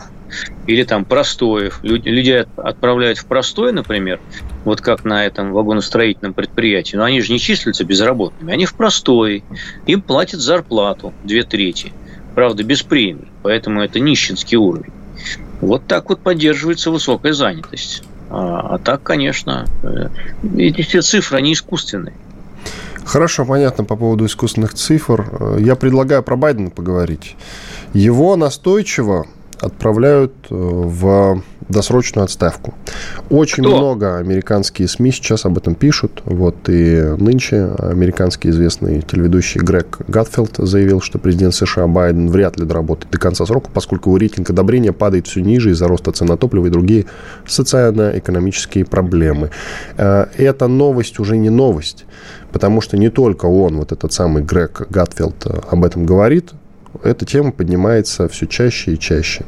или 0.67 0.83
там 0.83 1.05
простоев. 1.05 1.79
Людей 1.83 2.45
отправляют 2.57 3.17
в 3.17 3.25
простой, 3.25 3.71
например, 3.71 4.19
вот 4.65 4.81
как 4.81 5.03
на 5.03 5.25
этом 5.25 5.51
вагоностроительном 5.51 6.33
предприятии, 6.33 6.95
но 6.95 7.03
они 7.03 7.21
же 7.21 7.31
не 7.31 7.39
числятся 7.39 7.83
безработными, 7.83 8.53
они 8.53 8.65
в 8.65 8.73
простой, 8.73 9.43
им 9.85 10.01
платят 10.01 10.39
зарплату 10.39 11.13
две 11.23 11.43
трети, 11.43 11.93
правда, 12.35 12.63
без 12.63 12.83
премий, 12.83 13.27
поэтому 13.41 13.81
это 13.81 13.99
нищенский 13.99 14.57
уровень. 14.57 14.93
Вот 15.61 15.85
так 15.87 16.09
вот 16.09 16.19
поддерживается 16.19 16.91
высокая 16.91 17.33
занятость. 17.33 18.03
А, 18.29 18.75
а 18.75 18.77
так, 18.79 19.03
конечно, 19.03 19.65
э, 19.83 20.09
эти 20.57 20.81
все 20.81 21.01
цифры, 21.01 21.37
они 21.37 21.53
искусственные. 21.53 22.15
Хорошо, 23.05 23.45
понятно 23.45 23.83
по 23.83 23.95
поводу 23.95 24.25
искусственных 24.25 24.73
цифр. 24.73 25.27
Э, 25.39 25.57
я 25.59 25.75
предлагаю 25.75 26.23
про 26.23 26.35
Байдена 26.35 26.69
поговорить. 26.69 27.35
Его 27.93 28.35
настойчиво 28.35 29.27
отправляют 29.63 30.33
э, 30.49 30.55
в 30.55 31.41
досрочную 31.69 32.25
отставку. 32.25 32.73
Очень 33.29 33.63
Кто? 33.63 33.77
много 33.77 34.17
американские 34.17 34.87
СМИ 34.87 35.11
сейчас 35.11 35.45
об 35.45 35.57
этом 35.57 35.75
пишут. 35.75 36.21
Вот 36.25 36.67
и 36.67 37.15
нынче 37.17 37.69
американский 37.79 38.49
известный 38.49 39.01
телеведущий 39.01 39.61
Грег 39.61 39.99
Гатфилд 40.07 40.57
заявил, 40.57 41.01
что 41.01 41.19
президент 41.19 41.55
США 41.55 41.87
Байден 41.87 42.29
вряд 42.29 42.59
ли 42.59 42.65
доработает 42.65 43.11
до 43.11 43.17
конца 43.17 43.45
срока, 43.45 43.69
поскольку 43.73 44.09
его 44.09 44.17
рейтинг 44.17 44.49
одобрения 44.49 44.91
падает 44.91 45.27
все 45.27 45.41
ниже 45.41 45.71
из-за 45.71 45.87
роста 45.87 46.11
цен 46.11 46.27
на 46.27 46.37
топливо 46.37 46.67
и 46.67 46.69
другие 46.69 47.05
социально-экономические 47.47 48.85
проблемы. 48.85 49.49
Э, 49.97 50.27
эта 50.37 50.67
новость 50.67 51.19
уже 51.19 51.37
не 51.37 51.49
новость, 51.49 52.05
потому 52.51 52.81
что 52.81 52.97
не 52.97 53.09
только 53.09 53.45
он, 53.45 53.77
вот 53.77 53.91
этот 53.91 54.11
самый 54.13 54.43
Грег 54.43 54.87
Гатфилд, 54.89 55.45
э, 55.45 55.61
об 55.69 55.85
этом 55.85 56.05
говорит, 56.05 56.51
эта 57.03 57.25
тема 57.25 57.51
поднимается 57.51 58.27
все 58.27 58.47
чаще 58.47 58.93
и 58.93 58.99
чаще. 58.99 59.45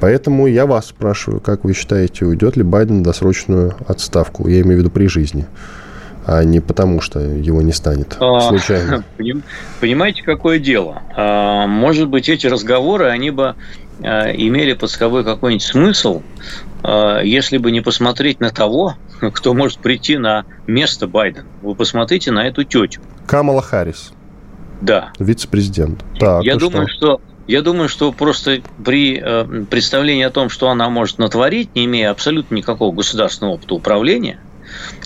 Поэтому 0.00 0.46
я 0.46 0.66
вас 0.66 0.86
спрашиваю, 0.86 1.40
как 1.40 1.64
вы 1.64 1.74
считаете, 1.74 2.24
уйдет 2.24 2.56
ли 2.56 2.62
Байден 2.62 3.00
в 3.00 3.02
досрочную 3.02 3.74
отставку? 3.86 4.48
Я 4.48 4.60
имею 4.62 4.76
в 4.76 4.80
виду 4.80 4.90
при 4.90 5.06
жизни 5.06 5.46
а 6.24 6.44
не 6.44 6.60
потому, 6.60 7.00
что 7.00 7.20
его 7.20 7.62
не 7.62 7.72
станет 7.72 8.16
а, 8.20 8.40
случайно. 8.40 9.04
Понимаете, 9.80 10.22
какое 10.22 10.58
дело? 10.58 11.02
А, 11.16 11.66
может 11.66 12.08
быть, 12.08 12.28
эти 12.28 12.46
разговоры, 12.46 13.06
они 13.06 13.30
бы 13.30 13.56
а, 14.02 14.30
имели 14.30 14.74
под 14.74 14.90
собой 14.90 15.24
какой-нибудь 15.24 15.64
смысл, 15.64 16.22
если 17.22 17.58
бы 17.58 17.70
не 17.70 17.80
посмотреть 17.80 18.40
на 18.40 18.50
того, 18.50 18.96
кто 19.32 19.54
может 19.54 19.78
прийти 19.78 20.16
на 20.16 20.44
место 20.66 21.06
Байдена. 21.06 21.46
Вы 21.62 21.74
посмотрите 21.74 22.30
на 22.30 22.46
эту 22.46 22.64
тетю. 22.64 23.00
Камала 23.26 23.62
Харрис. 23.62 24.12
Да. 24.82 25.12
Вице-президент. 25.18 26.04
Так, 26.18 26.42
я 26.42 26.56
думаю, 26.56 26.88
что? 26.88 27.18
что 27.18 27.20
я 27.46 27.62
думаю, 27.62 27.88
что 27.88 28.12
просто 28.12 28.60
при 28.84 29.20
э, 29.22 29.64
представлении 29.64 30.24
о 30.24 30.30
том, 30.30 30.48
что 30.48 30.68
она 30.68 30.88
может 30.90 31.18
натворить, 31.18 31.74
не 31.74 31.84
имея 31.86 32.10
абсолютно 32.10 32.54
никакого 32.54 32.94
государственного 32.94 33.54
опыта 33.54 33.74
управления, 33.74 34.38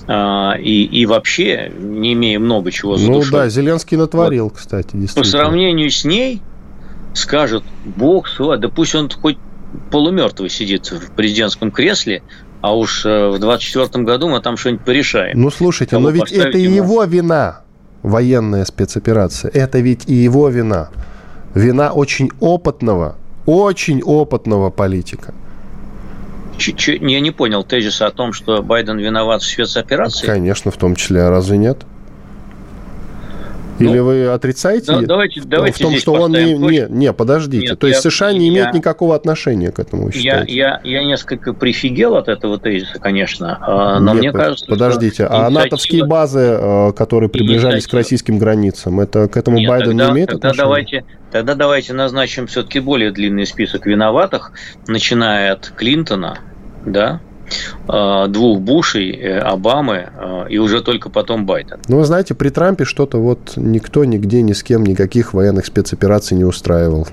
э, 0.07 0.61
и, 0.61 0.85
и 0.85 1.07
вообще 1.07 1.73
не 1.79 2.15
имея 2.15 2.39
много 2.39 2.71
чего 2.73 2.97
за 2.97 3.07
Ну 3.07 3.19
душой, 3.19 3.41
да, 3.41 3.49
Зеленский 3.49 3.97
натворил, 3.97 4.45
вот, 4.45 4.55
кстати. 4.55 4.97
По 5.15 5.25
сравнению 5.25 5.91
с 5.91 6.05
ней 6.05 6.43
скажут, 7.15 7.65
бог 7.85 8.29
свой, 8.29 8.59
да 8.59 8.69
пусть 8.69 8.95
он 8.95 9.11
хоть 9.11 9.39
полумертвый 9.91 10.49
сидит 10.51 10.91
в 10.91 11.11
президентском 11.13 11.71
кресле, 11.71 12.23
а 12.61 12.77
уж 12.77 13.05
э, 13.05 13.29
в 13.29 13.39
24 13.39 14.05
году 14.05 14.29
мы 14.29 14.41
там 14.41 14.57
что-нибудь 14.57 14.85
порешаем. 14.85 15.41
Ну, 15.41 15.51
слушайте, 15.51 15.99
но 15.99 16.11
ведь 16.11 16.33
это 16.33 16.59
ему... 16.59 16.75
его 16.75 17.05
вина 17.05 17.66
военная 18.07 18.65
спецоперация. 18.65 19.51
Это 19.53 19.81
ведь 19.81 20.09
и 20.09 20.15
его 20.15 20.49
вина. 20.49 20.91
Вина 21.55 21.93
очень 21.93 22.31
опытного, 22.39 23.17
очень 23.47 24.01
опытного 24.03 24.71
политика. 24.71 25.35
Я 26.59 27.21
не 27.21 27.33
понял 27.33 27.65
тезиса 27.65 28.07
о 28.07 28.11
том, 28.13 28.33
что 28.33 28.63
Байден 28.63 28.99
виноват 28.99 29.43
в 29.43 29.47
спецоперации. 29.47 30.25
Конечно, 30.25 30.71
в 30.71 30.77
том 30.77 30.95
числе. 30.95 31.23
А 31.23 31.31
разве 31.31 31.59
нет? 31.59 31.85
Или 33.79 33.99
ну, 33.99 34.05
вы 34.05 34.27
отрицаете 34.29 34.87
да, 34.87 35.01
давайте, 35.03 35.43
давайте 35.45 35.79
в 35.79 35.87
том, 35.87 35.97
что 35.97 36.13
он 36.15 36.33
не, 36.33 36.55
не, 36.55 36.87
не, 36.89 37.13
подождите. 37.13 37.69
Нет, 37.69 37.79
То 37.79 37.87
есть 37.87 38.05
я, 38.05 38.11
США 38.11 38.33
не 38.33 38.51
я, 38.51 38.71
никакого 38.71 39.15
отношения 39.15 39.71
к 39.71 39.79
этому, 39.79 40.11
я, 40.15 40.45
я, 40.47 40.81
я 40.83 41.05
несколько 41.05 41.53
прифигел 41.53 42.17
от 42.17 42.29
этого 42.29 42.59
тезиса, 42.59 42.99
конечно, 42.99 43.59
а, 43.61 44.01
но 44.01 44.15
Нет, 44.15 44.23
мне 44.23 44.33
кажется, 44.33 44.67
подождите, 44.67 45.27
что 45.27 45.47
а 45.47 45.51
натовские 45.51 46.07
базы, 46.07 46.57
а, 46.59 46.93
которые 46.93 47.29
приближались 47.29 47.87
к 47.87 47.93
российским 47.93 48.39
границам, 48.39 49.01
это 49.01 49.29
к 49.29 49.37
этому 49.37 49.59
Нет, 49.59 49.69
Байден 49.69 49.91
тогда, 49.91 50.07
не 50.07 50.13
имеет 50.13 50.31
тогда 50.31 50.49
отношения? 50.49 50.65
Давайте, 50.65 51.05
тогда 51.31 51.55
давайте 51.55 51.93
назначим 51.93 52.47
все-таки 52.47 52.81
более 52.81 53.11
длинный 53.11 53.47
список 53.47 53.87
виноватых, 53.87 54.53
начиная 54.87 55.53
от 55.53 55.69
Клинтона, 55.77 56.39
да, 56.85 57.21
Э, 57.21 57.36
двух 58.29 58.61
Бушей, 58.61 59.13
э, 59.13 59.39
Обамы 59.39 60.09
э, 60.13 60.47
и 60.51 60.59
уже 60.59 60.83
только 60.83 61.11
потом 61.11 61.47
Байден. 61.47 61.79
Ну, 61.89 61.99
вы 61.99 62.05
знаете, 62.05 62.35
при 62.35 62.51
Трампе 62.51 62.85
что-то 62.85 63.19
вот 63.19 63.53
никто 63.57 64.05
нигде 64.05 64.43
ни 64.43 64.53
с 64.53 64.63
кем 64.63 64.85
никаких 64.85 65.35
военных 65.35 65.67
спецопераций 65.67 66.37
не 66.37 66.45
устраивал. 66.45 67.07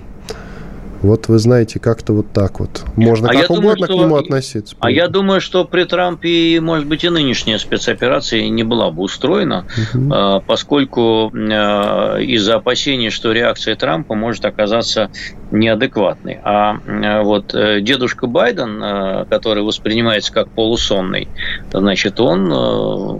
Вот 1.03 1.27
вы 1.27 1.37
знаете, 1.37 1.79
как-то 1.79 2.13
вот 2.13 2.31
так 2.31 2.61
вот. 2.61 2.85
Можно 2.95 3.29
а 3.29 3.33
как 3.33 3.49
угодно 3.49 3.61
думаю, 3.61 3.77
что... 3.77 3.87
к 3.87 3.99
нему 3.99 4.15
относиться. 4.15 4.75
А 4.79 4.89
я 4.89 5.09
думаю, 5.09 5.41
что 5.41 5.65
при 5.65 5.83
Трампе, 5.83 6.59
может 6.61 6.87
быть, 6.87 7.03
и 7.03 7.09
нынешняя 7.09 7.57
спецоперация 7.57 8.47
не 8.47 8.63
была 8.63 8.89
бы 8.89 9.03
устроена, 9.03 9.65
угу. 9.93 10.41
поскольку 10.47 11.29
а, 11.35 12.17
из-за 12.19 12.55
опасений, 12.55 13.09
что 13.09 13.33
реакция 13.33 13.75
Трампа 13.75 14.15
может 14.15 14.45
оказаться 14.45 15.09
неадекватной. 15.51 16.39
А 16.41 16.77
вот 17.21 17.53
э, 17.53 17.81
дедушка 17.81 18.25
Байден, 18.25 19.27
который 19.29 19.61
воспринимается 19.61 20.31
как 20.31 20.49
полусонный, 20.49 21.27
значит, 21.71 22.19
он 22.19 22.51
э, 22.51 23.19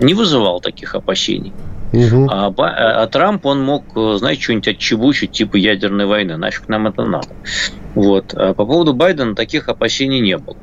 не 0.00 0.14
вызывал 0.14 0.60
таких 0.60 0.94
опасений. 0.94 1.52
Угу. 1.92 2.28
А, 2.30 2.52
а 2.56 3.06
Трамп, 3.06 3.46
он 3.46 3.62
мог, 3.62 3.84
знаете, 3.94 4.42
что-нибудь 4.42 4.68
отчебучить, 4.68 5.32
типа 5.32 5.56
ядерной 5.56 6.06
войны. 6.06 6.36
Нафиг 6.36 6.68
нам 6.68 6.86
это 6.86 7.04
надо. 7.04 7.28
Вот. 7.94 8.34
А 8.34 8.54
по 8.54 8.66
поводу 8.66 8.94
Байдена 8.94 9.34
таких 9.34 9.68
опасений 9.68 10.20
не 10.20 10.36
было. 10.36 10.56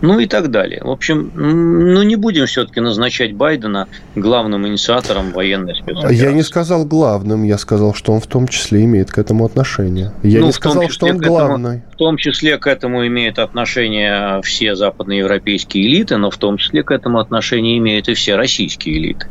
Ну 0.00 0.18
и 0.18 0.26
так 0.26 0.50
далее. 0.50 0.80
В 0.82 0.90
общем, 0.90 1.32
ну 1.34 2.02
не 2.02 2.16
будем 2.16 2.46
все-таки 2.46 2.80
назначать 2.80 3.34
Байдена 3.34 3.88
главным 4.14 4.66
инициатором 4.66 5.32
военной 5.32 5.74
спецоперации. 5.74 6.16
Я 6.16 6.32
не 6.32 6.42
сказал 6.42 6.84
главным, 6.84 7.42
я 7.42 7.58
сказал, 7.58 7.94
что 7.94 8.12
он 8.12 8.20
в 8.20 8.26
том 8.26 8.46
числе 8.48 8.84
имеет 8.84 9.10
к 9.10 9.18
этому 9.18 9.44
отношение. 9.44 10.12
Я 10.22 10.40
ну, 10.40 10.46
не 10.46 10.52
сказал, 10.52 10.88
что 10.88 11.06
он 11.06 11.18
главный. 11.18 11.78
Этому, 11.78 11.92
в 11.92 11.96
том 11.96 12.16
числе 12.16 12.58
к 12.58 12.66
этому 12.66 13.06
имеют 13.06 13.38
отношение 13.38 14.40
все 14.42 14.76
западноевропейские 14.76 15.86
элиты, 15.86 16.16
но 16.16 16.30
в 16.30 16.36
том 16.36 16.56
числе 16.56 16.82
к 16.82 16.90
этому 16.90 17.18
отношение 17.18 17.78
имеют 17.78 18.08
и 18.08 18.14
все 18.14 18.36
российские 18.36 18.98
элиты. 18.98 19.26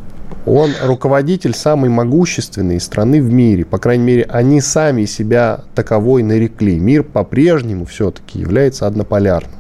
Он 0.48 0.72
руководитель 0.82 1.54
самой 1.54 1.90
могущественной 1.90 2.80
страны 2.80 3.22
в 3.22 3.30
мире. 3.32 3.66
По 3.66 3.80
крайней 3.80 4.06
мере, 4.06 4.24
они 4.30 4.62
сами 4.62 5.04
себя 5.04 5.66
таковой 5.76 6.24
нарекли. 6.24 6.80
Мир 6.80 7.04
по-прежнему 7.04 7.84
все-таки 7.84 8.40
является 8.40 8.88
однополярным. 8.88 9.52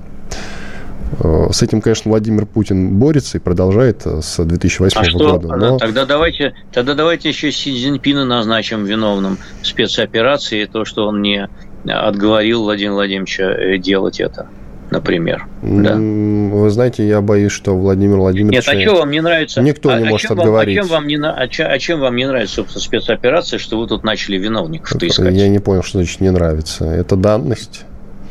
Э, 1.19 1.49
с 1.51 1.61
этим, 1.61 1.81
конечно, 1.81 2.09
Владимир 2.09 2.45
Путин 2.45 2.97
борется 2.97 3.37
и 3.37 3.41
продолжает 3.41 4.05
э, 4.05 4.21
с 4.21 4.41
2008 4.41 4.97
а 4.97 5.03
что? 5.03 5.17
года. 5.17 5.55
Но... 5.57 5.77
Тогда, 5.77 6.05
давайте, 6.05 6.53
тогда 6.71 6.93
давайте 6.93 7.27
еще 7.27 7.51
Си 7.51 7.75
Цзиньпина 7.75 8.23
назначим 8.23 8.85
виновным 8.85 9.37
спецоперации, 9.63 10.63
то, 10.65 10.85
что 10.85 11.07
он 11.07 11.21
не 11.21 11.49
отговорил 11.85 12.63
Владимира 12.63 12.93
Владимировича 12.93 13.43
э, 13.43 13.77
делать 13.77 14.21
это 14.21 14.47
например. 14.91 15.45
Да? 15.61 15.95
Вы 15.95 16.69
знаете, 16.69 17.07
я 17.07 17.21
боюсь, 17.21 17.51
что 17.51 17.75
Владимир 17.75 18.17
Владимирович... 18.17 18.67
Нет, 18.67 18.75
а 18.75 18.81
что 18.81 18.95
вам 18.95 19.11
не 19.11 19.21
нравится? 19.21 19.61
Никто 19.61 19.89
а, 19.89 19.99
не 19.99 20.07
а 20.07 20.09
может 20.09 20.27
чем 20.27 20.39
отговорить. 20.39 20.77
Вам, 20.77 20.85
а, 20.85 20.87
чем 20.87 20.95
вам 20.95 21.07
не, 21.07 21.17
а, 21.17 21.47
чем, 21.47 21.67
а 21.69 21.79
чем 21.79 21.99
вам 21.99 22.15
не 22.15 22.27
нравится, 22.27 22.55
собственно, 22.55 22.81
спецоперация, 22.81 23.59
что 23.59 23.79
вы 23.79 23.87
тут 23.87 24.03
начали 24.03 24.37
виновников-то 24.37 25.07
искать? 25.07 25.33
Я 25.33 25.47
не 25.49 25.59
понял, 25.59 25.83
что 25.83 25.99
значит 25.99 26.21
не 26.21 26.31
нравится. 26.31 26.85
Это 26.85 27.15
данность. 27.15 27.85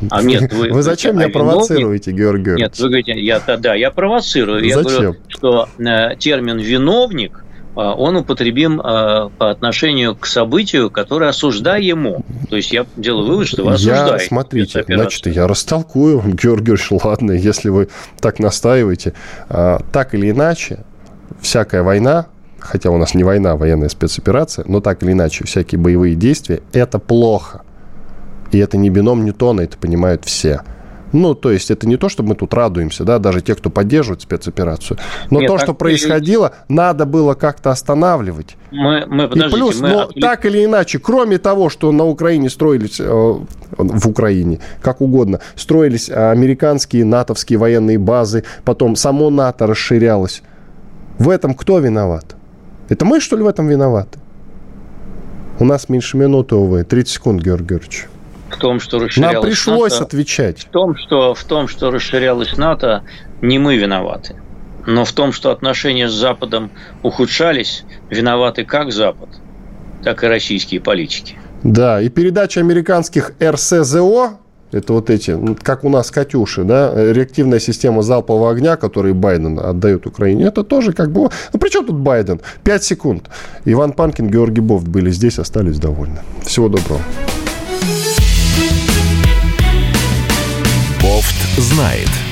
А 0.09 0.21
нет, 0.21 0.53
вы, 0.53 0.69
вы 0.71 0.81
зачем 0.83 1.17
меня 1.17 1.29
провоцируете, 1.29 2.11
Георгий 2.11 2.43
Георгиевич? 2.43 2.61
Нет, 2.61 2.79
вы 2.79 2.87
говорите, 2.87 3.19
я, 3.19 3.39
да, 3.39 3.73
я 3.73 3.91
провоцирую. 3.91 4.59
Зачем? 4.61 4.77
Я 4.77 4.83
говорю, 4.83 5.15
что 5.27 5.69
э, 5.79 6.15
термин 6.17 6.59
«виновник» 6.59 7.31
а, 7.33 7.46
он 7.77 8.15
употребим 8.15 8.81
а, 8.83 9.29
по 9.37 9.51
отношению 9.51 10.15
к 10.15 10.25
событию, 10.25 10.89
которое 10.89 11.29
осуждаемо. 11.29 12.23
То 12.49 12.55
есть 12.55 12.71
я 12.71 12.85
делаю 12.95 13.27
вывод, 13.27 13.47
что 13.47 13.63
вы 13.63 13.73
осуждаете. 13.73 14.13
Я, 14.13 14.19
смотрите, 14.19 14.85
значит, 14.87 15.27
я 15.27 15.47
растолкую, 15.47 16.21
Георгий 16.21 16.37
Георгиевич, 16.67 16.91
ладно, 17.03 17.31
если 17.31 17.69
вы 17.69 17.89
так 18.19 18.39
настаиваете. 18.39 19.13
А, 19.49 19.79
так 19.91 20.15
или 20.15 20.31
иначе, 20.31 20.79
всякая 21.41 21.83
война, 21.83 22.27
хотя 22.59 22.89
у 22.89 22.97
нас 22.97 23.13
не 23.13 23.23
война, 23.23 23.51
а 23.51 23.55
военная 23.55 23.89
спецоперация, 23.89 24.65
но 24.67 24.81
так 24.81 25.03
или 25.03 25.11
иначе, 25.11 25.45
всякие 25.45 25.79
боевые 25.79 26.15
действия, 26.15 26.61
это 26.73 26.99
плохо. 26.99 27.61
И 28.51 28.57
это 28.57 28.77
не 28.77 28.89
бином 28.89 29.25
Ньютона, 29.25 29.61
это 29.61 29.77
понимают 29.77 30.25
все. 30.25 30.61
Ну, 31.13 31.35
то 31.35 31.51
есть 31.51 31.71
это 31.71 31.87
не 31.87 31.97
то, 31.97 32.09
что 32.09 32.23
мы 32.23 32.35
тут 32.35 32.53
радуемся, 32.53 33.03
да, 33.03 33.19
даже 33.19 33.41
те, 33.41 33.55
кто 33.55 33.69
поддерживает 33.69 34.21
спецоперацию. 34.21 34.97
Но 35.29 35.39
Нет, 35.39 35.47
то, 35.47 35.57
что 35.57 35.73
происходило, 35.73 36.53
и... 36.67 36.73
надо 36.73 37.05
было 37.05 37.33
как-то 37.33 37.71
останавливать. 37.71 38.57
Мы, 38.71 39.05
мы 39.07 39.25
и 39.25 39.49
плюс, 39.49 39.79
мы 39.79 39.89
но 39.89 40.01
отвлек... 40.01 40.21
так 40.21 40.45
или 40.45 40.65
иначе, 40.65 40.99
кроме 40.99 41.37
того, 41.37 41.69
что 41.69 41.91
на 41.91 42.05
Украине 42.05 42.49
строились, 42.49 42.99
э, 42.99 43.05
в 43.05 44.09
Украине, 44.09 44.59
как 44.81 45.01
угодно, 45.01 45.39
строились 45.55 46.09
американские, 46.09 47.05
натовские 47.05 47.57
военные 47.57 47.97
базы, 47.97 48.43
потом 48.65 48.95
само 48.95 49.29
НАТО 49.29 49.67
расширялось. 49.67 50.43
В 51.19 51.29
этом 51.29 51.53
кто 51.55 51.79
виноват? 51.79 52.35
Это 52.89 53.05
мы, 53.05 53.19
что 53.21 53.37
ли, 53.37 53.43
в 53.43 53.47
этом 53.47 53.67
виноваты? 53.67 54.19
У 55.59 55.65
нас 55.65 55.89
меньше 55.89 56.17
минуты, 56.17 56.55
увы. 56.55 56.83
30 56.83 57.13
секунд, 57.13 57.41
Георгий 57.41 57.69
Георгиевич 57.69 58.07
в 58.57 58.59
том, 58.59 58.79
что 58.79 58.99
расширялось 58.99 59.33
Нам 59.35 59.43
пришлось 59.43 59.91
НАТО, 59.93 60.03
отвечать. 60.03 60.59
В 60.61 60.69
том, 60.69 60.95
что, 60.97 61.35
в 61.35 61.43
том, 61.43 61.67
что 61.67 61.91
расширялось 61.91 62.57
НАТО, 62.57 63.03
не 63.41 63.59
мы 63.59 63.77
виноваты. 63.77 64.35
Но 64.87 65.05
в 65.05 65.11
том, 65.11 65.31
что 65.31 65.51
отношения 65.51 66.09
с 66.09 66.13
Западом 66.13 66.71
ухудшались, 67.03 67.83
виноваты 68.09 68.65
как 68.65 68.91
Запад, 68.91 69.29
так 70.03 70.23
и 70.23 70.27
российские 70.27 70.81
политики. 70.81 71.37
Да, 71.61 72.01
и 72.01 72.09
передача 72.09 72.61
американских 72.61 73.33
РСЗО, 73.41 74.39
это 74.71 74.93
вот 74.93 75.09
эти, 75.09 75.31
ну, 75.31 75.55
как 75.61 75.83
у 75.83 75.89
нас 75.89 76.09
«Катюши», 76.09 76.63
да, 76.63 76.93
реактивная 76.95 77.59
система 77.59 78.01
залпового 78.01 78.51
огня, 78.51 78.75
который 78.75 79.13
Байден 79.13 79.59
отдает 79.59 80.07
Украине, 80.07 80.45
это 80.45 80.63
тоже 80.63 80.93
как 80.93 81.11
бы... 81.11 81.29
Ну, 81.53 81.59
при 81.59 81.69
чем 81.69 81.85
тут 81.85 81.97
Байден? 81.97 82.41
Пять 82.63 82.83
секунд. 82.83 83.29
Иван 83.65 83.91
Панкин, 83.91 84.29
Георгий 84.29 84.61
Бофт 84.61 84.87
были 84.87 85.11
здесь, 85.11 85.37
остались 85.37 85.79
довольны. 85.79 86.21
Всего 86.43 86.69
доброго. 86.69 87.01
Знает. 91.57 92.26